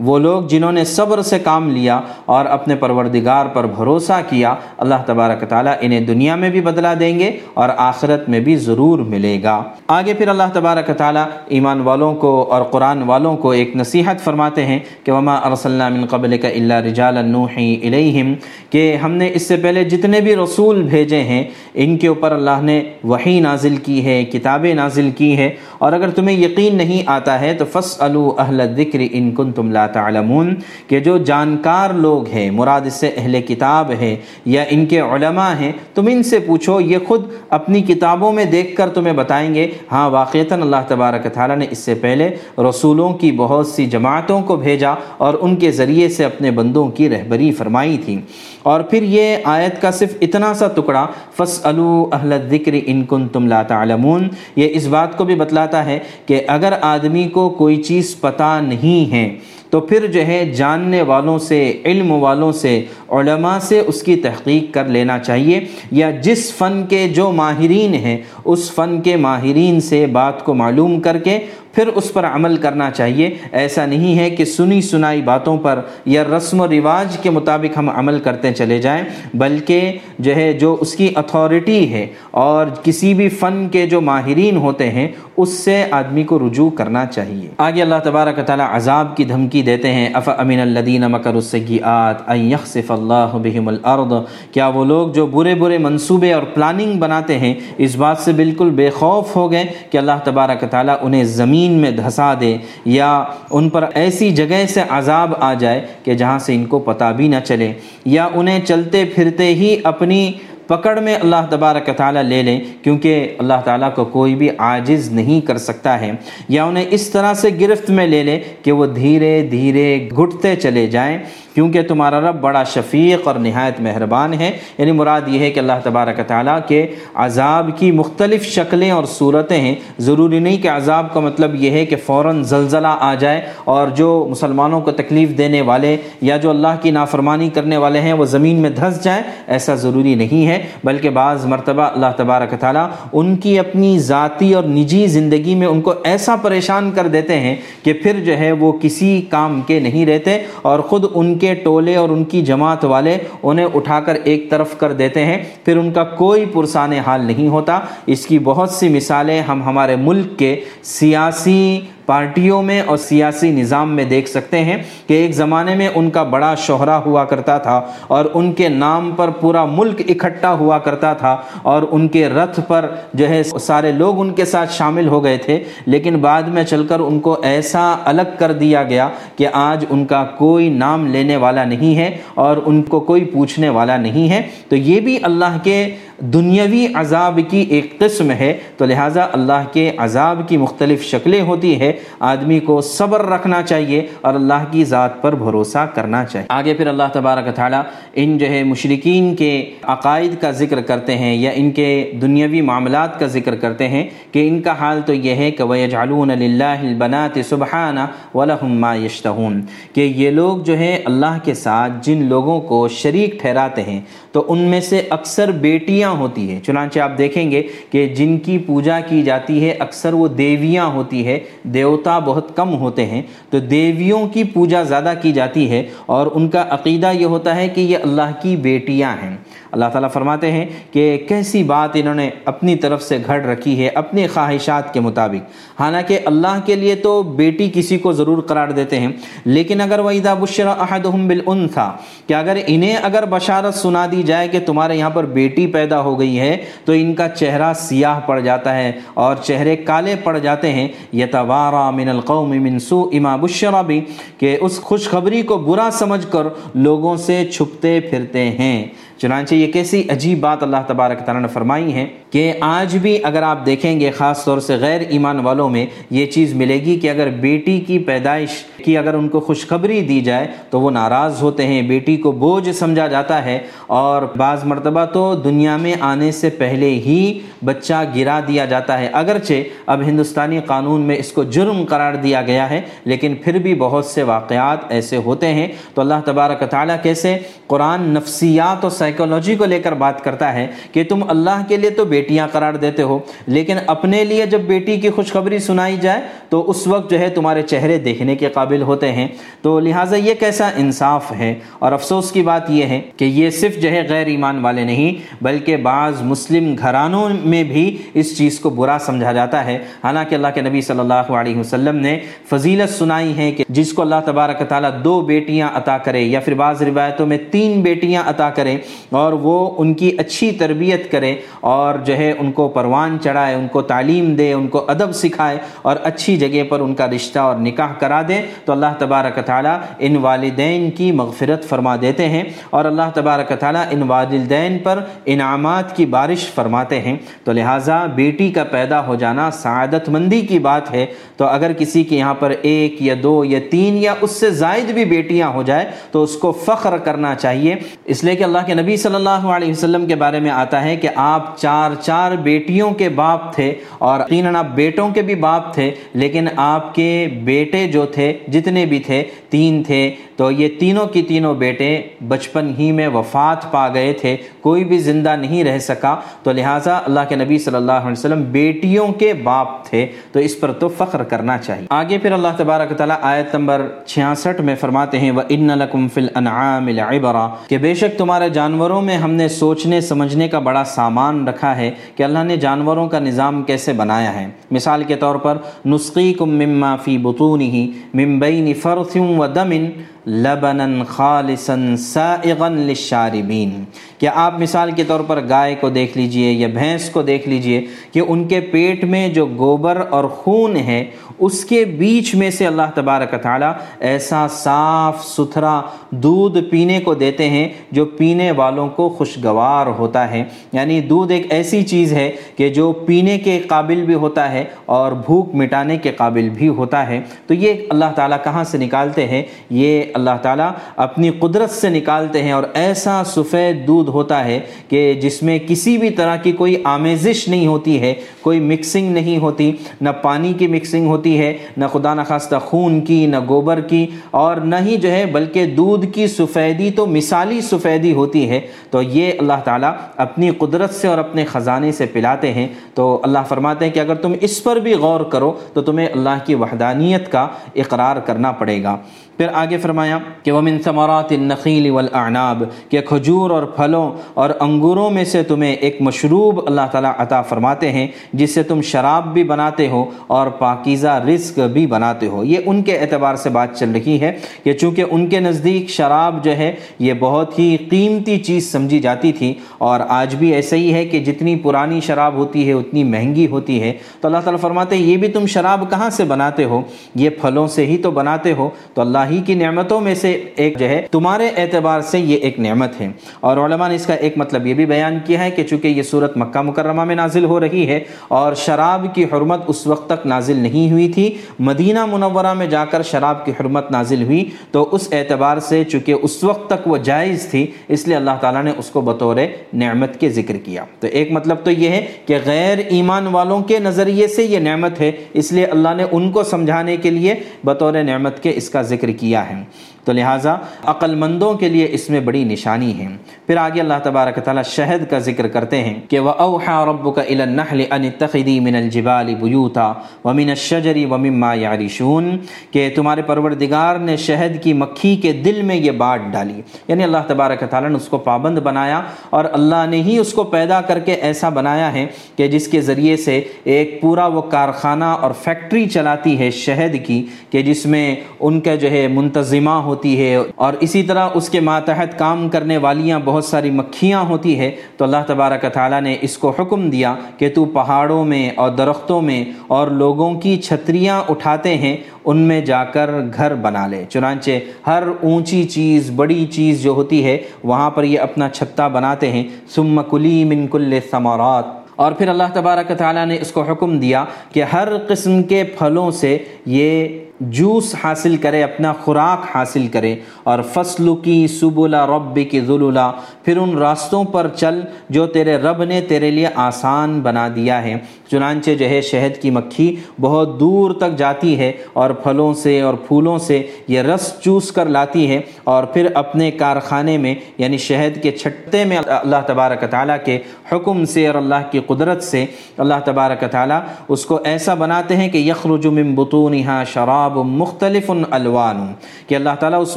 وہ 0.00 0.18
لوگ 0.18 0.42
جنہوں 0.48 0.72
نے 0.72 0.84
صبر 0.84 1.22
سے 1.22 1.38
کام 1.38 1.70
لیا 1.70 2.00
اور 2.24 2.46
اپنے 2.46 2.74
پروردگار 2.76 3.46
پر 3.52 3.66
بھروسہ 3.66 4.20
کیا، 4.28 4.54
اللہ 4.78 5.02
تبارک 5.06 5.44
تعالیٰ 5.48 5.74
انہیں 5.80 6.00
دنیا 6.06 6.34
میں 6.36 6.50
بھی 6.50 6.60
بدلا 6.60 6.92
دیں 7.00 7.18
گے 7.18 7.30
اور 7.54 7.68
آخرت 7.76 8.28
میں 8.28 8.40
بھی 8.40 8.56
ضرور 8.66 8.98
ملے 9.08 9.38
گا۔ 9.42 9.62
آگے 9.88 10.14
پھر 10.14 10.28
اللہ 10.28 10.52
تبارک 10.52 10.90
تعالیٰ 10.98 11.24
ایمان 11.56 11.80
والوں 11.80 12.14
کو 12.14 12.30
اور 12.52 12.62
قرآن 12.70 13.02
والوں 13.02 13.36
کو 13.36 13.50
ایک 13.50 13.74
نصیحت 13.76 14.20
فرماتے 14.24 14.66
ہیں 14.66 14.78
کہ 15.04 15.12
وما 15.12 15.34
ارسلنا 15.44 15.88
من 15.88 16.06
قبل 16.10 16.36
کا 16.38 16.48
اللہ 16.48 16.80
رجال 16.86 17.24
نوحی 17.26 17.74
الیہم 17.82 18.34
کہ 18.70 18.84
ہم 19.02 19.12
نے 19.12 19.30
اس 19.34 19.46
سے 19.48 19.56
پہلے 19.62 19.84
جتنے 19.84 20.20
بھی 20.20 20.36
رسول 20.36 20.82
بھیجے 20.82 21.22
ہیں، 21.22 21.42
ان 21.74 21.96
کے 21.98 22.08
اوپر 22.08 22.32
اللہ 22.32 22.62
نے 22.62 22.80
وہی 23.04 23.38
نازل 23.40 23.76
کی 23.84 24.04
ہے، 24.04 24.22
کتابیں 24.24 24.72
نازل 24.74 25.10
کی 25.16 25.36
ہے 25.38 25.50
اور 25.78 25.92
اگر 25.92 26.10
تمہیں 26.10 26.36
یقین 26.36 26.76
نہیں 26.76 27.02
آتا 27.10 27.40
ہے 27.40 27.52
تو 27.54 27.64
فص 27.72 27.96
اہل 28.00 28.66
ذکر 28.76 29.06
ان 29.10 29.30
کن 29.34 29.52
تم 29.52 29.72
لا 29.72 29.86
تعلمون 29.92 30.54
کہ 30.86 31.00
جو 31.00 31.16
جانکار 31.18 31.90
لوگ 31.90 32.28
ہیں، 32.28 32.50
مراد 32.50 32.86
اس 32.86 32.94
سے 32.94 33.10
اہل 33.16 33.40
کتاب 33.40 33.90
ہے 34.00 34.16
یا 34.44 34.64
ان 34.70 34.86
کے 34.86 35.00
علماء 35.00 35.52
ہیں، 35.60 35.72
تم 35.94 36.08
ان 36.10 36.22
سے 36.22 36.38
پوچھو، 36.38 36.80
یہ 36.80 36.98
خود 37.06 37.22
اپنی 37.48 37.82
کتابوں 37.82 38.32
میں 38.32 38.44
دیکھ 38.44 38.76
کر 38.76 38.88
تمہیں 38.88 39.12
بتائیں 39.12 39.54
گے 39.54 39.66
ہاں 39.92 40.10
واقعتاً 40.10 40.62
اللہ 40.62 40.82
تبارک 40.88 41.26
تعالیٰ 41.34 41.56
نے 41.56 41.66
اس 41.70 41.78
سے 41.78 41.94
پہلے 41.94 42.28
رسولوں 42.58 43.12
کی 43.14 43.32
بہت 43.32 43.66
سی 43.66 43.86
جماعتوں 43.86 44.40
کو 44.42 44.56
بھیجا 44.56 44.94
اور 45.16 45.34
ان 45.40 45.56
کے 45.56 45.70
ذریعے 45.70 46.08
سے 46.08 46.24
اپنے 46.24 46.50
بندوں 46.50 46.88
کی 46.88 47.08
رہبری 47.08 47.50
فرمائی 47.52 47.96
تھی۔ 48.04 48.20
اور 48.62 48.80
پھر 48.80 49.02
یہ 49.02 49.36
آیت 49.44 49.80
کا 49.82 49.90
صرف 49.90 50.16
اتنا 50.20 50.54
سا 50.54 50.66
ٹکڑا 50.66 51.06
فص 51.36 51.66
اہل 51.66 52.32
ذکر 52.50 52.74
ان 52.86 53.04
کن 53.04 53.28
تم 53.28 53.46
لا 53.46 53.62
تعلمون۔ 53.62 54.28
یہ 54.56 54.68
اس 54.72 54.86
بات 54.86 55.16
کو 55.16 55.24
بھی 55.24 55.34
بتلاتا 55.34 55.84
ہے 55.84 55.98
کہ 56.26 56.42
اگر 56.48 56.72
آدمی 56.80 57.28
کو 57.28 57.48
کوئی 57.48 57.76
چیز 57.76 58.20
پتہ 58.20 58.60
نہیں 58.62 59.12
ہے 59.12 59.28
تو 59.70 59.80
پھر 59.80 60.06
جو 60.06 60.26
ہے 60.26 60.52
جاننے 60.56 61.02
والوں 61.02 61.38
سے، 61.38 61.72
علم 61.84 62.12
والوں 62.12 62.52
سے، 62.52 62.84
علماء 63.08 63.58
سے 63.58 63.82
اس 63.86 64.02
کی 64.02 64.16
تحقیق 64.16 64.74
کر 64.74 64.84
لینا 64.84 65.18
چاہیے۔ 65.18 65.60
یا 65.90 66.10
جس 66.10 66.54
فن 66.54 66.86
کے 66.88 67.08
جو 67.08 67.30
ماہرین 67.30 67.94
ہیں، 67.94 68.18
اس 68.44 68.72
فن 68.72 69.00
کے 69.00 69.16
ماہرین 69.16 69.80
سے 69.80 70.06
بات 70.06 70.44
کو 70.44 70.54
معلوم 70.54 71.00
کر 71.00 71.18
کے 71.18 71.38
پھر 71.78 71.86
اس 71.86 72.12
پر 72.12 72.24
عمل 72.24 72.56
کرنا 72.56 72.90
چاہیے۔ 72.90 73.34
ایسا 73.52 73.86
نہیں 73.86 74.18
ہے 74.18 74.30
کہ 74.30 74.44
سنی 74.44 74.80
سنائی 74.80 75.22
باتوں 75.22 75.58
پر 75.58 75.80
یا 76.06 76.24
رسم 76.36 76.60
و 76.60 76.66
رواج 76.66 77.16
کے 77.18 77.30
مطابق 77.30 77.78
ہم 77.78 77.88
عمل 77.88 78.18
کرتے 78.18 78.52
چلے 78.52 78.78
جائیں، 78.78 79.02
بلکہ 79.34 79.92
جو 80.18 80.36
ہے، 80.36 80.52
جو 80.52 80.76
اس 80.80 80.94
کی 80.94 81.12
اتھارٹی 81.16 81.92
ہے 81.92 82.06
اور 82.30 82.66
کسی 82.82 83.14
بھی 83.14 83.28
فن 83.28 83.68
کے 83.72 83.86
جو 83.86 84.00
ماہرین 84.00 84.56
ہوتے 84.56 84.90
ہیں، 84.90 85.08
اس 85.36 85.48
سے 85.48 85.84
آدمی 85.90 86.22
کو 86.22 86.38
رجوع 86.38 86.70
کرنا 86.70 87.06
چاہیے۔ 87.06 87.48
آگے 87.58 87.82
اللہ 87.82 87.94
تبارک 88.04 88.46
تعالیٰ 88.46 88.66
عذاب 88.70 89.16
کی 89.16 89.24
دھمکی 89.24 89.62
دیتے 89.62 89.92
ہیں۔ 89.92 90.08
اف 90.14 90.28
امین 90.38 90.60
الدین 90.60 91.00
مکر 91.00 91.34
السیئات 91.34 92.30
ان 92.30 92.52
یخصف 92.52 92.90
اللہ 92.90 93.30
بہم 93.32 93.68
الارض۔ 93.68 94.12
کیا 94.52 94.68
وہ 94.68 94.84
لوگ 94.84 95.08
جو 95.08 95.26
برے 95.26 95.54
برے 95.54 95.78
منصوبے 95.78 96.32
اور 96.32 96.42
پلاننگ 96.42 96.98
بناتے 96.98 97.38
ہیں، 97.38 97.54
اس 97.78 97.96
بات 97.96 98.18
سے 98.18 98.32
بالکل 98.32 98.70
بے 98.70 98.90
خوف 98.90 99.36
ہو 99.36 99.52
گئے 99.52 99.64
کہ 99.90 99.98
اللہ 99.98 100.12
تبارک 100.24 100.64
تعالیٰ 100.70 100.96
انہیں 101.00 101.24
زمین 101.24 101.67
میں 101.76 101.90
دھسا 101.90 102.34
دے 102.40 102.56
یا 102.84 103.24
ان 103.50 103.68
پر 103.68 103.84
ایسی 103.94 104.30
جگہ 104.30 104.66
سے 104.68 104.80
عذاب 104.88 105.32
آ 105.40 105.54
جائے 105.54 105.86
کہ 106.04 106.14
جہاں 106.14 106.38
سے 106.38 106.54
ان 106.54 106.64
کو 106.64 106.78
پتہ 106.78 107.12
بھی 107.16 107.28
نہ 107.28 107.36
چلے 107.44 107.72
یا 108.04 108.28
انہیں 108.34 108.60
چلتے 108.64 109.04
پھرتے 109.14 109.44
ہی 109.44 109.76
اپنی 109.84 110.32
پکڑ 110.66 111.00
میں 111.00 111.14
اللہ 111.14 111.46
تبارک 111.50 111.90
تعالیٰ 111.96 112.22
لے 112.22 112.42
لیں، 112.42 112.60
کیونکہ 112.82 113.34
اللہ 113.38 113.60
تعالیٰ 113.64 113.94
کو 113.94 114.04
کوئی 114.04 114.34
بھی 114.34 114.48
عاجز 114.58 115.12
نہیں 115.12 115.46
کر 115.46 115.58
سکتا 115.58 116.00
ہے۔ 116.00 116.12
یا 116.48 116.64
انہیں 116.64 116.84
اس 116.90 117.08
طرح 117.10 117.34
سے 117.34 117.48
گرفت 117.60 117.90
میں 117.90 118.06
لے 118.06 118.22
لیں 118.22 118.40
کہ 118.62 118.72
وہ 118.72 118.86
دھیرے 118.86 119.48
دھیرے 119.50 120.08
گھٹتے 120.16 120.56
چلے 120.56 120.86
جائیں۔ 120.86 121.18
کیونکہ 121.58 121.82
تمہارا 121.82 122.20
رب 122.20 122.40
بڑا 122.40 122.64
شفیق 122.64 123.28
اور 123.28 123.34
نہایت 123.34 123.80
مہربان 123.80 124.34
ہے۔ 124.34 124.50
یعنی 124.78 124.92
مراد 124.92 125.20
یہ 125.26 125.38
ہے 125.38 125.50
کہ 125.50 125.58
اللہ 125.58 125.72
تبارک 125.82 126.20
تعالیٰ 126.26 126.58
کے 126.68 126.86
عذاب 127.14 127.70
کی 127.78 127.90
مختلف 127.90 128.42
شکلیں 128.42 128.90
اور 128.90 129.04
صورتیں 129.04 129.60
ہیں۔ 129.60 129.74
ضروری 129.98 130.38
نہیں 130.38 130.56
کہ 130.56 130.68
عذاب 130.68 131.14
کا 131.14 131.20
مطلب 131.20 131.54
یہ 131.54 131.70
ہے 131.70 131.86
کہ 131.86 131.96
فوراً 132.06 132.42
زلزلہ 132.42 132.96
آ 133.00 133.14
جائے 133.14 133.40
اور 133.64 133.88
جو 133.88 134.28
مسلمانوں 134.30 134.80
کو 134.80 134.90
تکلیف 134.90 135.38
دینے 135.38 135.60
والے 135.60 135.96
یا 136.20 136.36
جو 136.36 136.50
اللہ 136.50 136.76
کی 136.82 136.90
نافرمانی 136.90 137.48
کرنے 137.48 137.76
والے 137.76 138.00
ہیں 138.00 138.12
وہ 138.12 138.24
زمین 138.24 138.56
میں 138.56 138.70
دھس 138.70 139.04
جائیں، 139.04 139.22
ایسا 139.46 139.74
ضروری 139.74 140.14
نہیں 140.14 140.46
ہے۔ 140.46 140.62
بلکہ 140.84 141.10
بعض 141.10 141.46
مرتبہ 141.46 141.82
اللہ 141.82 142.06
تبارک 142.16 142.54
تعالیٰ 142.60 142.88
ان 143.12 143.36
کی 143.36 143.58
اپنی 143.58 143.98
ذاتی 143.98 144.54
اور 144.54 144.64
نجی 144.64 145.06
زندگی 145.06 145.54
میں 145.54 145.66
ان 145.66 145.80
کو 145.80 145.94
ایسا 146.04 146.36
پریشان 146.36 146.90
کر 146.90 147.08
دیتے 147.08 147.40
ہیں 147.40 147.56
کہ 147.82 147.92
پھر 147.92 148.20
جو 148.24 148.38
ہے 148.38 148.52
وہ 148.52 148.72
کسی 148.82 149.22
کام 149.30 149.60
کے 149.66 149.80
نہیں 149.80 150.06
رہتے 150.06 150.42
اور 150.62 150.80
خود 150.80 151.04
ان 151.14 151.38
کے 151.38 151.47
ٹولے 151.54 151.96
اور 151.96 152.08
ان 152.08 152.24
کی 152.24 152.42
جماعت 152.42 152.84
والے 152.84 153.18
انہیں 153.42 153.66
اٹھا 153.74 154.00
کر 154.00 154.14
ایک 154.24 154.50
طرف 154.50 154.78
کر 154.78 154.92
دیتے 154.92 155.24
ہیں، 155.24 155.42
پھر 155.64 155.76
ان 155.76 155.92
کا 155.92 156.04
کوئی 156.04 156.44
پرسان 156.46 156.92
حال 156.92 157.24
نہیں 157.24 157.48
ہوتا۔ 157.48 157.80
اس 158.06 158.26
کی 158.26 158.38
بہت 158.38 158.70
سی 158.70 158.88
مثالیں 158.88 159.40
ہم 159.40 159.62
ہمارے 159.62 159.96
ملک 159.96 160.38
کے 160.38 160.60
سیاسی 160.82 161.80
پارٹیوں 162.08 162.62
میں 162.62 162.80
اور 162.86 162.96
سیاسی 162.96 163.50
نظام 163.50 163.96
میں 163.96 164.04
دیکھ 164.04 164.28
سکتے 164.28 164.64
ہیں 164.64 164.82
کہ 165.06 165.14
ایک 165.14 165.32
زمانے 165.32 165.74
میں 165.74 165.88
ان 165.94 166.10
کا 166.10 166.22
بڑا 166.22 166.54
شہرہ 166.54 166.90
ہوا 166.90 167.24
کرتا 167.24 167.58
تھا 167.58 167.80
اور 168.06 168.24
ان 168.34 168.52
کے 168.52 168.68
نام 168.68 169.10
پر 169.16 169.30
پورا 169.30 169.64
ملک 169.64 170.02
اکٹھا 170.08 170.52
ہوا 170.52 170.78
کرتا 170.78 171.12
تھا 171.12 171.36
اور 171.62 171.82
ان 171.90 172.08
کے 172.08 172.28
رتھ 172.28 172.60
پر 172.68 172.86
جو 173.14 173.28
ہے 173.28 173.42
سارے 173.42 173.92
لوگ 173.92 174.20
ان 174.20 174.32
کے 174.34 174.44
ساتھ 174.44 174.72
شامل 174.72 175.08
ہو 175.08 175.24
گئے 175.24 175.36
تھے۔ 175.36 175.64
لیکن 175.86 176.16
بعد 176.16 176.42
میں 176.42 176.64
چل 176.64 176.86
کر 176.86 177.00
ان 177.00 177.20
کو 177.20 177.36
ایسا 177.42 177.96
الگ 178.04 178.30
کر 178.38 178.52
دیا 178.52 178.82
گیا 178.82 179.08
کہ 179.36 179.46
آج 179.52 179.84
ان 179.90 180.06
کا 180.06 180.24
کوئی 180.24 180.68
نام 180.68 181.06
لینے 181.06 181.36
والا 181.36 181.64
نہیں 181.64 181.96
ہے 181.96 182.16
اور 182.34 182.56
ان 182.66 182.82
کو 182.82 183.00
کوئی 183.00 183.24
پوچھنے 183.24 183.68
والا 183.68 183.96
نہیں 183.96 184.30
ہے۔ 184.30 184.42
تو 184.68 184.76
یہ 184.76 185.00
بھی 185.00 185.18
اللہ 185.22 185.58
کے 185.62 185.88
دنیاوی 186.20 186.86
عذاب 186.94 187.40
کی 187.50 187.66
ایک 187.68 187.98
قسم 187.98 188.30
ہے، 188.30 188.58
تو 188.76 188.84
لہٰذا 188.86 189.26
اللہ 189.32 189.64
کے 189.72 189.92
عذاب 189.98 190.48
کی 190.48 190.56
مختلف 190.56 191.04
شکلیں 191.04 191.40
ہوتی 191.40 191.80
ہے 191.80 191.92
آدمی 192.20 192.60
کو 192.60 192.80
صبر 192.80 193.26
رکھنا 193.26 193.62
چاہیے 193.62 194.06
اور 194.20 194.34
اللہ 194.34 194.64
کی 194.70 194.84
ذات 194.84 195.22
پر 195.22 195.34
بھروسہ 195.34 195.86
کرنا 195.94 196.24
چاہیے۔ 196.24 196.46
آگے 196.48 196.74
پھر 196.74 196.86
اللہ 196.86 197.02
تبارک 197.12 197.54
تعالیٰ 197.54 197.82
ان 198.14 198.38
جو 198.38 198.46
ہے 198.46 198.64
مشرقین 198.64 199.36
کے 199.36 199.70
عقائد 199.82 200.34
کا 200.40 200.50
ذکر 200.50 200.80
کرتے 200.80 201.16
ہیں 201.16 201.34
یا 201.34 201.50
ان 201.54 201.70
کے 201.70 202.12
دنیاوی 202.22 202.60
معاملات 202.60 203.20
کا 203.20 203.26
ذکر 203.26 203.56
کرتے 203.56 203.88
ہیں 203.88 204.08
کہ 204.32 204.48
ان 204.48 204.62
کا 204.62 204.72
حال 204.72 205.00
تو 205.06 205.12
یہ 205.12 205.34
ہے 205.34 205.50
کہ 205.50 205.62
وَيَجْعَلُونَ 205.62 206.32
لِلَّهِ 206.32 206.88
الْبَنَاتِ 206.88 207.42
سُبْحَانَ 207.42 208.00
وَلَهُمْ 208.34 208.80
مَا 208.80 208.94
يَشْتَهُونَ۔ 208.94 209.60
کہ 209.94 210.00
یہ 210.00 210.30
لوگ 210.30 210.58
جو 210.58 210.78
ہے 210.78 211.02
اللہ 211.04 211.38
کے 211.44 211.54
ساتھ 211.54 211.92
جن 212.02 212.22
لوگوں 212.22 212.60
کو 212.60 212.88
شریک 212.88 213.40
ٹھہراتے 213.40 213.82
ہیں، 213.82 214.00
تو 214.32 214.44
ان 214.48 214.58
میں 214.58 214.80
سے 214.80 215.02
اکثر 215.10 215.50
بیٹیاں 215.50 216.07
دیویاں 216.08 216.20
ہوتی 216.20 216.50
ہیں۔ 216.50 216.60
چنانچہ 216.60 217.00
آپ 217.00 217.18
دیکھیں 217.18 217.50
گے 217.50 217.62
کہ 217.90 218.08
جن 218.08 218.38
کی 218.38 218.58
پوجا 218.58 219.00
کی 219.00 219.22
جاتی 219.22 219.64
ہے، 219.64 219.74
اکثر 219.78 220.12
وہ 220.12 220.28
دیویاں 220.28 220.86
ہوتی 220.86 221.26
ہے 221.26 221.40
دیوتا 221.62 222.18
بہت 222.18 222.56
کم 222.56 222.74
ہوتے 222.74 223.06
ہیں۔ 223.06 223.22
تو 223.50 223.58
دیویوں 223.58 224.28
کی 224.28 224.44
پوجا 224.44 224.82
زیادہ 224.82 225.12
کی 225.22 225.32
جاتی 225.32 225.70
ہے 225.70 225.84
اور 226.06 226.26
ان 226.34 226.48
کا 226.48 226.64
عقیدہ 226.70 227.12
یہ 227.12 227.26
ہوتا 227.26 227.56
ہے 227.56 227.68
کہ 227.68 227.80
یہ 227.80 227.98
اللہ 228.02 228.30
کی 228.42 228.56
بیٹیاں 228.56 229.16
ہیں۔ 229.22 229.36
اللہ 229.72 229.84
تعالیٰ 229.92 230.10
فرماتے 230.10 230.52
ہیں 230.52 230.66
کہ 230.92 231.26
کیسی 231.28 231.62
بات 231.62 231.90
انہوں 231.94 232.14
نے 232.14 232.30
اپنی 232.44 232.76
طرف 232.76 233.02
سے 233.02 233.18
گھڑ 233.26 233.44
رکھی 233.44 233.82
ہے 233.82 233.88
اپنی 233.88 234.26
خواہشات 234.26 234.94
کے 234.94 235.00
مطابق۔ 235.00 235.80
حالانکہ 235.80 236.18
اللہ 236.24 236.60
کے 236.64 236.74
لیے 236.74 236.94
تو 236.94 237.22
بیٹی 237.22 237.70
کسی 237.74 237.98
کو 237.98 238.12
ضرور 238.12 238.42
قرار 238.42 238.68
دیتے 238.68 239.00
ہیں۔ 239.00 239.08
لیکن 239.44 239.80
اگر 239.80 239.98
وحیدہ 239.98 240.34
بشرا 240.40 240.70
احدہم 240.70 241.28
بالعن 241.28 241.68
تھا 241.68 241.96
کہ 242.26 242.34
اگر 242.34 242.56
انہیں 242.66 242.96
اگر 243.02 243.24
بشارت 243.30 243.74
سنا 243.74 244.06
دی 244.10 244.22
جائے 244.22 244.48
کہ 244.48 244.58
تمہارے 244.66 244.96
یہاں 244.96 245.10
پر 245.10 245.26
بیٹی 245.26 245.66
پیدا 245.66 245.97
ہو 246.00 246.18
گئی 246.18 246.40
ہے 246.40 246.56
تو 246.84 246.92
ان 246.92 247.14
کا 247.14 247.28
چہرہ 247.28 247.72
سیاہ 247.74 248.20
پڑ 248.26 248.40
جاتا 248.40 248.76
ہے 248.76 248.92
اور 249.14 249.36
چہرے 249.36 249.76
کالے 249.76 250.14
پڑ 250.24 250.38
جاتے 250.38 250.72
ہیں۔ 250.72 250.88
یتوارا 251.12 251.90
من 251.90 252.08
القوم 252.08 252.50
من 252.50 252.78
سوء 252.78 253.04
اما 253.12 253.36
بشرا 253.36 253.82
بھی 253.82 254.00
کہ 254.38 254.56
اس 254.60 254.80
خوشخبری 254.80 255.42
کو 255.42 255.58
برا 255.58 255.88
سمجھ 255.92 256.26
کر 256.32 256.46
لوگوں 256.74 257.16
سے 257.16 257.44
چھپتے 257.44 258.00
پھرتے 258.00 258.50
ہیں۔ 258.50 258.86
چنانچہ 259.18 259.54
یہ 259.54 259.72
کیسی 259.72 260.02
عجیب 260.08 260.40
بات 260.40 260.62
اللہ 260.62 260.76
تبارک 260.86 261.18
تعالیٰ 261.18 261.42
نے 261.42 261.48
فرمائی 261.48 261.92
ہے 261.94 262.06
کہ 262.30 262.52
آج 262.60 262.96
بھی 262.96 263.16
اگر 263.22 263.42
آپ 263.42 263.64
دیکھیں 263.66 264.00
گے 264.00 264.10
خاص 264.10 264.44
طور 264.44 264.58
سے 264.58 264.76
غیر 264.76 265.00
ایمان 265.08 265.38
والوں 265.40 265.68
میں 265.68 265.86
یہ 266.10 266.26
چیز 266.26 266.54
ملے 266.54 266.74
گی 266.74 266.98
کہ 267.00 267.10
اگر 267.10 267.28
بیٹی 267.40 267.78
کی 267.80 267.98
پیدائش 267.98 268.50
کی 268.84 268.96
اگر 268.98 269.14
ان 269.14 269.28
کو 269.28 269.40
خوشخبری 269.40 270.00
دی 270.00 270.20
جائے 270.20 270.46
تو 270.70 270.80
وہ 270.80 270.90
ناراض 270.90 271.42
ہوتے 271.42 271.66
ہیں، 271.66 271.80
بیٹی 271.82 272.16
کو 272.16 272.32
بوجھ 272.32 272.70
سمجھا 272.70 273.06
جاتا 273.06 273.44
ہے 273.44 273.58
اور 273.86 274.22
بعض 274.36 274.64
مرتبہ 274.64 275.04
تو 275.04 275.34
دنیا 275.34 275.76
میں 275.76 275.94
آنے 276.00 276.30
سے 276.32 276.50
پہلے 276.50 276.88
ہی 276.88 277.38
بچہ 277.64 278.02
گرا 278.16 278.38
دیا 278.48 278.64
جاتا 278.64 278.98
ہے۔ 279.00 279.08
اگرچہ 279.12 279.62
اب 279.86 280.02
ہندوستانی 280.02 280.60
قانون 280.66 281.00
میں 281.00 281.16
اس 281.16 281.32
کو 281.32 281.42
جرم 281.44 281.84
قرار 281.88 282.14
دیا 282.14 282.42
گیا 282.42 282.68
ہے، 282.70 282.80
لیکن 283.04 283.34
پھر 283.34 283.58
بھی 283.58 283.74
بہت 283.74 284.04
سے 284.04 284.22
واقعات 284.22 284.78
ایسے 284.88 285.16
ہوتے 285.16 285.52
ہیں۔ 285.54 285.66
تو 285.94 286.00
اللہ 286.00 286.20
تبارک 286.24 286.62
تعالیٰ 286.70 286.96
کیسے 287.02 287.36
قرآن 287.66 288.08
نفسیات 288.14 288.84
اور 288.84 288.90
سائیکولوجی 289.08 289.54
کو 289.54 289.64
لے 289.64 289.80
کر 289.80 289.92
بات 289.92 290.24
کرتا 290.24 290.52
ہے 290.52 290.66
کہ 290.92 291.04
تم 291.04 291.22
اللہ 291.28 291.62
کے 291.68 291.76
لیے 291.76 291.90
تو 291.90 292.04
بیٹیاں 292.04 292.48
قرار 292.52 292.74
دیتے 292.74 293.02
ہو، 293.02 293.18
لیکن 293.46 293.76
اپنے 293.86 294.24
لیے 294.24 294.46
جب 294.46 294.60
بیٹی 294.60 294.96
کی 294.96 295.10
خوشخبری 295.10 295.58
سنائی 295.58 295.96
جائے 295.96 296.20
تو 296.48 296.70
اس 296.70 296.86
وقت 296.86 297.10
جو 297.10 297.18
ہے 297.18 297.28
تمہارے 297.28 297.62
چہرے 297.62 297.98
دیکھنے 297.98 298.36
کے 298.36 298.48
قابل 298.48 298.82
ہوتے 298.82 299.12
ہیں۔ 299.12 299.28
تو 299.62 299.80
لہٰذا 299.80 300.16
یہ 300.16 300.34
کیسا 300.34 300.68
انصاف 300.76 301.32
ہے؟ 301.32 301.54
اور 301.78 301.92
افسوس 301.92 302.32
کی 302.32 302.42
بات 302.42 302.70
یہ 302.70 302.84
ہے 302.84 303.00
کہ 303.16 303.24
یہ 303.24 303.50
صرف 303.50 303.76
جو 303.76 303.90
ہے 303.90 304.02
غیر 304.08 304.26
ایمان 304.26 304.58
والے 304.64 304.84
نہیں، 304.84 305.14
بلکہ 305.44 305.76
بعض 305.76 306.22
مسلم 306.22 306.74
گھرانوں 306.78 307.28
میں 307.44 307.62
بھی 307.64 307.96
اس 308.14 308.36
چیز 308.38 308.60
کو 308.60 308.70
برا 308.70 308.96
سمجھا 309.00 309.32
جاتا 309.32 309.64
ہے۔ 309.64 309.78
حالانکہ 310.04 310.34
اللہ 310.34 310.48
کے 310.54 310.60
نبی 310.60 310.80
صلی 310.80 311.00
اللہ 311.00 311.14
علیہ 311.14 311.56
وسلم 311.56 311.96
نے 311.96 312.18
فضیلت 312.50 312.90
سنائی 312.90 313.36
ہے 313.36 313.50
کہ 313.52 313.64
جس 313.68 313.92
کو 313.92 314.02
اللہ 314.02 314.20
تبارک 314.26 314.62
تعالیٰ 314.68 314.90
دو 315.04 315.20
بیٹیاں 315.20 315.68
عطا 315.74 315.98
کرے 315.98 316.22
یا 316.22 316.40
پھر 316.40 316.54
بعض 316.54 316.82
روایتوں 316.82 317.26
میں 317.26 317.38
تین 317.50 317.80
بیٹیاں 317.82 318.22
عطا 318.26 318.50
کرے 318.50 318.76
اور 319.10 319.32
وہ 319.32 319.70
ان 319.78 319.94
کی 319.94 320.16
اچھی 320.18 320.52
تربیت 320.52 321.12
کرے 321.12 321.36
اور 321.60 321.94
جو 321.94 322.16
ہے 322.16 322.32
ان 322.38 322.52
کو 322.52 322.68
پروان 322.68 323.18
چڑھائے، 323.24 323.54
ان 323.54 323.66
کو 323.72 323.82
تعلیم 323.82 324.34
دے، 324.34 324.52
ان 324.52 324.68
کو 324.68 324.84
ادب 324.88 325.12
سکھائے 325.12 325.58
اور 325.82 325.96
اچھی 326.02 326.36
جگہ 326.36 326.62
پر 326.64 326.80
ان 326.80 326.94
کا 326.94 327.06
رشتہ 327.06 327.38
اور 327.38 327.56
نکاح 327.56 327.92
کرا 327.98 328.22
دے۔ 328.28 328.42
تو 328.64 328.72
اللہ 328.72 328.86
تبارک 328.98 329.38
تعالیٰ 329.46 329.78
ان 329.98 330.16
والدین 330.16 330.90
کی 330.90 331.12
مغفرت 331.12 331.64
فرما 331.64 331.96
دیتے 332.00 332.28
ہیں 332.28 332.42
اور 332.70 332.84
اللہ 332.84 333.02
تبارک 333.14 333.52
تعالیٰ 333.60 333.84
ان 333.90 334.02
والدین 334.02 334.78
پر 334.78 335.04
انعامات 335.26 335.96
کی 335.96 336.06
بارش 336.06 336.50
فرماتے 336.54 337.00
ہیں۔ 337.00 337.16
تو 337.44 337.52
لہٰذا 337.52 338.06
بیٹی 338.06 338.50
کا 338.50 338.64
پیدا 338.64 339.06
ہو 339.06 339.14
جانا 339.14 339.50
سعادت 339.50 340.08
مندی 340.08 340.40
کی 340.40 340.58
بات 340.58 340.94
ہے۔ 340.94 341.06
تو 341.36 341.44
اگر 341.44 341.72
کسی 341.72 342.04
کے 342.04 342.16
یہاں 342.16 342.34
پر 342.34 342.52
ایک 342.62 343.02
یا 343.02 343.14
دو 343.22 343.44
یا 343.44 343.58
تین 343.70 343.96
یا 343.96 344.14
اس 344.20 344.30
سے 344.30 344.50
زائد 344.50 344.90
بھی 344.90 345.04
بیٹیاں 345.04 345.48
ہو 345.48 345.62
جائے 345.62 345.90
تو 346.10 346.22
اس 346.22 346.36
کو 346.36 346.52
فخر 346.52 346.96
کرنا 346.96 347.34
چاہیے۔ 347.34 347.76
اس 348.04 348.24
لیے 348.24 348.36
کہ 348.36 348.44
اللہ 348.44 348.58
کے 348.66 348.74
نبی 348.74 348.87
نبی 348.88 348.96
صلی 348.96 349.14
اللہ 349.14 349.30
علیہ 349.30 349.70
وسلم 349.70 350.06
کے 350.06 350.14
بارے 350.14 350.40
میں 350.40 350.50
آتا 350.50 350.84
ہے 350.84 350.96
کہ 350.96 351.08
آپ 351.14 351.58
چار 351.58 351.90
چار 352.00 352.32
بیٹیوں 352.32 352.90
کے 352.90 353.08
باپ 353.08 353.54
تھے 353.54 353.74
اور 353.98 354.20
یقیناً 354.20 354.56
آپ 354.56 354.66
بیٹوں 354.74 355.08
کے 355.08 355.22
بھی 355.22 355.34
باپ 355.34 355.74
تھے، 355.74 355.90
لیکن 356.14 356.48
آپ 356.56 356.94
کے 356.94 357.28
بیٹے 357.44 357.88
جو 357.88 358.06
تھے، 358.06 358.38
جتنے 358.48 358.86
بھی 358.86 358.98
تھے، 358.98 359.24
تین 359.48 359.82
تھے۔ 359.82 360.14
تو 360.36 360.50
یہ 360.50 360.68
تینوں 360.78 361.06
کی 361.06 361.22
تینوں 361.22 361.54
بیٹے 361.54 362.02
بچپن 362.28 362.72
ہی 362.78 362.92
میں 362.92 363.08
وفات 363.08 363.72
پا 363.72 363.88
گئے 363.94 364.12
تھے، 364.12 364.36
کوئی 364.60 364.84
بھی 364.84 364.98
زندہ 364.98 365.36
نہیں 365.36 365.64
رہ 365.64 365.78
سکا۔ 365.78 366.16
تو 366.42 366.52
لہٰذا 366.52 366.96
اللہ 366.96 367.20
کے 367.28 367.36
نبی 367.36 367.58
صلی 367.58 367.76
اللہ 367.76 367.92
علیہ 367.92 368.12
وسلم 368.12 368.42
بیٹیوں 368.42 369.08
کے 369.08 369.32
باپ 369.32 369.84
تھے۔ 369.84 370.06
تو 370.32 370.40
اس 370.40 370.60
پر 370.60 370.72
تو 370.72 370.88
فخر 370.88 371.22
کرنا 371.22 371.58
چاہیے۔ 371.58 371.86
آگے 371.90 372.18
پھر 372.18 372.32
اللہ 372.32 372.48
تبارک 372.56 372.96
تعالیٰ 372.96 373.16
آیت 373.22 373.54
نمبر 373.54 373.86
66 374.06 374.60
میں 374.60 374.74
فرماتے 374.74 375.18
ہیں، 375.18 375.30
وَإِنَّ 375.30 375.72
لَكُمْ 375.76 376.08
فِي 376.14 376.22
الْأَنْعَامِ 376.22 377.00
الْعِبْرَةِ 377.00 377.68
کہ 377.68 377.78
بے 377.78 377.94
شک 377.94 378.18
تمہارے 378.18 378.48
جانور 378.48 378.77
جانوروں 378.78 379.00
میں 379.02 379.16
ہم 379.16 379.30
نے 379.30 379.48
سوچنے، 379.48 380.00
سمجھنے 380.00 380.48
کا 380.48 380.58
بڑا 380.58 380.84
سامان 380.84 381.48
رکھا 381.48 381.76
ہے 381.76 381.90
کہ 382.16 382.22
اللہ 382.22 382.38
نے 382.44 382.56
جانوروں 382.56 383.08
کا 383.08 383.18
نظام 383.18 383.62
کیسے 383.62 383.92
بنایا 383.92 384.40
ہے۔ 384.40 384.46
مثال 384.70 385.02
کے 385.04 385.14
طور 385.14 385.36
پر، 385.36 385.58
نسقیکم 385.86 386.50
مما 386.50 386.96
فی 386.96 387.18
بطونہ 387.18 387.86
من 388.14 388.38
بین 388.38 388.74
فرث 388.74 389.16
و 389.16 389.46
دمن 389.46 389.86
لبنا 390.28 391.04
خالصا 391.08 391.76
سائغا 391.98 392.68
للشاربین۔ 392.68 393.84
کہ 394.18 394.28
آپ 394.34 394.60
مثال 394.60 394.90
کے 394.90 395.04
طور 395.04 395.20
پر 395.20 395.40
گائے 395.48 395.74
کو 395.74 395.88
دیکھ 395.88 396.18
لیجیے 396.18 396.52
یا 396.52 396.68
بھینس 396.68 397.10
کو 397.10 397.22
دیکھ 397.22 397.48
لیجیے 397.48 397.86
کہ 398.12 398.22
ان 398.28 398.48
کے 398.48 398.60
پیٹ 398.60 399.04
میں 399.04 399.28
جو 399.28 399.46
گوبر 399.46 400.02
اور 400.10 400.24
خون 400.24 400.76
ہے، 400.76 401.04
اس 401.38 401.64
کے 401.64 401.84
بیچ 401.84 402.34
میں 402.34 402.50
سے 402.50 402.66
اللہ 402.66 402.82
تبارک 402.94 403.42
تعالیٰ 403.42 403.72
ایسا 404.00 404.46
صاف 404.48 405.26
ستھرا 405.26 405.80
دودھ 406.10 406.58
پینے 406.70 407.00
کو 407.00 407.14
دیتے 407.14 407.50
ہیں 407.50 407.68
جو 407.92 408.04
پینے 408.04 408.52
والوں 408.52 408.88
کو 408.88 409.08
خوشگوار 409.08 409.86
ہوتا 409.86 410.30
ہے۔ 410.30 410.44
یعنی 410.72 411.00
دودھ 411.00 411.32
ایک 411.32 411.46
ایسی 411.50 411.82
چیز 411.82 412.12
ہے 412.12 412.32
کہ 412.56 412.68
جو 412.68 412.92
پینے 412.92 413.38
کے 413.38 413.60
قابل 413.66 414.02
بھی 414.06 414.14
ہوتا 414.14 414.52
ہے 414.52 414.64
اور 414.86 415.12
بھوک 415.12 415.54
مٹانے 415.54 415.96
کے 415.96 416.10
قابل 416.10 416.48
بھی 416.48 416.68
ہوتا 416.68 417.06
ہے۔ 417.06 417.20
تو 417.46 417.54
یہ 417.54 417.74
اللہ 417.90 418.04
تعالیٰ 418.16 418.38
کہاں 418.44 418.64
سے 418.64 418.78
نکالتے 418.78 419.26
ہیں؟ 419.26 419.42
یہ 419.70 420.02
اللہ 420.18 420.36
تعالیٰ 420.42 420.70
اپنی 420.96 421.30
قدرت 421.30 421.70
سے 421.70 421.88
نکالتے 421.88 422.42
ہیں 422.42 422.52
اور 422.52 422.62
ایسا 422.74 423.22
سفید 423.26 423.86
دودھ 423.86 424.10
ہوتا 424.10 424.44
ہے 424.44 424.60
کہ 424.88 425.14
جس 425.14 425.42
میں 425.42 425.58
کسی 425.66 425.98
بھی 425.98 426.10
طرح 426.10 426.36
کی 426.36 426.52
کوئی 426.52 426.74
آمیزش 426.84 427.48
نہیں 427.48 427.66
ہوتی 427.66 428.00
ہے، 428.00 428.14
کوئی 428.40 428.60
مکسنگ 428.60 429.12
نہیں 429.12 429.38
ہوتی، 429.38 429.72
نہ 430.00 430.08
پانی 430.22 430.52
کی 430.52 430.66
مکسنگ 430.66 431.06
ہوتی 431.06 431.38
ہے، 431.38 431.58
نہ 431.76 431.84
خدا 431.92 432.14
نخواستہ 432.14 432.56
خون 432.56 433.00
کی، 433.00 433.26
نہ 433.26 433.36
گوبر 433.48 433.80
کی 433.80 434.06
اور 434.30 434.56
نہ 434.56 434.76
ہی 434.86 434.96
جو 434.96 435.10
ہے 435.10 435.26
بلکہ 435.26 435.66
دودھ 435.66 436.06
کی 436.14 436.26
سفیدی 436.26 436.90
تو 436.90 437.06
مثالی 437.06 437.60
سفیدی 437.60 438.12
ہوتی 438.12 438.50
ہے۔ 438.50 438.60
تو 438.90 439.02
یہ 439.02 439.32
اللہ 439.38 439.60
تعالیٰ 439.64 439.92
اپنی 440.16 440.50
قدرت 440.50 440.94
سے 440.94 441.08
اور 441.08 441.18
اپنے 441.18 441.44
خزانے 441.44 441.92
سے 441.92 442.06
پلاتے 442.06 442.52
ہیں۔ 442.52 442.68
تو 442.94 443.20
اللہ 443.22 443.38
فرماتے 443.48 443.84
ہیں 443.84 443.92
کہ 443.92 444.00
اگر 444.00 444.14
تم 444.14 444.32
اس 444.40 444.62
پر 444.62 444.76
بھی 444.76 444.94
غور 444.94 445.20
کرو 445.20 445.52
تو 445.72 445.82
تمہیں 445.82 446.06
اللہ 446.06 446.38
کی 446.44 446.54
وحدانیت 446.54 447.32
کا 447.32 447.48
اقرار 447.76 448.16
کرنا 448.16 448.52
پڑے 448.52 448.82
گا۔ 448.82 448.96
پھر 449.38 449.46
آگے 449.54 449.76
فرمایا 449.76 450.18
کہ 450.42 450.52
وہ 450.52 450.60
ثمرات 450.84 451.32
النخیل 451.32 451.90
والاعناب 451.90 452.62
کہ 452.88 453.00
کھجور 453.00 453.50
اور 453.50 453.62
پھلوں 453.62 454.10
اور 454.34 454.50
انگوروں 454.60 455.10
میں 455.10 455.24
سے 455.24 455.42
تمہیں 455.42 455.74
ایک 455.74 455.96
مشروب 456.00 456.66
اللہ 456.66 456.80
تعالیٰ 456.92 457.12
عطا 457.18 457.42
فرماتے 457.42 457.92
ہیں، 457.92 458.06
جس 458.32 458.54
سے 458.54 458.62
تم 458.62 458.80
شراب 458.80 459.32
بھی 459.32 459.44
بناتے 459.44 459.88
ہو 459.88 460.04
اور 460.26 460.46
پاکیزہ 460.46 461.24
رزق 461.28 461.58
بھی 461.58 461.86
بناتے 461.86 462.26
ہو۔ 462.26 462.44
یہ 462.44 462.58
ان 462.66 462.82
کے 462.82 462.98
اعتبار 462.98 463.34
سے 463.34 463.50
بات 463.50 463.78
چل 463.78 463.90
رہی 463.90 464.20
ہے 464.20 464.38
کہ 464.64 464.72
چونکہ 464.72 465.04
ان 465.10 465.26
کے 465.26 465.40
نزدیک 465.40 465.88
شراب 465.88 466.44
جو 466.44 466.56
ہے، 466.56 466.74
یہ 466.98 467.12
بہت 467.18 467.58
ہی 467.58 467.76
قیمتی 467.76 468.38
چیز 468.38 468.72
سمجھی 468.72 468.98
جاتی 468.98 469.32
تھی 469.32 469.54
اور 469.78 470.00
آج 470.08 470.34
بھی 470.34 470.54
ایسا 470.54 470.76
ہی 470.76 470.94
ہے 470.94 471.04
کہ 471.04 471.18
جتنی 471.18 471.56
پرانی 471.56 472.00
شراب 472.00 472.34
ہوتی 472.34 472.68
ہے، 472.68 472.72
اتنی 472.72 473.04
مہنگی 473.04 473.46
ہوتی 473.46 473.82
ہے۔ 473.82 473.92
تو 474.20 474.28
اللہ 474.28 474.38
تعالیٰ 474.38 474.60
فرماتے 474.60 474.96
ہیں، 474.96 475.02
یہ 475.02 475.16
بھی 475.16 475.28
تم 475.28 475.46
شراب 475.46 475.84
کہاں 475.90 476.10
سے 476.10 476.24
بناتے 476.24 476.64
ہو؟ 476.64 476.82
یہ 477.14 477.30
پھلوں 477.30 477.66
سے 477.66 477.86
ہی 477.86 477.96
تو 477.96 478.10
بناتے 478.10 478.52
ہو۔ 478.52 478.70
تو 478.94 479.00
اللہ 479.00 479.18
ہی 479.30 479.40
کی 479.46 479.54
نعمتوں 479.54 480.00
میں 480.00 480.14
سے 480.14 480.42
ایک 480.56 480.78
جو 480.78 480.88
ہے، 480.88 481.06
تمہارے 481.10 481.50
اعتبار 481.56 482.00
سے 482.00 482.18
یہ 482.18 482.36
ایک 482.36 482.60
نعمت 482.60 483.00
ہے۔ 483.00 483.08
اور 483.40 483.56
علماء 483.56 483.88
نے 483.88 483.94
اس 483.94 484.06
کا 484.06 484.14
ایک 484.14 484.38
مطلب 484.38 484.66
یہ 484.66 484.74
بھی 484.74 484.86
بیان 484.86 485.18
کیا 485.26 485.44
ہے 485.44 485.50
کہ 485.50 485.64
چونکہ 485.64 485.88
یہ 485.88 486.02
صورت 486.02 486.36
مکہ 486.36 486.62
مکرمہ 486.62 487.04
میں 487.04 487.14
نازل 487.14 487.44
ہو 487.44 487.60
رہی 487.60 487.88
ہے 487.88 488.00
اور 488.28 488.54
شراب 488.54 489.06
کی 489.14 489.24
حرمت 489.24 489.60
اس 489.66 489.86
وقت 489.86 490.08
تک 490.08 490.26
نازل 490.26 490.56
نہیں 490.56 490.90
ہوئی 490.90 491.08
تھی، 491.08 491.34
مدینہ 491.58 492.06
منورہ 492.06 492.54
میں 492.54 492.66
جا 492.66 492.84
کر 492.84 493.02
شراب 493.02 493.44
کی 493.44 493.52
حرمت 493.60 493.90
نازل 493.90 494.22
ہوئی، 494.22 494.50
تو 494.70 494.88
اس 494.92 495.08
اعتبار 495.12 495.58
سے 495.58 495.84
چونکہ 495.84 496.14
اس 496.22 496.44
وقت 496.44 496.70
تک 496.70 496.88
وہ 496.88 496.96
جائز 496.96 497.46
تھی، 497.50 497.66
اس 497.88 498.08
لیے 498.08 498.16
اللہ 498.16 498.30
تعالیٰ 498.40 498.62
نے 498.62 498.72
اس 498.78 498.90
کو 498.90 499.00
بطور 499.00 499.36
نعمت 499.72 500.20
کے 500.20 500.28
ذکر 500.28 500.56
کیا۔ 500.56 500.84
تو 501.00 501.06
ایک 501.06 501.32
مطلب 501.32 501.56
تو 501.64 501.70
یہ 501.70 501.88
ہے 501.88 502.06
کہ 502.26 502.38
غیر 502.46 502.78
ایمان 502.78 503.26
والوں 503.26 503.60
کے 503.60 503.78
نظریے 503.78 504.28
سے 504.28 504.44
یہ 504.44 504.58
نعمت 504.58 505.00
ہے، 505.00 505.12
اس 505.32 505.52
لیے 505.52 505.64
اللہ 505.64 505.88
نے 505.96 506.04
ان 506.12 506.30
کو 506.32 506.42
سمجھانے 506.42 506.96
کے 506.96 507.10
لیے 507.10 507.34
بطور 507.64 507.92
نعمت 507.92 508.42
کے 508.42 508.52
اس 508.54 508.70
کا 508.70 508.82
ذکر 508.82 509.10
کیا 509.20 509.48
ہے۔ 509.48 509.62
تو 510.08 510.12
لہٰذا 510.12 510.56
عقل 510.84 511.14
مندوں 511.14 511.54
کے 511.54 511.68
لیے 511.68 511.88
اس 511.90 512.10
میں 512.10 512.20
بڑی 512.20 512.44
نشانی 512.44 512.98
ہے۔ 512.98 513.06
پھر 513.46 513.56
آگے 513.56 513.80
اللہ 513.80 513.94
تبارک 514.02 514.38
تعالیٰ 514.44 514.62
شہد 514.64 515.10
کا 515.10 515.18
ذکر 515.18 515.48
کرتے 515.48 515.76
ہیں 515.84 515.94
کہ 516.08 516.18
وہ 516.18 516.30
اوحا 516.30 516.84
رب 516.86 517.14
کا 517.14 517.22
النحل 517.22 517.84
ان 517.90 518.10
تخدی 518.18 518.60
من 518.60 518.74
الجبال 518.76 519.34
بیوتا 519.34 519.92
ومن 520.24 520.50
الشجری 520.50 521.04
ومما 521.04 521.54
یعرشون 521.54 522.38
کہ 522.70 522.88
تمہارے 522.94 523.22
پروردگار 523.22 523.98
نے 523.98 524.16
شہد 524.16 524.62
کی 524.62 524.72
مکھی 524.72 525.16
کے 525.16 525.32
دل 525.32 525.62
میں 525.62 525.76
یہ 525.76 525.90
بات 525.90 526.20
ڈالی۔ 526.32 526.62
یعنی 526.88 527.04
اللہ 527.04 527.26
تبارک 527.26 527.64
تعالیٰ 527.70 527.90
نے 527.90 527.96
اس 527.96 528.08
کو 528.08 528.18
پابند 528.18 528.58
بنایا 528.58 529.00
اور 529.30 529.44
اللہ 529.52 529.86
نے 529.88 530.02
ہی 530.02 530.18
اس 530.18 530.32
کو 530.32 530.44
پیدا 530.44 530.80
کر 530.80 530.98
کے 530.98 531.12
ایسا 531.12 531.48
بنایا 531.48 531.92
ہے 531.92 532.06
کہ 532.36 532.48
جس 532.48 532.68
کے 532.68 532.80
ذریعے 532.80 533.16
سے 533.16 533.40
ایک 533.64 534.00
پورا 534.00 534.26
وہ 534.26 534.40
کارخانہ 534.40 535.04
اور 535.04 535.30
فیکٹری 535.44 535.88
چلاتی 535.88 536.38
ہے 536.38 536.50
شہد 536.50 536.96
کی 537.06 537.26
کہ 537.50 537.62
جس 537.62 537.86
میں 537.86 538.16
ان 538.40 538.60
کا 538.60 538.74
جو 538.74 538.90
ہے 538.90 539.08
منتظمہ 539.08 539.70
ہوتی 539.70 539.97
ہوتی 539.98 540.20
ہے 540.20 540.38
اور 540.54 540.72
اسی 540.80 541.02
طرح 541.02 541.28
اس 541.34 541.50
کے 541.50 541.60
ماتحت 541.60 542.18
کام 542.18 542.48
کرنے 542.48 542.76
والیاں 542.76 543.20
بہت 543.24 543.44
ساری 543.44 543.70
مکھیاں 543.70 544.24
ہوتی 544.24 544.58
ہے 544.58 544.70
تو 544.96 545.04
اللہ 545.04 545.16
تبارک 545.26 545.64
تعالیٰ 545.74 546.00
نے 546.00 546.16
اس 546.20 546.38
کو 546.38 546.52
حکم 546.58 546.90
دیا 546.90 547.14
کہ 547.38 547.48
تو 547.54 547.64
پہاڑوں 547.64 548.24
میں 548.24 548.50
اور 548.56 548.70
درختوں 548.70 549.22
میں 549.22 549.44
اور 549.66 549.88
لوگوں 549.88 550.40
کی 550.40 550.56
چھتریاں 550.56 551.22
اٹھاتے 551.28 551.76
ہیں، 551.76 551.96
ان 552.24 552.36
میں 552.36 552.60
جا 552.60 552.84
کر 552.84 553.10
گھر 553.36 553.54
بنا 553.54 553.86
لے۔ 553.86 554.04
چنانچہ 554.08 554.50
ہر 554.86 555.02
اونچی 555.22 555.64
چیز، 555.64 556.10
بڑی 556.16 556.46
چیز 556.46 556.82
جو 556.82 556.90
ہوتی 556.90 557.24
ہے، 557.24 557.38
وہاں 557.64 557.90
پر 557.90 558.04
یہ 558.04 558.20
اپنا 558.20 558.48
چھتا 558.48 558.88
بناتے 558.88 559.32
ہیں۔ 559.32 559.44
سم 559.68 560.00
کلی 560.10 560.44
من 560.44 560.66
کل 560.66 560.98
ثمرات۔ 561.10 561.64
اور 561.96 562.12
پھر 562.12 562.28
اللہ 562.28 562.42
تبارک 562.54 562.92
تعالیٰ 562.98 563.26
نے 563.26 563.38
اس 563.40 563.52
کو 563.52 563.62
حکم 563.62 563.98
دیا 563.98 564.24
کہ 564.52 564.62
ہر 564.62 564.88
قسم 565.08 565.42
کے 565.42 565.64
پھلوں 565.64 566.10
سے 566.10 566.38
یہ 566.66 567.08
جوس 567.40 567.94
حاصل 568.02 568.36
کرے، 568.36 568.62
اپنا 568.62 568.92
خوراک 569.00 569.44
حاصل 569.54 569.86
کرے، 569.88 570.14
اور 570.44 570.58
فصل 570.72 571.08
کی 571.22 571.46
سبلا 571.50 572.06
رب 572.06 572.38
کی 572.50 572.60
ذلولا 572.60 573.10
پھر 573.44 573.56
ان 573.56 573.76
راستوں 573.78 574.22
پر 574.32 574.48
چل 574.56 574.80
جو 575.10 575.26
تیرے 575.26 575.56
رب 575.58 575.82
نے 575.84 576.00
تیرے 576.08 576.30
لیے 576.30 576.48
آسان 576.56 577.20
بنا 577.20 577.48
دیا 577.56 577.82
ہے۔ 577.82 577.96
چنانچہ 578.30 578.70
جو 578.78 578.88
ہے 578.88 579.00
شہد 579.00 579.40
کی 579.42 579.50
مکھی 579.50 579.94
بہت 580.20 580.58
دور 580.60 580.90
تک 581.00 581.16
جاتی 581.18 581.58
ہے 581.58 581.70
اور 581.92 582.10
پھلوں 582.22 582.52
سے 582.54 582.80
اور 582.80 582.94
پھولوں 583.06 583.36
سے 583.38 583.62
یہ 583.88 584.00
رس 584.02 584.32
چوس 584.44 584.70
کر 584.72 584.86
لاتی 584.86 585.30
ہے، 585.30 585.40
اور 585.64 585.84
پھر 585.92 586.08
اپنے 586.14 586.50
کارخانے 586.50 587.16
میں 587.18 587.34
یعنی 587.58 587.78
شہد 587.78 588.22
کے 588.22 588.30
چھٹے 588.32 588.84
میں 588.84 588.98
اللہ 589.08 589.46
تبارک 589.46 589.84
تعالیٰ 589.90 590.16
کے 590.24 590.38
حکم 590.72 591.04
سے 591.04 591.26
اور 591.26 591.34
اللہ 591.34 591.70
کی 591.70 591.80
قدرت 591.86 592.22
سے 592.22 592.44
اللہ 592.78 593.00
تبارک 593.04 593.44
تعالیٰ 593.50 593.80
اس 594.08 594.24
کو 594.26 594.38
ایسا 594.44 594.74
بناتے 594.82 595.16
ہیں 595.16 595.28
کہ 595.28 595.38
یخرج 595.38 595.86
من 595.88 596.14
بطونها 596.14 596.84
شراب 596.92 597.27
مختلف 597.36 598.10
الوان 598.30 598.94
کہ 599.26 599.34
اللہ 599.34 599.50
تعالیٰ 599.60 599.80
اس 599.80 599.96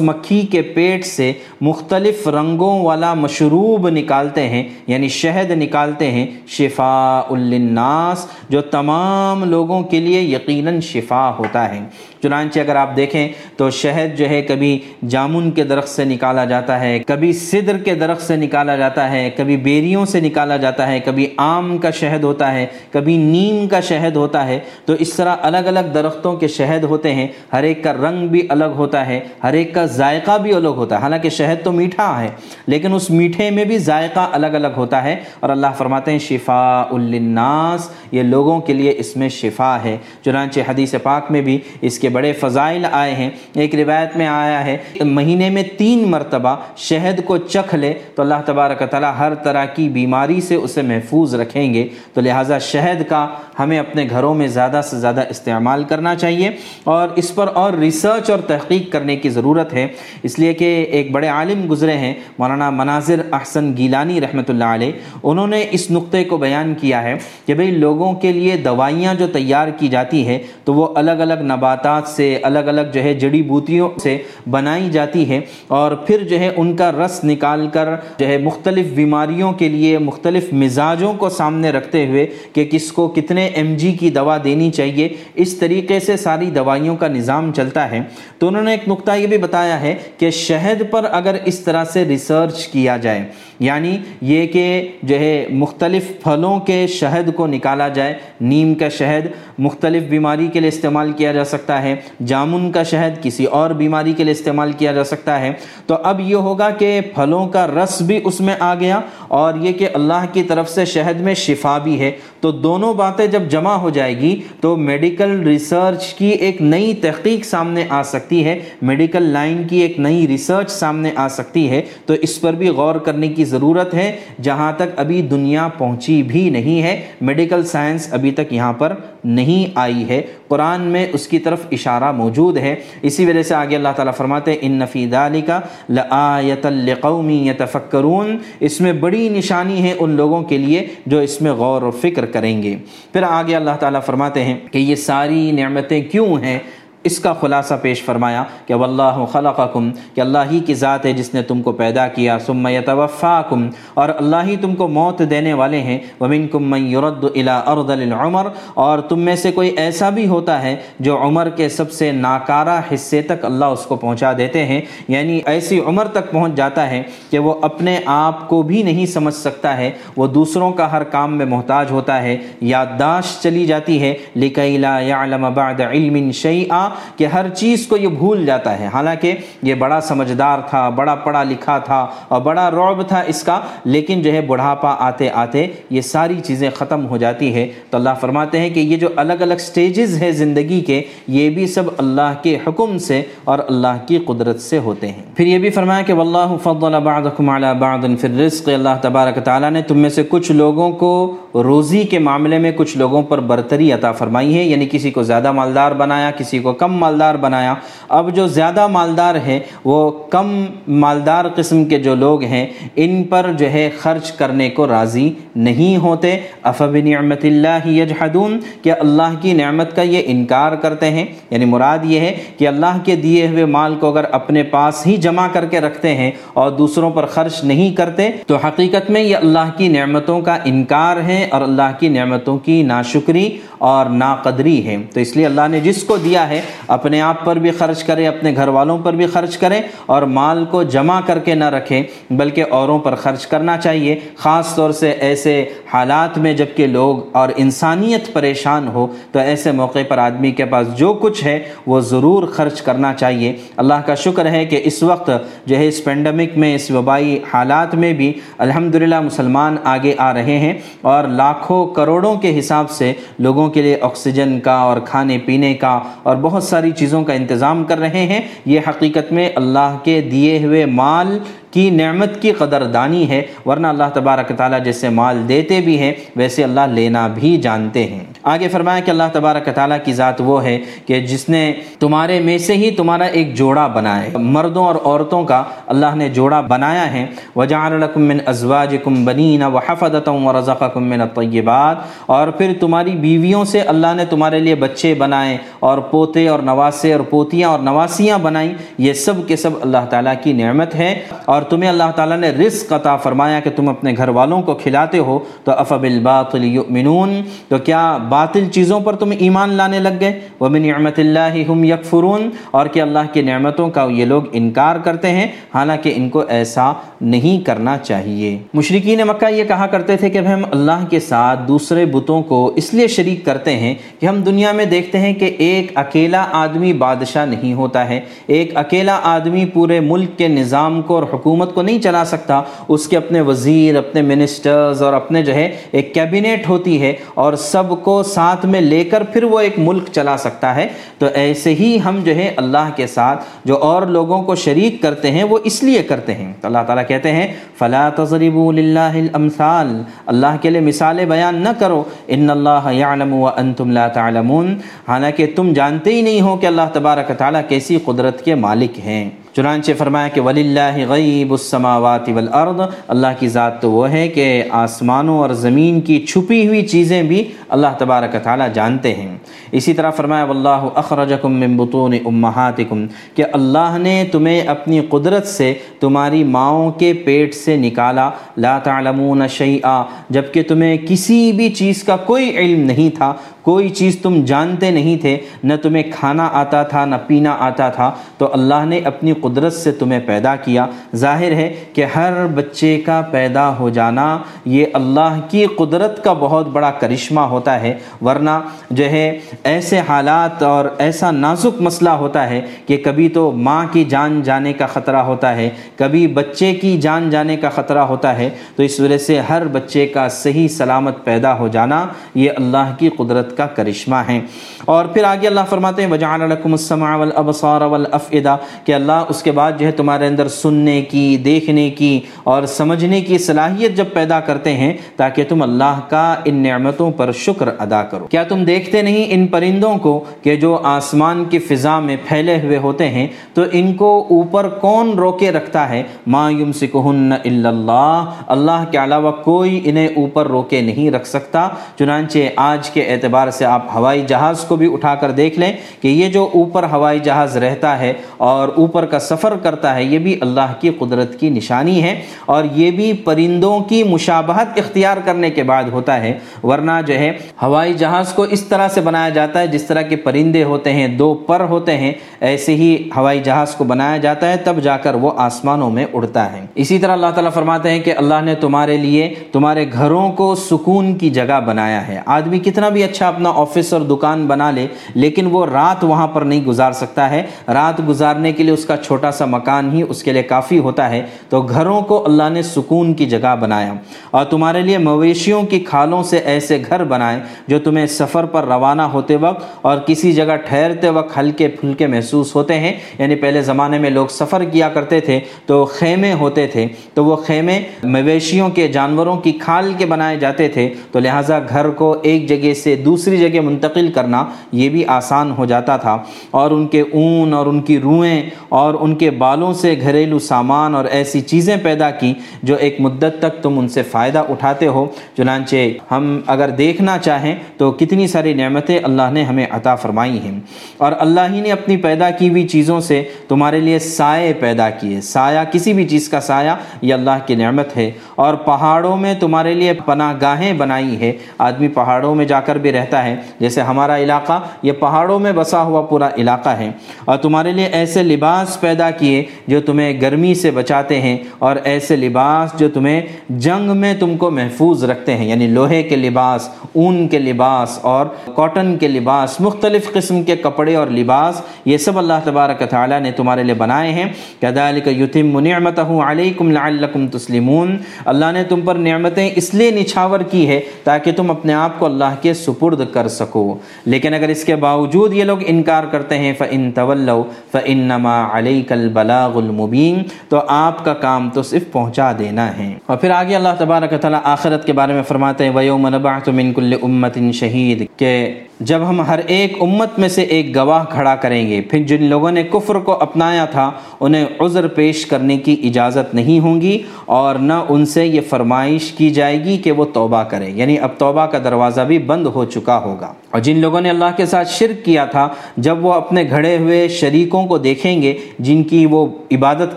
مکھی 0.00 0.40
کے 0.40 0.62
پیٹ 0.62 1.06
سے 1.06 1.32
مختلف 1.60 2.28
رنگوں 2.28 2.84
والا 2.84 3.14
مشروب 3.14 3.88
نکالتے 3.88 4.48
ہیں 4.48 4.68
یعنی 4.86 5.08
شہد 5.08 5.50
نکالتے 5.50 6.10
ہیں، 6.10 6.26
شفاء 6.48 7.34
للناس، 7.34 8.26
جو 8.48 8.60
تمام 8.60 9.44
لوگوں 9.44 9.82
کے 9.82 10.00
لیے 10.00 10.20
یقیناً 10.20 10.80
شفا 10.80 11.30
ہوتا 11.38 11.74
ہے۔ 11.74 11.80
چنانچہ 12.22 12.60
اگر 12.60 12.76
آپ 12.76 12.96
دیکھیں 12.96 13.28
تو 13.56 13.70
شہد 13.70 14.18
جو 14.18 14.28
ہے، 14.28 14.42
کبھی 14.42 14.78
جامن 15.08 15.50
کے 15.50 15.64
درخت 15.64 15.88
سے 15.88 16.04
نکالا 16.04 16.44
جاتا 16.44 16.80
ہے، 16.80 16.98
کبھی 16.98 17.32
صدر 17.32 17.78
کے 17.78 17.94
درخت 17.94 18.22
سے 18.22 18.36
نکالا 18.36 18.76
جاتا 18.76 19.10
ہے، 19.10 19.30
کبھی 19.36 19.56
بیریوں 19.56 20.04
سے 20.04 20.20
نکالا 20.20 20.56
جاتا 20.56 20.86
ہے، 20.86 21.00
کبھی 21.00 21.26
آم 21.36 21.78
کا 21.78 21.90
شہد 21.90 22.24
ہوتا 22.24 22.52
ہے، 22.52 22.66
کبھی 22.90 23.16
نیم 23.16 23.68
کا 23.68 23.80
شہد 23.80 24.16
ہوتا 24.16 24.46
ہے۔ 24.46 24.58
تو 24.84 24.92
اس 24.92 25.14
طرح 25.14 25.36
الگ 25.40 25.56
الگ 25.56 25.80
درختوں 25.94 26.36
کے 26.36 26.48
شہد 26.48 26.84
ہوتے 26.84 27.14
ہیں۔ 27.14 27.21
ہر 27.52 27.62
ایک 27.62 27.84
کا 27.84 27.92
رنگ 27.92 28.26
بھی 28.26 28.46
الگ 28.48 28.64
ہوتا 28.64 29.06
ہے، 29.06 29.20
ہر 29.42 29.52
ایک 29.52 29.74
کا 29.74 29.84
ذائقہ 29.84 30.38
بھی 30.38 30.54
الگ 30.54 30.68
ہوتا 30.68 30.96
ہے۔ 30.96 31.00
حالانکہ 31.00 31.28
شہد 31.28 31.64
تو 31.64 31.72
میٹھا 31.72 32.22
ہے، 32.22 32.28
لیکن 32.66 32.94
اس 32.94 33.10
میٹھے 33.10 33.50
میں 33.50 33.64
بھی 33.64 33.78
ذائقہ 33.78 34.28
الگ 34.32 34.46
الگ 34.46 34.66
ہوتا 34.76 35.02
ہے۔ 35.02 35.16
اور 35.40 35.50
اللہ 35.50 35.66
فرماتے 35.78 36.10
ہیں 36.10 36.18
شفا 36.18 36.80
الناس 36.90 37.90
یہ 38.12 38.22
لوگوں 38.22 38.60
کے 38.60 38.72
لیے 38.72 38.94
اس 38.96 39.16
میں 39.16 39.28
شفا 39.28 39.78
ہے۔ 39.84 39.96
چنانچہ 40.24 40.60
حدیث 40.68 40.94
پاک 41.02 41.30
میں 41.30 41.40
بھی 41.40 41.58
اس 41.80 41.98
کے 41.98 42.08
بڑے 42.08 42.32
فضائل 42.32 42.86
آئے 42.92 43.14
ہیں۔ 43.14 43.30
ایک 43.54 43.74
روایت 43.74 44.16
میں 44.16 44.26
آیا 44.26 44.66
ہے، 44.66 44.76
مہینے 45.00 45.50
میں 45.50 45.62
تین 45.78 46.10
مرتبہ 46.10 46.56
شہد 46.76 47.24
کو 47.24 47.36
چکھ 47.36 47.74
لے، 47.74 47.92
تو 48.14 48.22
اللہ 48.22 48.34
تبارک 48.46 48.82
تعالیٰ 48.90 49.12
ہر 49.18 49.34
طرح 49.34 49.64
کی 49.64 49.88
بیماری 49.88 50.40
سے 50.40 50.54
اسے 50.54 50.82
محفوظ 50.82 51.34
رکھیں 51.34 51.74
گے۔ 51.74 51.88
تو 52.12 52.20
لہٰذا 52.20 52.58
شہد 52.58 53.02
کا 53.08 53.28
ہمیں 53.58 53.78
اپنے 53.78 54.06
گھروں 54.10 54.34
میں 54.34 54.46
زیادہ 54.46 54.80
سے 54.84 54.96
زیادہ 54.96 55.24
استعمال 55.30 55.84
کرنا 55.84 56.14
چاہیے۔ 56.14 56.50
اور 56.84 57.08
اس 57.16 57.34
پر 57.34 57.48
اور 57.54 57.72
ریسرچ 57.72 58.30
اور 58.30 58.38
تحقیق 58.38 58.90
کرنے 58.92 59.16
کی 59.16 59.28
ضرورت 59.28 59.72
ہے۔ 59.74 59.86
اس 60.22 60.38
لیے 60.38 60.52
کہ 60.54 60.64
ایک 60.90 61.10
بڑے 61.12 61.28
عالم 61.28 61.64
گزرے 61.70 61.96
ہیں، 61.96 62.14
مولانا 62.38 62.70
مناظر 62.70 63.20
احسن 63.32 63.72
گیلانی 63.76 64.20
رحمۃ 64.20 64.48
اللہ 64.48 64.64
علیہ، 64.64 64.92
انہوں 65.22 65.46
نے 65.46 65.64
اس 65.70 65.90
نقطے 65.90 66.24
کو 66.24 66.36
بیان 66.36 66.74
کیا 66.80 67.02
ہے 67.02 67.14
کہ 67.46 67.54
بھئی 67.54 67.70
لوگوں 67.70 68.12
کے 68.12 68.32
لیے 68.32 68.56
دوائیاں 68.56 69.14
جو 69.14 69.26
تیار 69.32 69.68
کی 69.68 69.88
جاتی 69.88 70.26
ہے 70.26 70.38
تو 70.64 70.74
وہ 70.74 70.86
الگ 70.94 71.20
الگ 71.20 71.42
نباتات 71.42 72.08
سے، 72.08 72.36
الگ 72.42 72.58
الگ 72.58 72.90
جو 72.94 73.02
ہے 73.02 73.14
جڑی 73.14 73.42
بوتیوں 73.42 73.88
سے 74.02 74.16
بنائی 74.50 74.90
جاتی 74.90 75.28
ہے 75.28 75.40
اور 75.68 75.92
پھر 76.06 76.24
جو 76.24 76.38
ہے 76.40 76.50
ان 76.56 76.74
کا 76.76 76.90
رس 76.92 77.20
نکال 77.24 77.66
کر 77.72 77.88
جو 78.18 78.26
ہے 78.26 78.38
مختلف 78.38 78.86
بیماریوں 78.86 79.52
کے 79.52 79.68
لیے، 79.68 79.98
مختلف 79.98 80.52
مزاجوں 80.52 81.12
کو 81.14 81.28
سامنے 81.28 81.70
رکھتے 81.70 82.06
ہوئے 82.06 82.26
کہ 82.52 82.64
کس 82.64 82.90
کو 82.92 83.08
کتنے 83.08 83.46
ایم 83.46 83.74
جی 83.74 83.92
کی 83.92 84.10
دوا 84.10 84.36
دینی 84.44 84.70
چاہیے۔ 84.70 85.08
اس 85.34 85.54
طریقے 85.56 86.00
سے 86.00 86.16
ساری 86.16 86.46
دوائیوں 86.46 86.96
کا 87.02 87.08
نظام 87.08 87.52
چلتا 87.52 87.90
ہے۔ 87.90 88.00
تو 88.38 88.48
انہوں 88.48 88.62
نے 88.62 88.70
ایک 88.70 88.88
نقطہ 88.88 89.12
یہ 89.12 89.26
بھی 89.26 89.38
بتایا 89.38 89.80
ہے 89.80 89.94
کہ 90.18 90.30
شہد 90.30 90.82
پر 90.90 91.06
اگر 91.12 91.36
اس 91.44 91.58
طرح 91.60 91.84
سے 91.84 92.04
ریسرچ 92.04 92.66
کیا 92.68 92.96
جائے 92.96 93.22
یعنی 93.62 93.98
یہ 94.20 94.46
کہ 94.46 94.88
جو 95.02 95.18
ہے 95.20 95.46
مختلف 95.50 96.22
پھلوں 96.22 96.60
کے 96.60 96.86
شہد 96.86 97.34
کو 97.34 97.46
نکالا 97.46 97.88
جائے، 97.88 98.14
نیم 98.40 98.74
کا 98.74 98.88
شہد 98.88 99.26
مختلف 99.58 100.02
بیماری 100.02 100.46
کے 100.52 100.60
لیے 100.60 100.68
استعمال 100.68 101.12
کیا 101.12 101.32
جا 101.32 101.44
سکتا 101.44 101.82
ہے، 101.82 101.96
جامن 102.26 102.72
کا 102.72 102.82
شہد 102.82 103.22
کسی 103.22 103.44
اور 103.44 103.70
بیماری 103.70 104.12
کے 104.12 104.24
لیے 104.24 104.32
استعمال 104.32 104.72
کیا 104.72 104.92
جا 104.92 105.04
سکتا 105.04 105.40
ہے۔ 105.40 105.52
تو 105.86 105.94
اب 106.02 106.20
یہ 106.20 106.34
ہوگا 106.34 106.70
کہ 106.70 107.00
پھلوں 107.14 107.48
کا 107.48 107.66
رس 107.66 108.02
بھی 108.02 108.20
اس 108.24 108.40
میں 108.40 108.54
آ 108.58 108.74
گیا 108.74 109.00
اور 109.28 109.54
یہ 109.60 109.72
کہ 109.72 109.88
اللہ 109.94 110.24
کی 110.32 110.42
طرف 110.42 110.70
سے 110.70 110.84
شہد 110.84 111.20
میں 111.20 111.34
شفا 111.34 111.78
بھی 111.78 112.00
ہے۔ 112.00 112.10
تو 112.40 112.50
دونوں 112.50 112.94
باتیں 112.94 113.26
جب 113.26 113.42
جمع 113.50 113.74
ہو 113.74 113.90
جائے 113.90 114.18
گی 114.18 114.40
تو 114.60 114.76
میڈیکل 114.76 115.42
ریسرچ 115.42 116.14
کی 116.14 116.28
ایک 116.28 116.62
نئی 116.62 116.94
تحقیق 116.94 117.44
سامنے 117.44 117.84
آ 117.88 118.02
سکتی 118.02 118.44
ہے۔ 118.44 118.58
میڈیکل 118.82 119.22
لائن 119.22 119.62
کی 119.70 119.78
ایک 119.78 120.00
نئی 120.00 120.28
ریسرچ 120.28 120.70
سامنے 120.70 121.10
آ 121.16 121.28
سکتی 121.28 121.70
ہے۔ 121.70 121.82
تو 122.06 122.14
اس 122.14 122.40
پر 122.40 122.52
بھی 122.52 122.68
غور 122.68 122.94
کرنے 122.94 123.28
کی 123.28 123.44
ضرورت 123.52 123.94
ہے، 123.94 124.16
جہاں 124.42 124.72
تک 124.72 124.88
ابھی 124.96 125.22
دنیا 125.22 125.68
پہنچی 125.78 126.22
بھی 126.22 126.50
نہیں 126.50 126.82
ہے، 126.82 127.00
میڈیکل 127.20 127.64
سائنس 127.64 128.08
ابھی 128.12 128.30
تک 128.30 128.52
یہاں 128.52 128.72
پر 128.72 128.92
نہیں 129.24 129.70
آئی 129.74 130.08
ہے۔ 130.08 130.22
قرآن 130.48 130.80
میں 130.80 131.06
اس 131.12 131.28
کی 131.28 131.38
طرف 131.38 131.60
اشارہ 131.72 132.12
موجود 132.12 132.56
ہے۔ 132.56 132.74
اسی 133.02 133.26
وجہ 133.26 133.42
سے 133.42 133.54
آگے 133.54 133.76
اللہ 133.76 133.92
تعالیٰ 133.96 134.14
فرماتے 134.14 134.56
ان 134.60 134.72
نفی 134.72 135.10
کا 135.46 135.60
لآیت 135.90 136.66
القومی 136.66 137.48
یتفکرون 137.48 138.36
اس 138.60 138.80
میں 138.80 138.92
بڑی 138.92 139.28
نشانی 139.28 139.82
ہے 139.82 139.94
ان 139.98 140.10
لوگوں 140.10 140.42
کے 140.42 140.58
لیے 140.58 140.86
جو 141.06 141.18
اس 141.18 141.42
میں 141.42 141.52
غور 141.52 141.82
و 141.82 141.90
فکر 141.90 142.26
کریں 142.26 142.62
گے۔ 142.62 142.76
پھر 143.12 143.22
آگے 143.22 143.56
اللہ 143.56 143.76
تعالیٰ 143.80 144.02
فرماتے 144.06 144.44
ہیں 144.44 144.56
کہ 144.72 144.78
یہ 144.78 144.94
ساری 144.94 145.50
نعمتیں 145.52 146.00
کیوں 146.02 146.36
ہیں؟ 146.42 146.58
اس 147.04 147.18
کا 147.18 147.32
خلاصہ 147.32 147.74
پیش 147.82 148.04
فرمایا 148.04 148.44
کہ 148.66 148.74
واللہ 148.74 149.24
خلقکم، 149.32 149.90
کہ 150.14 150.20
اللہ 150.20 150.38
ہی 150.50 150.60
کی 150.60 150.74
ذات 150.74 151.06
ہے 151.06 151.12
جس 151.12 151.34
نے 151.34 151.42
تم 151.42 151.62
کو 151.62 151.72
پیدا 151.72 152.08
کیا، 152.08 152.38
ثم 152.38 152.66
یتوفاکم، 152.66 153.68
اور 153.94 154.08
اللہ 154.08 154.36
ہی 154.46 154.56
تم 154.56 154.74
کو 154.74 154.88
موت 154.88 155.22
دینے 155.30 155.52
والے 155.52 155.80
ہیں۔ 155.80 155.98
ومنکم 156.20 156.70
من 156.70 156.86
يرد 156.86 157.24
الى 157.24 157.52
ارض 157.66 157.90
العمر 157.90 158.46
اور 158.74 158.98
تم 158.98 159.20
میں 159.20 159.36
سے 159.36 159.52
کوئی 159.52 159.68
ایسا 159.68 160.10
بھی 160.10 160.28
ہوتا 160.28 160.62
ہے 160.62 160.76
جو 161.00 161.22
عمر 161.22 161.48
کے 161.48 161.68
سب 161.68 161.92
سے 161.92 162.12
ناکارہ 162.12 162.80
حصے 162.94 163.22
تک 163.22 163.44
اللہ 163.44 163.64
اس 163.64 163.86
کو 163.86 163.96
پہنچا 163.96 164.32
دیتے 164.38 164.66
ہیں۔ 164.66 164.80
یعنی 165.08 165.40
ایسی 165.46 165.80
عمر 165.80 166.04
تک 166.04 166.32
پہنچ 166.32 166.54
جاتا 166.54 166.90
ہے 166.90 167.02
کہ 167.30 167.38
وہ 167.38 167.54
اپنے 167.62 167.98
آپ 168.06 168.48
کو 168.48 168.62
بھی 168.62 168.82
نہیں 168.82 169.06
سمجھ 169.06 169.34
سکتا 169.34 169.76
ہے۔ 169.76 169.90
وہ 170.16 170.26
دوسروں 170.26 170.72
کا 170.72 170.92
ہر 170.92 171.02
کام 171.02 171.38
میں 171.38 171.46
محتاج 171.46 171.86
ہوتا 171.90 172.22
ہے، 172.22 172.36
یادداشت 172.60 173.42
چلی 173.42 173.66
جاتی 173.66 174.02
ہے۔ 174.02 174.14
لِكَيْ 174.36 174.78
لَا 174.78 175.00
يَعْلَمَ 175.00 175.48
بَعْدَ 175.48 175.82
عِلْمٍ 175.82 176.32
شَيْئًا 176.32 176.88
کہ 177.16 177.26
ہر 177.26 177.48
چیز 177.48 177.86
کو 177.86 177.96
یہ 177.96 178.08
بھول 178.08 178.44
جاتا 178.46 178.78
ہے۔ 178.78 178.86
حالانکہ 178.86 179.34
یہ 179.62 179.74
بڑا 179.74 180.00
سمجھدار 180.00 180.58
تھا، 180.70 180.88
بڑا 180.88 181.14
پڑھا 181.14 181.42
لکھا 181.42 181.78
تھا 181.78 182.06
اور 182.28 182.40
بڑا 182.40 182.70
رعب 182.70 183.02
تھا 183.08 183.20
اس 183.26 183.42
کا، 183.42 183.60
لیکن 183.84 184.22
جو 184.22 184.32
ہے 184.32 184.40
بڑھاپا 184.40 184.94
آتے 184.98 185.28
آتے 185.34 185.66
یہ 185.90 186.00
ساری 186.00 186.40
چیزیں 186.44 186.68
ختم 186.74 187.06
ہو 187.06 187.16
جاتی 187.16 187.54
ہے 187.54 187.66
تو 187.90 187.96
اللہ 187.96 188.14
فرماتے 188.20 188.60
ہیں 188.60 188.70
کہ 188.70 188.80
یہ 188.80 188.96
جو 188.96 189.08
الگ 189.16 189.40
الگ 189.40 189.60
سٹیجز 189.60 190.20
ہے 190.22 190.30
زندگی 190.32 190.80
کے، 190.80 191.02
یہ 191.28 191.50
بھی 191.50 191.66
سب 191.66 191.90
اللہ 191.98 192.34
کے 192.42 192.56
حکم 192.66 192.98
سے 192.98 193.22
اور 193.44 193.58
اللہ 193.68 193.96
کی 194.06 194.18
قدرت 194.26 194.60
سے 194.60 194.78
ہوتے 194.78 195.08
ہیں۔ 195.08 195.22
پھر 195.36 195.46
یہ 195.46 195.58
بھی 195.58 195.70
فرمایا 195.70 196.02
کہ 196.02 196.12
واللہ 196.12 196.56
فضل 196.62 196.98
بعضکم 197.04 197.48
علی 197.48 197.66
بعض 197.78 198.04
فی 198.20 198.26
الرزق۔ 198.26 198.68
اللہ 198.68 198.96
تبارک 199.02 199.42
تعالیٰ 199.44 199.70
نے 199.70 199.82
تم 199.82 199.98
میں 199.98 200.10
سے 200.10 200.22
کچھ 200.28 200.50
لوگوں 200.52 200.90
کو 200.92 201.12
روزی 201.54 202.02
کے 202.02 202.18
معاملے 202.18 202.58
میں 202.58 202.72
کچھ 202.76 202.96
لوگوں 202.98 203.22
پر 203.22 203.40
برتری 203.40 203.90
عطا 203.92 204.12
فرمائی 204.12 204.56
ہے 204.58 204.62
یعنی 204.62 204.88
کسی 204.90 205.10
کو 205.10 205.22
زیادہ 205.22 205.52
مالدار 205.52 205.92
بنایا، 205.92 206.30
کسی 206.30 206.58
کو 206.58 206.72
کم 206.82 206.92
مالدار 206.92 207.34
بنایا۔ 207.34 207.74
اب 208.08 208.36
جو 208.36 208.46
زیادہ 208.46 208.86
مالدار 208.86 209.34
ہیں 209.34 209.60
وہ 209.84 210.10
کم 210.10 210.64
مالدار 210.88 211.44
قسم 211.56 211.84
کے 211.84 211.98
جو 211.98 212.14
لوگ 212.14 212.42
ہیں، 212.42 212.66
ان 212.96 213.24
پر 213.24 213.46
جو 213.58 213.70
ہے 213.70 213.90
خرچ 213.98 214.32
کرنے 214.32 214.70
کو 214.70 214.88
راضی 214.88 215.32
نہیں 215.56 215.96
ہوتے۔ 215.96 216.38
افب 216.62 216.96
نعمت 217.04 217.44
اللہ 217.44 217.88
یجحدون، 217.88 218.60
کہ 218.82 218.92
اللہ 218.92 219.34
کی 219.40 219.52
نعمت 219.52 219.96
کا 219.96 220.02
یہ 220.02 220.22
انکار 220.24 220.72
کرتے 220.72 221.10
ہیں۔ 221.10 221.24
یعنی 221.50 221.64
مراد 221.64 221.98
یہ 222.04 222.20
ہے 222.20 222.36
کہ 222.58 222.68
اللہ 222.68 222.98
کے 223.04 223.16
دیے 223.16 223.46
ہوئے 223.46 223.64
مال 223.64 223.94
کو 223.94 224.10
اگر 224.10 224.24
اپنے 224.32 224.62
پاس 224.62 225.06
ہی 225.06 225.16
جمع 225.16 225.48
کر 225.52 225.64
کے 225.64 225.80
رکھتے 225.80 226.14
ہیں 226.14 226.30
اور 226.54 226.70
دوسروں 226.70 227.10
پر 227.10 227.26
خرچ 227.26 227.64
نہیں 227.64 227.96
کرتے، 227.96 228.30
تو 228.46 228.56
حقیقت 228.56 229.10
میں 229.10 229.22
یہ 229.22 229.36
اللہ 229.36 229.70
کی 229.76 229.88
نعمتوں 229.88 230.40
کا 230.40 230.58
انکار 230.64 231.16
ہے 231.16 231.48
اور 231.50 231.60
اللہ 231.60 231.92
کی 232.00 232.08
نعمتوں 232.08 232.58
کی 232.58 232.82
ناشکری 232.82 233.56
اور 233.82 234.06
ناقدری 234.06 234.86
ہے 234.86 234.96
تو 235.14 235.20
اس 235.20 235.34
لیے 235.36 235.46
اللہ 235.46 235.68
نے 235.70 235.80
جس 235.80 236.02
کو 236.02 236.16
دیا 236.16 236.48
ہے، 236.48 236.60
اپنے 236.88 237.20
آپ 237.20 237.44
پر 237.44 237.56
بھی 237.56 237.70
خرچ 237.70 238.04
کرے، 238.04 238.26
اپنے 238.26 238.54
گھر 238.56 238.68
والوں 238.68 238.98
پر 238.98 239.12
بھی 239.12 239.26
خرچ 239.26 239.56
کرے 239.58 239.80
اور 240.06 240.22
مال 240.22 240.64
کو 240.64 240.82
جمع 240.82 241.20
کر 241.26 241.38
کے 241.38 241.54
نہ 241.54 241.64
رکھے، 241.64 242.02
بلکہ 242.30 242.64
اوروں 242.70 242.98
پر 242.98 243.14
خرچ 243.14 243.46
کرنا 243.46 243.76
چاہیے۔ 243.76 244.18
خاص 244.36 244.74
طور 244.74 244.90
سے 244.90 245.10
ایسے 245.10 245.54
حالات 245.92 246.38
میں 246.38 246.52
جبکہ 246.52 246.86
لوگ 246.86 247.18
اور 247.32 247.48
انسانیت 247.56 248.32
پریشان 248.32 248.88
ہو، 248.88 249.06
تو 249.32 249.38
ایسے 249.38 249.72
موقع 249.72 249.98
پر 250.08 250.18
آدمی 250.18 250.50
کے 250.50 250.64
پاس 250.64 250.94
جو 250.96 251.12
کچھ 251.14 251.44
ہے، 251.44 251.58
وہ 251.86 252.00
ضرور 252.00 252.46
خرچ 252.46 252.82
کرنا 252.82 253.12
چاہیے۔ 253.14 253.52
اللہ 253.76 254.06
کا 254.06 254.14
شکر 254.14 254.50
ہے 254.50 254.64
کہ 254.64 254.80
اس 254.84 255.02
وقت 255.02 255.30
جو 255.66 255.76
ہے، 255.76 255.88
اس 255.88 256.04
پینڈمک 256.04 256.56
میں، 256.56 256.74
اس 256.74 256.90
وبائی 256.90 257.38
حالات 257.54 257.94
میں 257.94 258.12
بھی 258.12 258.32
الحمدللہ 258.58 259.20
مسلمان 259.20 259.76
آگے 259.84 260.14
آ 260.18 260.32
رہے 260.34 260.58
ہیں 260.58 260.72
اور 261.00 261.24
لاکھوں 261.24 261.86
کروڑوں 261.86 262.34
کے 262.34 262.58
حساب 262.58 262.90
سے 262.90 263.12
لوگوں 263.38 263.68
کے 263.74 263.82
لیے 263.82 263.96
آکسیجن 264.00 264.60
کا 264.60 264.74
اور 264.74 265.00
کھانے 265.00 265.38
پینے 265.38 265.74
کا 265.74 266.00
اور 266.22 266.36
بہت 266.36 266.62
ساری 266.62 266.90
چیزوں 266.90 267.24
کا 267.24 267.32
انتظام 267.32 267.84
کر 267.84 267.98
رہے 267.98 268.26
ہیں۔ 268.26 268.40
یہ 268.66 268.80
حقیقت 268.88 269.32
میں 269.32 269.50
اللہ 269.54 269.98
کے 270.04 270.20
دیے 270.20 270.58
ہوئے 270.64 270.86
مال 270.86 271.38
کی 271.72 271.90
نعمت 271.90 272.42
کی 272.42 272.52
قدردانی 272.52 273.30
ہے، 273.30 273.42
ورنہ 273.66 273.86
اللہ 273.86 274.04
تبارک 274.14 274.52
تعالیٰ 274.56 274.84
جیسے 274.84 275.08
مال 275.08 275.48
دیتے 275.48 275.80
بھی 275.80 275.98
ہیں، 275.98 276.12
ویسے 276.36 276.64
اللہ 276.64 276.80
لینا 276.80 277.28
بھی 277.28 277.56
جانتے 277.56 278.04
ہیں۔ 278.04 278.20
آگے 278.42 278.68
فرمایا 278.68 279.00
کہ 279.00 279.10
اللہ 279.10 279.22
تبارک 279.32 279.68
تعالیٰ 279.74 279.98
کی 280.04 280.12
ذات 280.12 280.40
وہ 280.40 280.64
ہے 280.64 280.80
کہ 281.06 281.20
جس 281.20 281.48
نے 281.48 281.72
تمہارے 281.98 282.40
میں 282.40 282.58
سے 282.58 282.76
ہی 282.76 282.90
تمہارا 282.90 283.24
ایک 283.24 283.54
جوڑا 283.54 283.86
بنایا 283.86 284.38
مردوں 284.38 284.84
اور 284.84 284.94
عورتوں 285.04 285.44
کا 285.44 285.62
اللہ 285.86 286.14
نے 286.14 286.28
جوڑا 286.28 286.60
بنایا 286.60 287.12
ہے۔ 287.12 287.26
وجعل 287.56 288.00
لکم 288.00 288.22
من 288.22 288.38
ازواجکم 288.46 289.24
بنین 289.24 289.62
وحفدتا 289.62 290.30
ورزقکم 290.30 291.04
من 291.04 291.20
الطیبات 291.20 291.96
اور 292.26 292.48
پھر 292.48 292.72
تمہاری 292.80 293.10
بیویوں 293.10 293.64
سے 293.64 293.80
اللہ 293.80 294.06
نے 294.16 294.24
تمہارے 294.24 294.58
لیے 294.58 294.74
بچے 294.74 295.14
بنائے 295.14 295.58
اور 295.80 295.98
پوتے 295.98 296.48
اور 296.48 296.58
نواسے 296.58 297.12
اور 297.12 297.20
پوتیاں 297.20 297.68
اور 297.68 297.78
نواسیاں 297.78 298.38
بنائیں۔ 298.38 298.72
یہ 298.98 299.12
سب 299.12 299.32
کے 299.46 299.56
سب 299.56 299.70
اللہ 299.82 300.04
تعالیٰ 300.10 300.34
کی 300.42 300.52
نعمت 300.52 300.94
ہے۔ 300.94 301.22
اور 301.44 301.61
اور 301.62 301.70
تمہیں 301.70 301.90
اللہ 301.90 302.10
تعالیٰ 302.16 302.36
نے 302.36 302.50
رزق 302.50 302.92
عطا 302.92 303.16
فرمایا 303.16 303.60
کہ 303.60 303.70
تم 303.76 303.88
اپنے 303.88 304.12
گھر 304.16 304.28
والوں 304.28 304.62
کو 304.62 304.74
کھلاتے 304.74 305.18
ہو، 305.18 305.38
تو 305.64 305.72
افب 305.72 306.02
الباطل 306.02 306.64
یؤمنون، 306.64 307.42
تو 307.68 307.78
کیا 307.78 308.16
باطل 308.16 308.68
چیزوں 308.68 309.00
پر 309.00 309.16
تم 309.16 309.30
ایمان 309.38 309.70
لانے 309.70 309.98
لگ 309.98 310.08
گئے؟ 310.20 310.40
ومن 310.60 310.82
نعمت 310.82 311.18
اللہ 311.18 311.70
ہم 311.70 311.84
یکفرون 311.84 312.50
اور 312.70 312.86
کہ 312.86 313.00
اللہ 313.00 313.18
کی 313.32 313.42
نعمتوں 313.42 313.90
کا 313.90 314.06
یہ 314.10 314.24
لوگ 314.24 314.42
انکار 314.52 314.96
کرتے 314.96 315.30
ہیں؟ 315.30 315.46
حالانکہ 315.74 316.12
ان 316.16 316.28
کو 316.28 316.42
ایسا 316.48 316.92
نہیں 317.20 317.66
کرنا 317.66 317.98
چاہیے۔ 317.98 318.58
مشرقین 318.74 319.18
مکہ 319.18 319.52
یہ 319.52 319.64
کہا 319.64 319.86
کرتے 319.86 320.16
تھے 320.16 320.30
کہ 320.30 320.38
ہم 320.38 320.62
اللہ 320.70 321.04
کے 321.10 321.20
ساتھ 321.20 321.60
دوسرے 321.68 322.06
بتوں 322.06 322.42
کو 322.42 322.72
اس 322.76 322.94
لیے 322.94 323.08
شریک 323.08 323.44
کرتے 323.44 323.76
ہیں 323.76 323.94
کہ 324.20 324.26
ہم 324.26 324.40
دنیا 324.40 324.72
میں 324.72 324.84
دیکھتے 324.84 325.18
ہیں 325.18 325.32
کہ 325.32 325.54
ایک 325.58 325.92
اکیلا 325.94 326.46
آدمی 326.52 326.92
بادشاہ 326.92 327.46
نہیں 327.46 327.74
ہوتا 327.74 328.08
ہے۔ 328.08 328.20
ایک 328.46 328.76
اکیلا 328.76 329.20
آدمی 329.22 329.66
پورے 329.66 330.00
ملک 330.00 330.38
کے 330.38 330.48
نظام 330.48 331.02
کو 331.02 331.14
اور 331.14 331.22
حکومت 331.22 331.51
حکومت 331.52 331.74
کو 331.74 331.82
نہیں 331.82 331.98
چلا 331.98 332.24
سکتا، 332.24 332.62
اس 332.88 333.08
کے 333.08 333.16
اپنے 333.16 333.40
وزیر، 333.40 333.96
اپنے 333.96 334.22
منسٹرز 334.22 335.02
اور 335.02 335.12
اپنے 335.12 335.42
جو 335.42 335.54
ہے، 335.54 335.76
ایک 335.90 336.14
کیبنیٹ 336.14 336.68
ہوتی 336.68 337.02
ہے 337.02 337.12
اور 337.34 337.52
سب 337.52 337.82
کو 338.02 338.22
ساتھ 338.22 338.66
میں 338.66 338.80
لے 338.80 339.04
کر 339.04 339.22
پھر 339.22 339.44
وہ 339.44 339.60
ایک 339.60 339.74
ملک 339.78 340.02
چلا 340.12 340.36
سکتا 340.36 340.74
ہے۔ 340.74 340.88
تو 341.18 341.26
ایسے 341.34 341.74
ہی 341.74 341.98
ہم 342.04 342.20
جو 342.24 342.34
ہے 342.34 342.52
اللہ 342.56 342.90
کے 342.96 343.06
ساتھ 343.06 343.44
جو 343.64 343.78
اور 343.78 344.02
لوگوں 344.02 344.42
کو 344.42 344.54
شریک 344.54 345.02
کرتے 345.02 345.30
ہیں، 345.30 345.44
وہ 345.44 345.58
اس 345.64 345.82
لیے 345.82 346.02
کرتے 346.02 346.34
ہیں۔ 346.34 346.52
تو 346.60 346.66
اللہ 346.66 346.78
تعالیٰ 346.86 347.06
کہتے 347.08 347.32
ہیں، 347.32 347.48
فلا 347.78 348.08
تضربوا 348.08 348.72
للہ 348.72 348.98
الامثال 348.98 350.02
اللہ 350.26 350.56
کے 350.62 350.70
لیے 350.70 350.80
مثالیں 350.80 351.24
بیان 351.24 351.54
نہ 351.54 351.68
کرو۔ 351.78 352.02
ان 352.28 352.50
اللہ 352.50 352.88
یعلم 352.92 353.34
وانتم 353.34 353.90
لا 353.90 354.08
تعلمون۔ 354.08 354.76
حالانکہ 355.08 355.46
تم 355.56 355.72
جانتے 355.72 356.14
ہی 356.14 356.22
نہیں 356.22 356.40
ہو 356.40 356.56
کہ 356.56 356.66
اللہ 356.66 356.88
تبارک 356.92 357.32
تعالیٰ 357.38 357.60
کیسی 357.68 357.98
قدرت 358.04 358.44
کے 358.44 358.54
مالک 358.54 358.98
ہیں۔ 358.98 359.30
چنانچہ 359.56 359.92
فرمایا 359.98 360.28
کہ 360.34 360.40
ولی 360.40 360.60
اللہ 360.60 360.96
غیب 361.08 361.50
السماوات 361.52 362.28
والارض 362.34 362.80
اللہ 363.08 363.34
کی 363.38 363.48
ذات 363.48 363.80
تو 363.80 363.90
وہ 363.92 364.10
ہے 364.10 364.26
کہ 364.28 364.46
آسمانوں 364.70 365.38
اور 365.38 365.50
زمین 365.64 366.00
کی 366.00 366.18
چھپی 366.26 366.66
ہوئی 366.66 366.82
چیزیں 366.86 367.22
بھی 367.22 367.42
اللہ 367.68 367.98
تبارک 367.98 368.36
تعالیٰ 368.42 368.68
جانتے 368.74 369.14
ہیں۔ 369.14 369.36
اسی 369.72 369.92
طرح 369.94 370.10
فرمایا 370.10 370.44
واللہ 370.44 370.88
اخرجکم 370.94 371.58
من 371.60 371.76
بطون 371.76 372.14
امہاتکم 372.24 373.06
کہ 373.34 373.44
اللہ 373.52 373.96
نے 374.00 374.24
تمہیں 374.32 374.60
اپنی 374.60 375.00
قدرت 375.10 375.46
سے 375.46 375.72
تمہاری 376.00 376.42
ماؤں 376.44 376.90
کے 376.98 377.12
پیٹ 377.24 377.54
سے 377.54 377.76
نکالا۔ 377.76 378.28
لا 378.56 378.78
تعلمون 378.78 379.48
شیئا 379.48 380.02
جبکہ 380.30 380.62
تمہیں 380.68 380.96
کسی 381.08 381.40
بھی 381.56 381.68
چیز 381.70 382.02
کا 382.04 382.16
کوئی 382.16 382.50
علم 382.56 382.80
نہیں 382.80 383.10
تھا، 383.16 383.32
کوئی 383.62 383.88
چیز 383.88 384.18
تم 384.22 384.42
جانتے 384.44 384.90
نہیں 384.90 385.16
تھے، 385.20 385.36
نہ 385.64 385.74
تمہیں 385.82 386.02
کھانا 386.12 386.48
آتا 386.52 386.82
تھا، 386.82 387.04
نہ 387.04 387.16
پینا 387.26 387.56
آتا 387.58 387.88
تھا۔ 387.88 388.10
تو 388.38 388.48
اللہ 388.52 388.84
نے 388.84 388.98
اپنی 389.04 389.32
قدرت 389.42 389.72
سے 389.72 389.92
تمہیں 389.92 390.20
پیدا 390.26 390.56
کیا۔ 390.56 390.86
ظاہر 391.16 391.52
ہے 391.52 391.74
کہ 391.92 392.04
ہر 392.16 392.46
بچے 392.46 393.00
کا 393.06 393.22
پیدا 393.30 393.76
ہو 393.78 393.88
جانا 393.88 394.38
یہ 394.64 394.86
اللہ 394.92 395.40
کی 395.50 395.66
قدرت 395.66 396.24
کا 396.24 396.32
بہت 396.32 396.68
بڑا 396.68 396.90
کرشمہ 396.90 397.40
ہوتا 397.40 397.80
ہے۔ 397.80 397.94
ورنہ 398.22 398.50
جو 398.90 399.04
ہے 399.04 399.38
ایسے 399.64 400.00
حالات 400.08 400.62
اور 400.62 400.84
ایسا 400.98 401.30
نازک 401.30 401.82
مسئلہ 401.82 402.10
ہوتا 402.10 402.50
ہے 402.50 402.60
کہ 402.86 402.96
کبھی 403.04 403.28
تو 403.28 403.50
ماں 403.50 403.84
کی 403.92 404.04
جان 404.04 404.42
جانے 404.42 404.72
کا 404.72 404.86
خطرہ 404.86 405.16
ہوتا 405.16 405.56
ہے، 405.56 405.70
کبھی 405.96 406.26
بچے 406.26 406.74
کی 406.74 406.98
جان 407.00 407.30
جانے 407.30 407.56
کا 407.56 407.70
خطرہ 407.70 407.98
ہوتا 407.98 408.38
ہے۔ 408.38 408.50
تو 408.76 408.82
اس 408.82 409.00
وجہ 409.00 409.18
سے 409.18 409.40
ہر 409.40 409.66
بچے 409.66 410.06
کا 410.06 410.28
صحیح 410.28 410.68
سلامت 410.68 411.24
پیدا 411.24 411.58
ہو 411.58 411.68
جانا 411.68 412.06
یہ 412.34 412.50
اللہ 412.56 412.94
کی 412.98 413.08
قدرت 413.08 413.56
کا 413.56 413.66
کرشمہ 413.66 414.16
ہے۔ 414.28 414.40
اور 414.84 415.04
پھر 415.04 415.24
آگے 415.24 415.46
اللہ 415.46 415.60
فرماتے 415.70 416.02
ہیں، 416.02 416.10
وجعل 416.10 416.40
لکم 416.40 416.72
السمع 416.72 417.16
والابصار 417.16 417.80
والافئدہ 417.80 418.56
کہ 418.84 418.94
اللہ 418.94 419.31
اس 419.32 419.42
کے 419.42 419.52
بعد 419.52 419.72
جو 419.78 419.86
ہے 419.86 419.92
تمہارے 419.92 420.26
اندر 420.26 420.48
سننے 420.48 421.02
کی، 421.02 421.36
دیکھنے 421.36 421.90
کی 421.90 422.20
اور 422.44 422.62
سمجھنے 422.62 423.20
کی 423.20 423.38
صلاحیت 423.38 423.96
جب 423.96 424.04
پیدا 424.12 424.40
کرتے 424.40 424.72
ہیں، 424.72 424.92
تاکہ 425.16 425.44
تم 425.48 425.62
اللہ 425.62 426.00
کا 426.08 426.34
ان 426.44 426.54
نعمتوں 426.54 427.10
پر 427.10 427.32
شکر 427.32 427.68
ادا 427.78 428.02
کرو۔ 428.02 428.26
کیا 428.26 428.42
تم 428.42 428.64
دیکھتے 428.64 429.02
نہیں 429.02 429.24
ان 429.28 429.46
پرندوں 429.46 429.96
کو 429.96 430.24
کہ 430.42 430.56
جو 430.56 430.78
آسمان 430.82 431.44
کی 431.44 431.58
فضا 431.58 432.00
میں 432.00 432.16
پھیلے 432.28 432.56
ہوئے 432.56 432.76
ہوتے 432.76 433.08
ہیں؟ 433.08 433.26
تو 433.54 433.62
ان 433.72 433.94
کو 433.94 434.26
اوپر 434.30 434.68
کون 434.68 435.10
روکے 435.10 435.50
رکھتا 435.50 435.88
ہے؟ 435.88 436.02
ما 436.26 436.50
یمسکہن 436.50 437.32
الا 437.32 437.68
اللہ۔ 437.68 438.24
اللہ 438.46 438.84
کے 438.90 438.98
علاوہ 438.98 439.32
کوئی 439.32 439.80
انہیں 439.84 440.08
اوپر 440.16 440.48
روکے 440.48 440.80
نہیں 440.80 441.10
رکھ 441.10 441.26
سکتا۔ 441.26 441.68
چنانچہ 441.98 442.38
آج 442.56 442.90
کے 442.90 443.02
اعتبار 443.02 443.50
سے 443.50 443.64
آپ 443.64 443.86
ہوائی 443.94 444.22
جہاز 444.26 444.60
کو 444.60 444.76
بھی 444.76 444.92
اٹھا 444.92 445.14
کر 445.14 445.30
دیکھ 445.30 445.58
لیں 445.58 445.72
کہ 446.02 446.08
یہ 446.08 446.28
جو 446.28 446.48
اوپر 446.54 446.82
ہوائی 446.92 447.18
جہاز 447.18 447.56
رہتا 447.56 447.98
ہے 447.98 448.12
اور 448.36 448.68
اوپر 448.76 449.06
کا 449.06 449.18
سفر 449.22 449.56
کرتا 449.56 449.94
ہے، 449.94 450.04
یہ 450.04 450.18
بھی 450.18 450.36
اللہ 450.40 450.72
کی 450.80 450.90
قدرت 450.98 451.40
کی 451.40 451.50
نشانی 451.50 452.02
ہے 452.02 452.20
اور 452.46 452.64
یہ 452.72 452.90
بھی 452.90 453.12
پرندوں 453.12 453.80
کی 453.80 454.02
مشابہت 454.02 454.78
اختیار 454.78 455.16
کرنے 455.24 455.50
کے 455.50 455.62
بعد 455.62 455.84
ہوتا 455.92 456.20
ہے۔ 456.20 456.38
ورنہ 456.62 457.00
جو 457.06 457.14
ہے، 457.14 457.32
ہوائی 457.62 457.94
جہاز 457.94 458.32
کو 458.32 458.42
اس 458.42 458.64
طرح 458.64 458.88
سے 458.88 459.00
بنایا 459.00 459.28
جاتا 459.28 459.60
ہے 459.60 459.66
جس 459.66 459.82
طرح 459.82 460.02
کے 460.02 460.16
پرندے 460.16 460.64
ہوتے 460.64 460.92
ہیں، 460.92 461.08
دو 461.08 461.34
پر 461.34 461.60
ہوتے 461.60 461.96
ہیں، 461.96 462.12
ایسے 462.40 462.74
ہی 462.74 462.96
ہوائی 463.16 463.40
جہاز 463.40 463.74
کو 463.74 463.84
بنایا 463.84 464.16
جاتا 464.16 464.50
ہے، 464.50 464.56
تب 464.56 464.82
جا 464.82 464.96
کر 464.96 465.14
وہ 465.14 465.30
آسمانوں 465.36 465.90
میں 465.90 466.06
اڑتا 466.12 466.52
ہے۔ 466.52 466.60
اسی 466.74 466.98
طرح 466.98 467.12
اللہ 467.12 467.30
تعالیٰ 467.34 467.52
فرماتے 467.52 467.90
ہیں 467.90 468.00
کہ 468.00 468.14
اللہ 468.16 468.40
نے 468.44 468.54
تمہارے 468.54 468.96
لیے 468.96 469.34
تمہارے 469.52 469.86
گھروں 469.92 470.30
کو 470.32 470.54
سکون 470.54 471.18
کی 471.18 471.30
جگہ 471.30 471.60
بنایا 471.66 472.08
ہے۔ 472.08 472.20
آدمی 472.26 472.58
کتنا 472.58 472.88
بھی 472.88 473.04
اچھا 473.04 473.28
اپنا 473.28 473.52
آفس 473.54 473.92
اور 473.92 474.00
دکان 474.00 474.46
بنا 474.46 474.70
لے، 474.70 474.86
لیکن 475.14 475.46
وہ 475.46 475.66
رات 475.66 476.04
وہاں 476.04 476.26
پر 476.26 476.42
نہیں 476.42 476.64
گزار 476.64 476.92
سکتا 476.92 477.30
ہے۔ 477.30 477.42
رات 477.68 478.00
گزارنے 478.08 478.52
کے 478.52 478.62
لیے 478.62 478.72
اس 478.72 478.84
کا 478.84 478.96
چھوٹا 478.96 479.11
چھوٹا 479.12 479.30
سا 479.30 479.44
مکان 479.44 479.92
ہی 479.92 480.02
اس 480.08 480.22
کے 480.22 480.32
لیے 480.32 480.42
کافی 480.42 480.78
ہوتا 480.78 481.10
ہے، 481.10 481.22
تو 481.48 481.62
گھروں 481.62 482.00
کو 482.00 482.24
اللہ 482.24 482.48
نے 482.52 482.62
سکون 482.62 483.14
کی 483.14 483.26
جگہ 483.26 483.56
بنایا۔ 483.60 483.92
اور 484.30 484.44
تمہارے 484.44 484.80
لیے 484.80 484.98
مویشیوں 484.98 485.62
کی 485.62 485.80
کھالوں 485.80 486.22
سے 486.22 486.38
ایسے 486.38 486.82
گھر 486.88 487.04
بنائے 487.04 487.40
جو 487.66 487.78
تمہیں 487.78 488.06
سفر 488.06 488.44
پر 488.44 488.64
روانہ 488.64 489.02
ہوتے 489.02 489.36
وقت 489.36 489.64
اور 489.82 489.98
کسی 489.98 490.32
جگہ 490.32 490.56
ٹھہرتے 490.56 491.08
وقت 491.08 491.38
ہلکے 491.38 491.68
پھلکے 491.68 492.06
محسوس 492.06 492.54
ہوتے 492.54 492.80
ہیں۔ 492.80 492.92
یعنی 493.18 493.34
پہلے 493.34 493.62
زمانے 493.62 493.98
میں 493.98 494.10
لوگ 494.10 494.26
سفر 494.26 494.64
کیا 494.64 494.88
کرتے 494.88 495.20
تھے 495.20 495.40
تو 495.66 495.84
خیمے 495.84 496.32
ہوتے 496.32 496.66
تھے، 496.66 496.86
تو 497.14 497.24
وہ 497.24 497.36
خیمے 497.36 497.80
مویشیوں 498.04 498.68
کے 498.68 498.88
جانوروں 498.88 499.36
کی 499.36 499.52
کھال 499.52 499.92
کے 499.98 500.06
بنائے 500.06 500.36
جاتے 500.36 500.68
تھے۔ 500.68 500.94
تو 501.12 501.18
لہٰذا 501.18 501.58
گھر 501.68 501.90
کو 501.90 502.16
ایک 502.22 502.48
جگہ 502.48 502.74
سے 502.74 502.96
دوسری 502.96 503.36
جگہ 503.36 503.60
منتقل 503.60 504.12
کرنا 504.14 504.44
یہ 504.72 504.88
بھی 504.88 505.04
آسان 505.06 505.52
ہو 505.58 505.64
جاتا 505.64 505.96
تھا۔ 505.96 506.18
اور 506.50 506.70
ان 506.70 506.86
کے 506.86 507.00
اون 507.00 507.54
اور 507.54 507.66
ان 507.66 507.80
کی 507.80 508.00
روئیں 508.00 508.50
اور 508.68 508.94
ان 509.02 509.14
کے 509.14 509.30
بالوں 509.30 509.72
سے 509.72 509.94
گھریلو 510.00 510.38
سامان 510.38 510.94
اور 510.94 511.04
ایسی 511.04 511.40
چیزیں 511.40 511.76
پیدا 511.82 512.10
کی 512.10 512.34
جو 512.62 512.76
ایک 512.76 513.00
مدت 513.00 513.38
تک 513.38 513.62
تم 513.62 513.78
ان 513.78 513.88
سے 513.88 514.02
فائدہ 514.02 514.42
اٹھاتے 514.48 514.86
ہو۔ 514.86 515.06
چنانچہ 515.36 515.76
ہم 516.10 516.40
اگر 516.46 516.68
دیکھنا 516.68 517.18
چاہیں 517.18 517.56
تو 517.76 517.92
کتنی 517.92 518.26
ساری 518.26 518.54
نعمتیں 518.54 518.98
اللہ 519.02 519.30
نے 519.32 519.42
ہمیں 519.42 519.66
عطا 519.70 519.94
فرمائی 519.94 520.38
ہیں۔ 520.38 520.60
اور 520.98 521.12
اللہ 521.18 521.40
ہی 521.52 521.60
نے 521.60 521.72
اپنی 521.72 521.96
پیدا 521.96 522.30
کی 522.30 522.48
ہوئی 522.48 522.68
چیزوں 522.68 523.00
سے 523.00 523.24
تمہارے 523.48 523.80
لیے 523.80 523.98
سائے 523.98 524.52
پیدا 524.52 524.90
کیے۔ 524.90 525.20
سایہ 525.20 525.72
کسی 525.72 525.92
بھی 525.92 526.08
چیز 526.08 526.28
کا 526.28 526.40
سایہ، 526.40 526.70
یہ 527.02 527.14
اللہ 527.14 527.30
کی 527.46 527.54
نعمت 527.54 527.96
ہے۔ 527.96 528.10
اور 528.34 528.54
پہاڑوں 528.54 529.16
میں 529.16 529.34
تمہارے 529.34 529.74
لیے 529.74 529.92
پناہ 529.92 530.34
گاہیں 530.40 530.72
بنائی 530.72 531.20
ہے 531.20 531.32
آدمی 531.58 531.88
پہاڑوں 531.88 532.34
میں 532.34 532.44
جا 532.44 532.60
کر 532.60 532.78
بھی 532.78 532.92
رہتا 532.92 533.24
ہے۔ 533.24 533.36
جیسے 533.60 533.80
ہمارا 533.80 534.18
علاقہ، 534.18 534.60
یہ 534.82 534.92
پہاڑوں 534.92 535.38
میں 535.38 535.52
بسا 535.52 535.82
ہوا 535.82 536.02
پورا 536.02 536.28
علاقہ 536.36 536.68
ہے۔ 536.68 536.90
اور 537.24 537.36
تمہارے 537.36 537.72
لیے 537.72 537.86
ایسے 537.86 538.22
لباس 538.22 538.80
پیدا 538.80 538.91
کیے 538.94 539.44
جو 539.66 539.80
تمہیں 539.80 540.20
گرمی 540.20 540.54
سے 540.54 540.70
بچاتے 540.70 541.20
ہیں 541.20 541.38
اور 541.58 541.76
ایسے 541.84 542.16
لباس 542.16 542.80
جو 542.80 542.88
تمہیں 542.88 543.20
جنگ 543.48 543.96
میں 543.96 544.14
تم 544.14 544.36
کو 544.36 544.50
محفوظ 544.50 545.04
رکھتے 545.04 545.36
ہیں 545.36 545.48
یعنی 545.48 545.66
لوہے 545.66 546.02
کے 546.02 546.16
لباس، 546.16 546.68
اون 546.92 547.28
کے 547.28 547.38
لباس 547.38 547.98
اور 548.02 548.26
کاٹن 548.56 548.96
کے 548.96 549.08
لباس، 549.08 549.60
مختلف 549.60 550.12
قسم 550.12 550.42
کے 550.42 550.56
کپڑے 550.56 550.96
اور 550.96 551.06
لباس، 551.06 551.62
یہ 551.84 551.96
سب 551.96 552.18
اللہ 552.18 552.32
تبارک 552.44 552.82
تعالیٰ 552.90 553.20
نے 553.20 553.30
تمہارے 553.30 553.62
لیے 553.62 553.74
بنائے 553.74 554.12
ہیں۔ 554.12 554.24
کذالک 554.60 555.08
یتم 555.08 555.60
نعمتہ 555.60 556.00
علیکم 556.00 556.70
لعلکم 556.70 557.28
تسلمون۔ 557.28 557.96
اللہ 558.24 558.52
نے 558.52 558.64
تم 558.64 558.80
پر 558.80 558.94
نعمتیں 558.94 559.50
اس 559.56 559.74
لیے 559.74 559.90
نچھاور 559.90 560.40
کی 560.40 560.68
ہے 560.68 560.80
تاکہ 561.04 561.32
تم 561.32 561.50
اپنے 561.50 561.72
آپ 561.72 561.98
کو 561.98 562.06
اللہ 562.06 562.34
کے 562.42 562.54
سپرد 562.54 563.00
کر 563.12 563.28
سکو۔ 563.28 563.78
لیکن 564.04 564.34
اگر 564.34 564.48
اس 564.48 564.64
کے 564.64 564.76
باوجود 564.76 565.34
یہ 565.34 565.44
لوگ 565.44 565.58
انکار 565.66 566.04
کرتے 566.04 566.38
ہیں، 566.38 566.52
فَإِن 566.58 566.90
تَوَلَّوْا 566.90 567.50
فَإِنَّمَا 567.72 568.48
علیک 568.72 568.92
البلاغ 568.92 569.58
المبین، 569.58 570.22
تو 570.48 570.60
آپ 570.68 571.04
کا 571.04 571.14
کام 571.14 571.50
تو 571.50 571.62
صرف 571.62 571.92
پہنچا 571.92 572.32
دینا 572.38 572.76
ہے۔ 572.78 572.94
اور 573.06 573.16
پھر 573.16 573.30
آگے 573.30 573.56
اللہ 573.56 573.68
تبارک 573.78 574.20
تعالیٰ 574.20 574.40
آخرت 574.44 574.86
کے 574.86 574.92
بارے 574.92 575.12
میں 575.12 575.22
فرماتے 575.22 575.64
ہیں، 575.64 575.74
وَيَوْمَ 575.74 576.10
نَبَعْتُ 576.10 576.52
مِن 576.52 576.72
كُلِّ 576.72 576.96
امت 577.02 577.34
شَهِيدٍ، 577.34 578.04
کہ 578.16 578.60
جب 578.84 579.08
ہم 579.08 579.20
ہر 579.20 579.40
ایک 579.46 579.76
امت 579.80 580.18
میں 580.18 580.28
سے 580.28 580.42
ایک 580.42 580.76
گواہ 580.76 581.04
کھڑا 581.04 581.34
کریں 581.34 581.68
گے، 581.68 581.80
پھر 581.80 582.02
جن 582.02 582.24
لوگوں 582.24 582.50
نے 582.50 582.62
کفر 582.62 582.94
کو 582.94 583.12
اپنایا 583.12 583.64
تھا، 583.64 583.90
انہیں 584.20 584.46
عذر 584.60 584.88
پیش 584.88 585.26
کرنے 585.26 585.56
کی 585.56 585.76
اجازت 585.84 586.34
نہیں 586.34 586.60
ہوں 586.60 586.80
گی 586.80 586.98
اور 587.24 587.54
نہ 587.54 587.72
ان 587.88 588.06
سے 588.06 588.26
یہ 588.26 588.40
فرمائش 588.50 589.12
کی 589.12 589.30
جائے 589.30 589.64
گی 589.64 589.76
کہ 589.76 589.92
وہ 589.92 590.04
توبہ 590.04 590.42
کرے 590.42 590.70
یعنی 590.70 590.98
اب 590.98 591.08
توبہ 591.18 591.46
کا 591.46 591.58
دروازہ 591.64 592.00
بھی 592.00 592.18
بند 592.18 592.46
ہو 592.46 592.64
چکا 592.64 593.00
ہوگا۔ 593.04 593.32
اور 593.50 593.60
جن 593.60 593.78
لوگوں 593.78 594.00
نے 594.00 594.10
اللہ 594.10 594.36
کے 594.36 594.46
ساتھ 594.46 594.68
شرک 594.68 595.04
کیا 595.04 595.24
تھا، 595.24 595.48
جب 595.76 596.04
وہ 596.04 596.12
اپنے 596.12 596.44
گھڑے 596.50 596.78
ہوئے 596.78 597.08
شریکوں 597.08 597.66
کو 597.66 597.78
دیکھیں 597.78 598.22
گے، 598.22 598.34
جن 598.58 598.82
کی 598.82 599.06
وہ 599.06 599.26
عبادت 599.52 599.96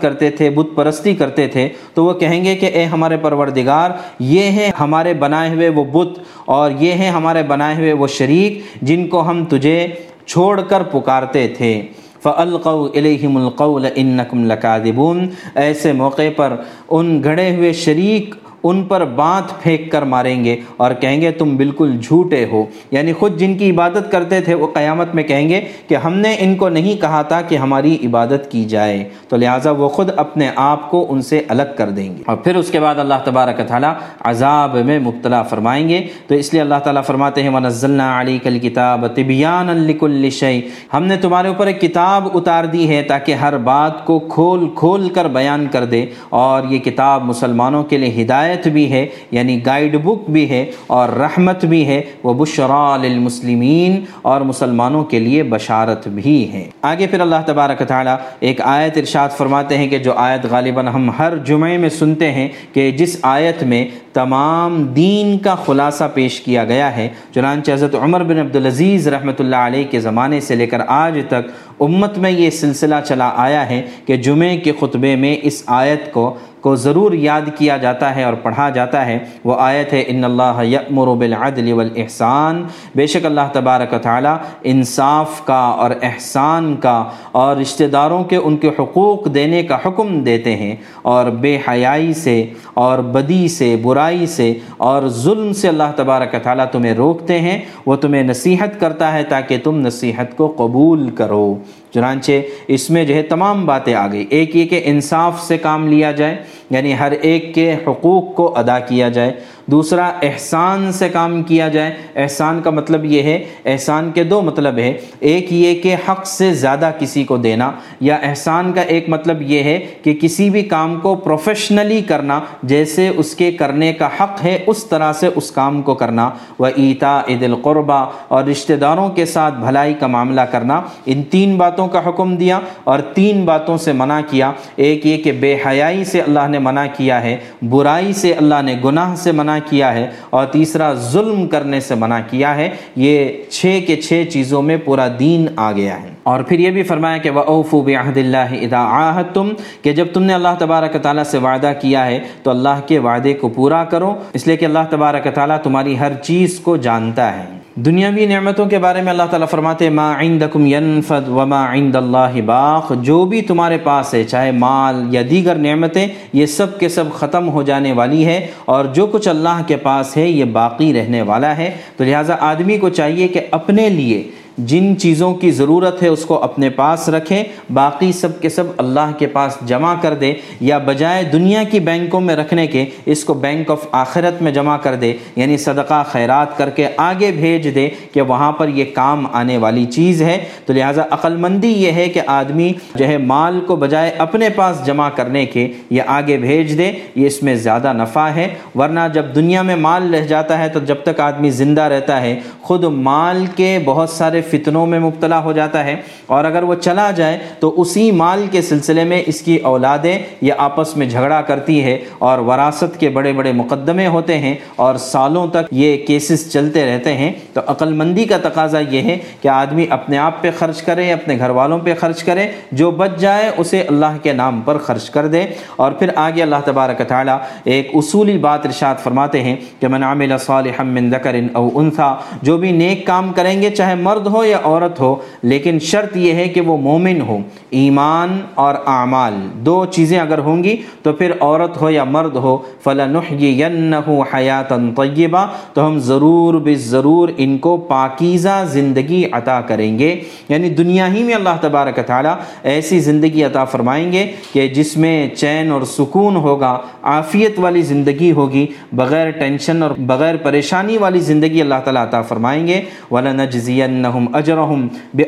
کرتے 0.00 0.30
تھے، 0.30 0.50
بت 0.50 0.66
پرستی 0.74 1.14
کرتے 1.14 1.48
تھے، 1.48 1.68
تو 1.94 2.04
وہ 2.04 2.12
کہیں 2.12 2.44
گے 2.44 2.54
کہ 2.54 2.66
اے 2.66 2.84
ہمارے 2.84 3.16
پروردگار، 3.16 3.90
یہ 4.20 4.42
ہیں 4.42 4.70
ہمارے 4.80 5.14
بنائے 5.14 5.50
ہوئے 5.50 5.68
وہ 5.68 5.84
بت 5.84 6.18
اور 6.44 6.70
یہ 6.80 6.92
ہیں 6.92 7.10
ہمارے 7.10 7.42
بنائے 7.42 7.76
ہوئے 7.76 7.92
وہ 7.92 8.06
شریک۔ 8.06 8.75
جن 8.82 9.06
کو 9.06 9.28
ہم 9.28 9.44
تجھے 9.44 9.86
چھوڑ 10.26 10.60
کر 10.60 10.82
پکارتے 10.82 11.48
تھے۔ 11.48 11.82
فَأَلْقَوْا 12.22 12.88
إِلَيْهِمُ 12.88 13.40
الْقَوْلَ 13.40 13.86
إِنَّكُمْ 13.86 14.46
لَكَاذِبُونَ۔ 14.46 15.26
ایسے 15.54 15.92
موقع 15.92 16.22
پر 16.36 16.56
ان 16.88 17.22
گھڑے 17.24 17.56
ہوئے 17.56 17.72
شریک 17.72 18.34
ان 18.68 18.84
پر 18.84 19.04
بانت 19.04 19.62
پھینک 19.62 19.92
کر 19.92 20.02
ماریں 20.02 20.44
گے 20.44 20.56
اور 20.76 20.90
کہیں 20.94 21.20
گے 21.20 21.30
تم 21.30 21.56
بالکل 21.56 21.98
جھوٹے 21.98 22.46
ہو۔ 22.52 22.64
یعنی 22.90 23.12
خود 23.12 23.38
جن 23.38 23.54
کی 23.54 23.70
عبادت 23.70 24.12
کرتے 24.12 24.40
تھے 24.40 24.54
وہ 24.54 24.66
قیامت 24.66 25.14
میں 25.14 25.22
کہیں 25.22 25.48
گے 25.48 25.60
کہ 25.88 25.94
ہم 25.94 26.14
نے 26.14 26.36
ان 26.38 26.54
کو 26.54 26.68
نہیں 26.68 27.00
کہا 27.00 27.22
تھا 27.22 27.40
کہ 27.40 27.56
ہماری 27.56 27.98
عبادت 28.04 28.50
کی 28.50 28.64
جائے۔ 28.64 29.08
تو 29.28 29.36
لہٰذا 29.36 29.70
وہ 29.70 29.88
خود 29.88 30.10
اپنے 30.16 30.50
آپ 30.56 30.90
کو 30.90 31.06
ان 31.08 31.22
سے 31.22 31.42
الگ 31.48 31.62
کر 31.76 31.90
دیں 31.90 32.16
گے۔ 32.16 32.22
اور 32.26 32.36
پھر 32.36 32.56
اس 32.56 32.70
کے 32.70 32.80
بعد 32.80 32.94
اللہ 32.94 33.14
تبارک 33.24 33.60
تعالیٰ 33.68 33.92
عذاب 34.20 34.76
میں 34.76 34.98
مبتلا 34.98 35.42
فرمائیں 35.42 35.88
گے۔ 35.88 36.06
تو 36.26 36.34
اس 36.34 36.52
لیے 36.52 36.62
اللہ 36.62 36.74
تعالیٰ 36.84 37.04
فرماتے 37.04 37.42
ہیں، 37.42 37.50
وَنَزَّلْنَا 37.50 38.20
عَلَيْكَ 38.20 38.48
الْكِتَابَ 38.48 39.06
تِبْيَانًا 39.06 39.82
لِكُلِّ 39.82 40.30
شَيْءٍ۔ 40.30 40.68
ہم 40.94 41.04
نے 41.04 41.16
تمہارے 41.16 41.48
اوپر 41.48 41.66
ایک 41.66 41.80
کتاب 41.80 42.28
اتار 42.34 42.64
دی 42.64 42.88
ہے 42.88 43.02
تاکہ 43.02 43.34
ہر 43.34 43.56
بات 43.56 44.04
کو 44.04 44.18
کھول 44.18 44.68
کھول 44.74 45.08
کر 45.08 45.28
بیان 45.28 45.66
کر 45.72 45.84
دے 45.84 46.06
اور 46.28 46.62
یہ 46.68 46.78
کتاب 46.78 47.24
مسلمانوں 47.24 47.84
کے 47.84 47.98
لیے 47.98 48.22
ہدایت 48.22 48.55
ہدایت 48.56 48.68
بھی 48.68 48.90
ہے 48.92 49.06
یعنی 49.30 49.58
گائیڈ 49.66 49.96
بک 50.04 50.30
بھی 50.30 50.48
ہے 50.50 50.64
اور 50.86 51.08
رحمت 51.08 51.64
بھی 51.64 51.86
ہے۔ 51.86 52.00
وہ 52.22 52.34
بشرا 52.34 52.96
للمسلمین 53.02 54.00
اور 54.22 54.40
مسلمانوں 54.40 55.04
کے 55.04 55.18
لیے 55.18 55.42
بشارت 55.42 56.08
بھی 56.08 56.52
ہے۔ 56.52 56.64
آگے 56.82 57.06
پھر 57.06 57.20
اللہ 57.20 57.42
تبارک 57.46 57.82
تعالیٰ 57.88 58.16
ایک 58.40 58.60
آیت 58.60 58.96
ارشاد 58.96 59.36
فرماتے 59.36 59.78
ہیں 59.78 59.88
کہ 59.88 59.98
جو 59.98 60.12
آیت 60.16 60.46
غالباً 60.50 60.88
ہم 60.88 61.10
ہر 61.18 61.36
جمعے 61.44 61.76
میں 61.78 61.88
سنتے 61.88 62.32
ہیں 62.32 62.48
کہ 62.72 62.90
جس 62.90 63.16
آیت 63.22 63.62
میں 63.62 63.84
تمام 64.12 64.82
دین 64.96 65.36
کا 65.38 65.54
خلاصہ 65.54 66.04
پیش 66.14 66.40
کیا 66.40 66.64
گیا 66.64 66.96
ہے، 66.96 67.08
چنانچہ 67.34 67.72
حضرت 67.72 67.94
عمر 67.94 68.22
بن 68.22 68.38
عبدالعزیز 68.38 69.08
رحمۃ 69.08 69.38
اللہ 69.38 69.68
علیہ 69.68 69.84
کے 69.90 70.00
زمانے 70.00 70.40
سے 70.40 70.54
لے 70.54 70.66
کر 70.66 70.80
آج 70.86 71.18
تک 71.28 71.50
امت 71.80 72.18
میں 72.18 72.30
یہ 72.30 72.50
سلسلہ 72.50 72.94
چلا 73.08 73.30
آیا 73.36 73.68
ہے 73.70 73.82
کہ 74.06 74.16
جمعے 74.16 74.56
کے 74.56 74.72
خطبے 74.80 75.16
میں 75.16 75.36
اس 75.42 75.62
آیت 75.66 76.12
کو 76.12 76.34
کو 76.66 76.74
ضرور 76.76 77.12
یاد 77.12 77.48
کیا 77.58 77.76
جاتا 77.76 78.14
ہے 78.16 78.22
اور 78.24 78.34
پڑھا 78.42 78.68
جاتا 78.70 79.04
ہے۔ 79.06 79.18
وہ 79.44 79.54
آیت 79.58 79.92
ہے، 79.92 80.02
ان 80.06 80.24
اللہ 80.24 80.60
یأمر 80.64 81.14
بالعدل 81.14 81.72
والاحسان 81.72 82.62
بے 82.94 83.06
شک 83.06 83.26
اللہ 83.26 83.48
تبارک 83.52 83.92
و 83.92 83.98
تعالی 84.02 84.34
انصاف 84.62 85.44
کا 85.44 85.60
اور 85.82 85.90
احسان 86.02 86.74
کا 86.76 87.04
اور 87.32 87.56
رشتہ 87.56 87.84
داروں 87.84 88.24
کے 88.24 88.36
ان 88.36 88.56
کے 88.56 88.70
حقوق 88.78 89.34
دینے 89.34 89.62
کا 89.62 89.78
حکم 89.86 90.20
دیتے 90.20 90.56
ہیں 90.56 90.74
اور 91.02 91.30
بے 91.30 91.56
حیائی 91.68 92.12
سے 92.14 92.44
اور 92.74 92.98
بدی 92.98 93.48
سے، 93.48 93.76
برائی 93.82 94.26
سے 94.26 94.52
اور 94.76 95.08
ظلم 95.08 95.52
سے 95.52 95.68
اللہ 95.68 95.90
تبارک 95.96 96.34
و 96.34 96.38
تعالی 96.42 96.62
تمہیں 96.72 96.94
روکتے 96.94 97.40
ہیں۔ 97.40 97.58
وہ 97.86 97.96
تمہیں 97.96 98.22
نصیحت 98.22 98.80
کرتا 98.80 99.12
ہے 99.12 99.22
تاکہ 99.22 99.58
تم 99.64 99.80
نصیحت 99.86 100.36
کو 100.36 100.54
قبول 100.56 101.10
کرو۔ 101.10 101.54
چنانچہ 101.94 102.32
اس 102.68 102.90
میں 102.90 103.04
جو 103.04 103.14
ہے 103.14 103.22
تمام 103.22 103.66
باتیں 103.66 103.94
آ 103.94 104.06
گئی۔ 104.12 104.26
ایک 104.30 104.56
یہ 104.56 104.66
کہ 104.66 104.80
انصاف 104.84 105.42
سے 105.42 105.58
کام 105.58 105.88
لیا 105.88 106.12
جائے 106.12 106.36
یعنی 106.70 106.98
ہر 106.98 107.12
ایک 107.12 107.54
کے 107.54 107.74
حقوق 107.86 108.34
کو 108.34 108.58
ادا 108.58 108.78
کیا 108.78 109.08
جائے۔ 109.08 109.32
دوسرا 109.66 110.10
احسان 110.22 110.90
سے 110.92 111.08
کام 111.08 111.42
کیا 111.42 111.68
جائے۔ 111.68 111.94
احسان 112.16 112.60
کا 112.62 112.70
مطلب 112.70 113.04
یہ 113.04 113.22
ہے، 113.22 113.44
احسان 113.64 114.10
کے 114.14 114.24
دو 114.24 114.40
مطلب 114.42 114.78
ہے 114.78 114.92
ایک 115.20 115.52
یہ 115.52 115.80
کہ 115.82 115.94
حق 116.08 116.26
سے 116.26 116.52
زیادہ 116.54 116.90
کسی 116.98 117.24
کو 117.24 117.36
دینا، 117.36 117.70
یا 118.00 118.16
احسان 118.22 118.72
کا 118.72 118.80
ایک 118.80 119.08
مطلب 119.08 119.42
یہ 119.42 119.62
ہے 119.62 119.78
کہ 120.02 120.14
کسی 120.14 120.48
بھی 120.50 120.62
کام 120.62 120.98
کو 121.00 121.14
پروفیشنلی 121.14 122.00
کرنا، 122.02 122.40
جیسے 122.62 123.08
اس 123.08 123.34
کے 123.34 123.50
کرنے 123.52 123.92
کا 123.92 124.08
حق 124.20 124.44
ہے، 124.44 124.58
اس 124.66 124.84
طرح 124.84 125.12
سے 125.12 125.30
اس 125.34 125.50
کام 125.50 125.82
کو 125.82 125.94
کرنا۔ 125.94 126.28
وہ 126.58 126.66
ایتا 126.76 127.20
عید 127.28 127.42
القربہ 127.42 128.04
اور 128.28 128.44
رشتہ 128.44 128.72
داروں 128.72 129.08
کے 129.08 129.24
ساتھ 129.24 129.54
بھلائی 129.54 129.94
کا 129.94 130.06
معاملہ 130.06 130.40
کرنا۔ 130.40 130.80
ان 131.06 131.22
تین 131.22 131.56
باتوں 131.56 131.88
کا 131.88 132.08
حکم 132.08 132.36
دیا 132.36 132.60
اور 132.84 132.98
تین 133.14 133.44
باتوں 133.44 133.76
سے 133.76 133.92
منع 133.92 134.20
کیا۔ 134.30 134.52
ایک 134.76 135.06
یہ 135.06 135.22
کہ 135.22 135.32
بے 135.32 135.56
حیائی 135.66 136.04
سے 136.04 136.20
اللہ 136.20 136.48
نے 136.48 136.58
منع 136.58 136.84
کیا 136.96 137.22
ہے، 137.22 137.36
برائی 137.62 138.12
سے 138.12 138.32
اللہ 138.32 138.62
نے 138.62 138.74
گناہ 138.84 139.14
سے 139.14 139.32
منع 139.32 139.55
کیا 139.58 139.94
ہے 139.94 140.10
اور 140.30 140.46
تیسرا 140.46 140.94
ظلم 140.94 141.46
کرنے 141.46 141.80
سے 141.80 141.94
منع 141.94 142.18
کیا 142.30 142.56
ہے، 142.56 142.70
یہ 142.96 143.28
چھ 143.50 143.80
کے 143.86 143.96
چھ 143.96 144.24
چیزوں 144.30 144.62
میں 144.62 144.76
پورا 144.76 145.08
دین 145.18 145.46
آ 145.56 145.72
گیا 145.72 146.02
ہے۔ 146.02 146.08
اور 146.22 146.40
پھر 146.40 146.58
یہ 146.58 146.70
بھی 146.70 146.82
فرمایا 146.82 147.16
کہ 147.16 147.30
وَأَوْفُوا 147.30 147.84
بِعَهْدِ 147.84 148.20
اللَّهِ 148.20 148.58
اِذَا 148.60 148.78
عَاهَدْتُمْ، 148.78 149.48
کہ 149.82 149.92
جب 149.92 150.06
تم 150.12 150.22
نے 150.22 150.34
اللہ 150.34 150.48
تبارک 150.58 151.02
تعالیٰ 151.02 151.24
سے 151.24 151.38
وعدہ 151.38 151.72
کیا 151.80 152.06
ہے، 152.06 152.18
تو 152.42 152.50
اللہ 152.50 152.80
کے 152.86 152.98
وعدے 152.98 153.34
کو 153.34 153.48
پورا 153.48 153.84
کرو۔ 153.84 154.14
اس 154.32 154.46
لیے 154.46 154.56
کہ 154.56 154.64
اللہ 154.64 154.78
تبارک 154.90 155.26
تعالیٰ 155.34 155.58
تمہاری 155.62 155.98
ہر 155.98 156.12
چیز 156.22 156.60
کو 156.60 156.76
جانتا 156.76 157.38
ہے۔ 157.38 157.65
دنیاوی 157.84 158.26
نعمتوں 158.26 158.66
کے 158.66 158.78
بارے 158.78 159.02
میں 159.02 159.12
اللہ 159.12 159.22
تعالیٰ 159.30 159.48
فرماتے 159.48 159.90
ما 159.90 160.20
عندکم 160.20 160.66
ینفد 160.66 161.28
وما 161.28 161.72
عند 161.72 161.96
اللہ 161.96 162.40
باق۔ 162.46 162.92
جو 163.02 163.24
بھی 163.24 163.42
تمہارے 163.42 163.78
پاس 163.78 164.14
ہے، 164.14 164.24
چاہے 164.24 164.50
مال 164.50 165.06
یا 165.10 165.22
دیگر 165.30 165.54
نعمتیں، 165.54 166.06
یہ 166.32 166.46
سب 166.46 166.78
کے 166.78 166.88
سب 166.88 167.12
ختم 167.12 167.48
ہو 167.48 167.62
جانے 167.62 167.92
والی 167.92 168.26
ہے 168.26 168.46
اور 168.64 168.84
جو 168.84 169.06
کچھ 169.06 169.28
اللہ 169.28 169.62
کے 169.66 169.76
پاس 169.76 170.16
ہے، 170.16 170.28
یہ 170.28 170.44
باقی 170.44 170.92
رہنے 170.92 171.22
والا 171.22 171.56
ہے۔ 171.56 171.76
تو 171.96 172.04
لہٰذا 172.04 172.36
آدمی 172.40 172.78
کو 172.78 172.88
چاہیے 172.88 173.28
کہ 173.28 173.40
اپنے 173.50 173.88
لیے 173.88 174.22
جن 174.58 174.98
چیزوں 174.98 175.34
کی 175.34 175.50
ضرورت 175.50 176.02
ہے 176.02 176.08
اس 176.08 176.24
کو 176.24 176.42
اپنے 176.42 176.70
پاس 176.70 177.08
رکھیں، 177.08 177.44
باقی 177.72 178.12
سب 178.12 178.40
کے 178.40 178.48
سب 178.48 178.64
اللہ 178.76 179.12
کے 179.18 179.26
پاس 179.26 179.56
جمع 179.66 179.94
کر 180.02 180.14
دے 180.14 180.32
یا 180.60 180.78
بجائے 180.78 181.22
دنیا 181.22 181.62
کی 181.62 181.80
بینکوں 181.80 182.20
میں 182.20 182.36
رکھنے 182.36 182.66
کے 182.66 182.84
اس 183.06 183.24
کو 183.24 183.34
بینک 183.34 183.70
آف 183.70 183.86
آخرت 183.92 184.42
میں 184.42 184.52
جمع 184.52 184.76
کر 184.76 184.94
دے 184.94 185.12
یعنی 185.36 185.56
صدقہ، 185.56 186.02
خیرات 186.08 186.56
کر 186.58 186.70
کے 186.70 186.88
آگے 186.96 187.30
بھیج 187.30 187.74
دے 187.74 187.88
کہ 188.12 188.22
وہاں 188.22 188.52
پر 188.52 188.68
یہ 188.68 188.84
کام 188.94 189.26
آنے 189.32 189.58
والی 189.58 189.84
چیز 189.84 190.22
ہے۔ 190.22 190.44
تو 190.66 190.72
لہٰذا 190.72 191.02
عقلمندی 191.10 191.72
یہ 191.72 191.92
ہے 191.92 192.08
کہ 192.08 192.20
آدمی 192.26 192.72
جو 192.94 193.08
ہے 193.08 193.18
مال 193.18 193.60
کو 193.60 193.76
بجائے 193.76 194.10
اپنے 194.18 194.48
پاس 194.48 194.84
جمع 194.86 195.08
کرنے 195.08 195.46
کے 195.46 195.72
یہ 195.90 196.02
آگے 196.06 196.36
بھیج 196.36 196.78
دے 196.78 196.92
یہ 197.14 197.26
اس 197.26 197.42
میں 197.42 197.54
زیادہ 197.54 197.92
نفع 197.92 198.28
ہے۔ 198.28 198.48
ورنہ 198.74 199.00
جب 199.14 199.34
دنیا 199.34 199.62
میں 199.62 199.76
مال 199.76 200.14
رہ 200.14 200.26
جاتا 200.26 200.58
ہے 200.58 200.68
تو 200.68 200.80
جب 200.80 200.96
تک 201.04 201.20
آدمی 201.20 201.50
زندہ 201.50 201.82
رہتا 201.82 202.20
ہے، 202.20 202.38
خود 202.62 202.84
مال 202.84 203.44
کے 203.56 203.78
بہت 203.84 204.10
سارے 204.10 204.42
فتنوں 204.50 204.86
میں 204.86 204.98
مبتلا 205.00 205.42
ہو 205.44 205.52
جاتا 205.52 205.84
ہے 205.84 205.96
اور 206.26 206.44
اگر 206.44 206.62
وہ 206.62 206.74
چلا 206.74 207.10
جائے 207.10 207.38
تو 207.60 207.72
اسی 207.80 208.10
مال 208.10 208.46
کے 208.50 208.62
سلسلے 208.62 209.04
میں 209.04 209.22
اس 209.26 209.40
کی 209.40 209.56
اولادیں 209.56 210.18
یہ 210.40 210.52
آپس 210.58 210.96
میں 210.96 211.06
جھگڑا 211.06 211.40
کرتی 211.40 211.82
ہے 211.84 211.98
اور 212.18 212.38
وراثت 212.38 213.00
کے 213.00 213.08
بڑے 213.08 213.32
بڑے 213.32 213.52
مقدمے 213.52 214.06
ہوتے 214.06 214.38
ہیں 214.38 214.54
اور 214.76 214.94
سالوں 214.94 215.46
تک 215.46 215.68
یہ 215.70 215.96
کیسز 216.06 216.52
چلتے 216.52 216.84
رہتے 216.86 217.14
ہیں۔ 217.14 217.32
تو 217.52 217.60
عقل 217.66 217.92
مندی 217.92 218.24
کا 218.24 218.36
تقاضا 218.42 218.80
یہ 218.80 219.02
ہے 219.02 219.18
کہ 219.40 219.48
آدمی 219.48 219.86
اپنے 219.90 220.18
آپ 220.18 220.42
پہ 220.42 220.50
خرچ 220.58 220.82
کرے، 220.82 221.12
اپنے 221.12 221.38
گھر 221.38 221.50
والوں 221.50 221.78
پہ 221.78 221.94
خرچ 222.00 222.22
کرے، 222.22 222.48
جو 222.72 222.90
بچ 222.90 223.18
جائے 223.18 223.50
اسے 223.56 223.82
اللہ 223.82 224.16
کے 224.22 224.32
نام 224.32 224.60
پر 224.64 224.78
خرچ 224.78 225.10
کر 225.10 225.26
دے۔ 225.26 225.44
اور 225.76 225.92
پھر 225.92 226.10
آگے 226.16 226.42
اللہ 226.42 226.60
تبارک 226.64 227.00
تعالیٰ 227.08 227.38
ایک 227.64 227.90
اصولی 227.94 228.38
بات 228.38 228.66
ارشاد 228.66 228.94
فرماتے 229.02 229.42
ہیں 229.42 229.56
کہ 229.80 229.88
من 229.88 230.04
عمل 230.04 230.38
صالحا 230.38 230.82
من 230.82 231.10
ذکر 231.10 231.36
او 231.52 231.68
انثا، 231.74 232.14
جو 232.42 232.56
بھی 232.56 232.70
نیک 232.72 233.06
کام 233.06 233.32
کریں 233.32 233.62
گے، 233.62 233.70
چاہے 233.70 233.94
مرد 233.94 234.26
ہو 234.26 234.35
یا 234.44 234.58
عورت 234.64 235.00
ہو، 235.00 235.16
لیکن 235.42 235.78
شرط 235.78 236.16
یہ 236.16 236.32
ہے 236.32 236.48
کہ 236.48 236.60
وہ 236.60 236.76
مومن 236.76 237.20
ہو۔ 237.20 237.38
ایمان 237.70 238.40
اور 238.54 238.74
اعمال، 238.86 239.34
دو 239.54 239.86
چیزیں 239.90 240.18
اگر 240.18 240.38
ہوں 240.38 240.64
گی 240.64 240.76
تو 241.02 241.12
پھر 241.12 241.30
عورت 241.40 241.82
ہو 241.82 241.90
یا 241.90 242.04
مرد 242.04 242.36
ہو، 242.36 242.58
فَلَنُحْيِيَنَّهُ 242.84 244.22
حَيَاتًا 244.34 245.02
طَيِّبًا، 245.02 245.46
تو 245.72 245.86
ہم 245.86 245.98
ضرور 245.98 246.54
بے 246.54 246.74
ضرور 246.74 247.28
ان 247.36 247.58
کو 247.58 247.76
پاکیزہ 247.76 248.64
زندگی 248.66 249.24
عطا 249.32 249.60
کریں 249.60 249.98
گے۔ 249.98 250.20
یعنی 250.48 250.70
دنیا 250.70 251.14
ہی 251.14 251.22
میں 251.22 251.34
اللہ 251.34 251.56
تبارک 251.60 252.00
تعالیٰ 252.06 252.34
ایسی 252.62 253.00
زندگی 253.00 253.44
عطا 253.44 253.64
فرمائیں 253.64 254.12
گے 254.12 254.26
کہ 254.52 254.68
جس 254.68 254.96
میں 254.96 255.28
چین 255.28 255.72
اور 255.72 255.82
سکون 255.82 256.36
ہوگا، 256.36 256.78
عافیت 257.02 257.58
والی 257.58 257.82
زندگی 257.82 258.32
ہوگی، 258.32 258.66
بغیر 258.92 259.30
ٹینشن 259.30 259.82
اور 259.82 259.90
بغیر 259.98 260.36
پریشانی 260.36 260.98
والی 260.98 261.20
زندگی 261.20 261.60
اللہ 261.60 261.74
تعالیٰ 261.84 262.02
عطا 262.02 262.22
فرمائیں 262.22 262.66
گے۔ 262.66 262.80
وَلَنَجْزِيَنَّهُمْ 263.10 264.25
اجرہم 264.32 264.86
بے 265.14 265.24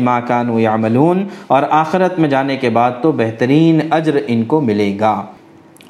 ما 0.00 0.18
کانوا 0.20 0.60
یعملون، 0.62 1.26
اور 1.46 1.62
آخرت 1.70 2.18
میں 2.18 2.28
جانے 2.28 2.56
کے 2.56 2.70
بعد 2.70 2.90
تو 3.02 3.12
بہترین 3.12 3.80
اجر 3.90 4.18
ان 4.26 4.44
کو 4.44 4.60
ملے 4.60 4.96
گا۔ 5.00 5.14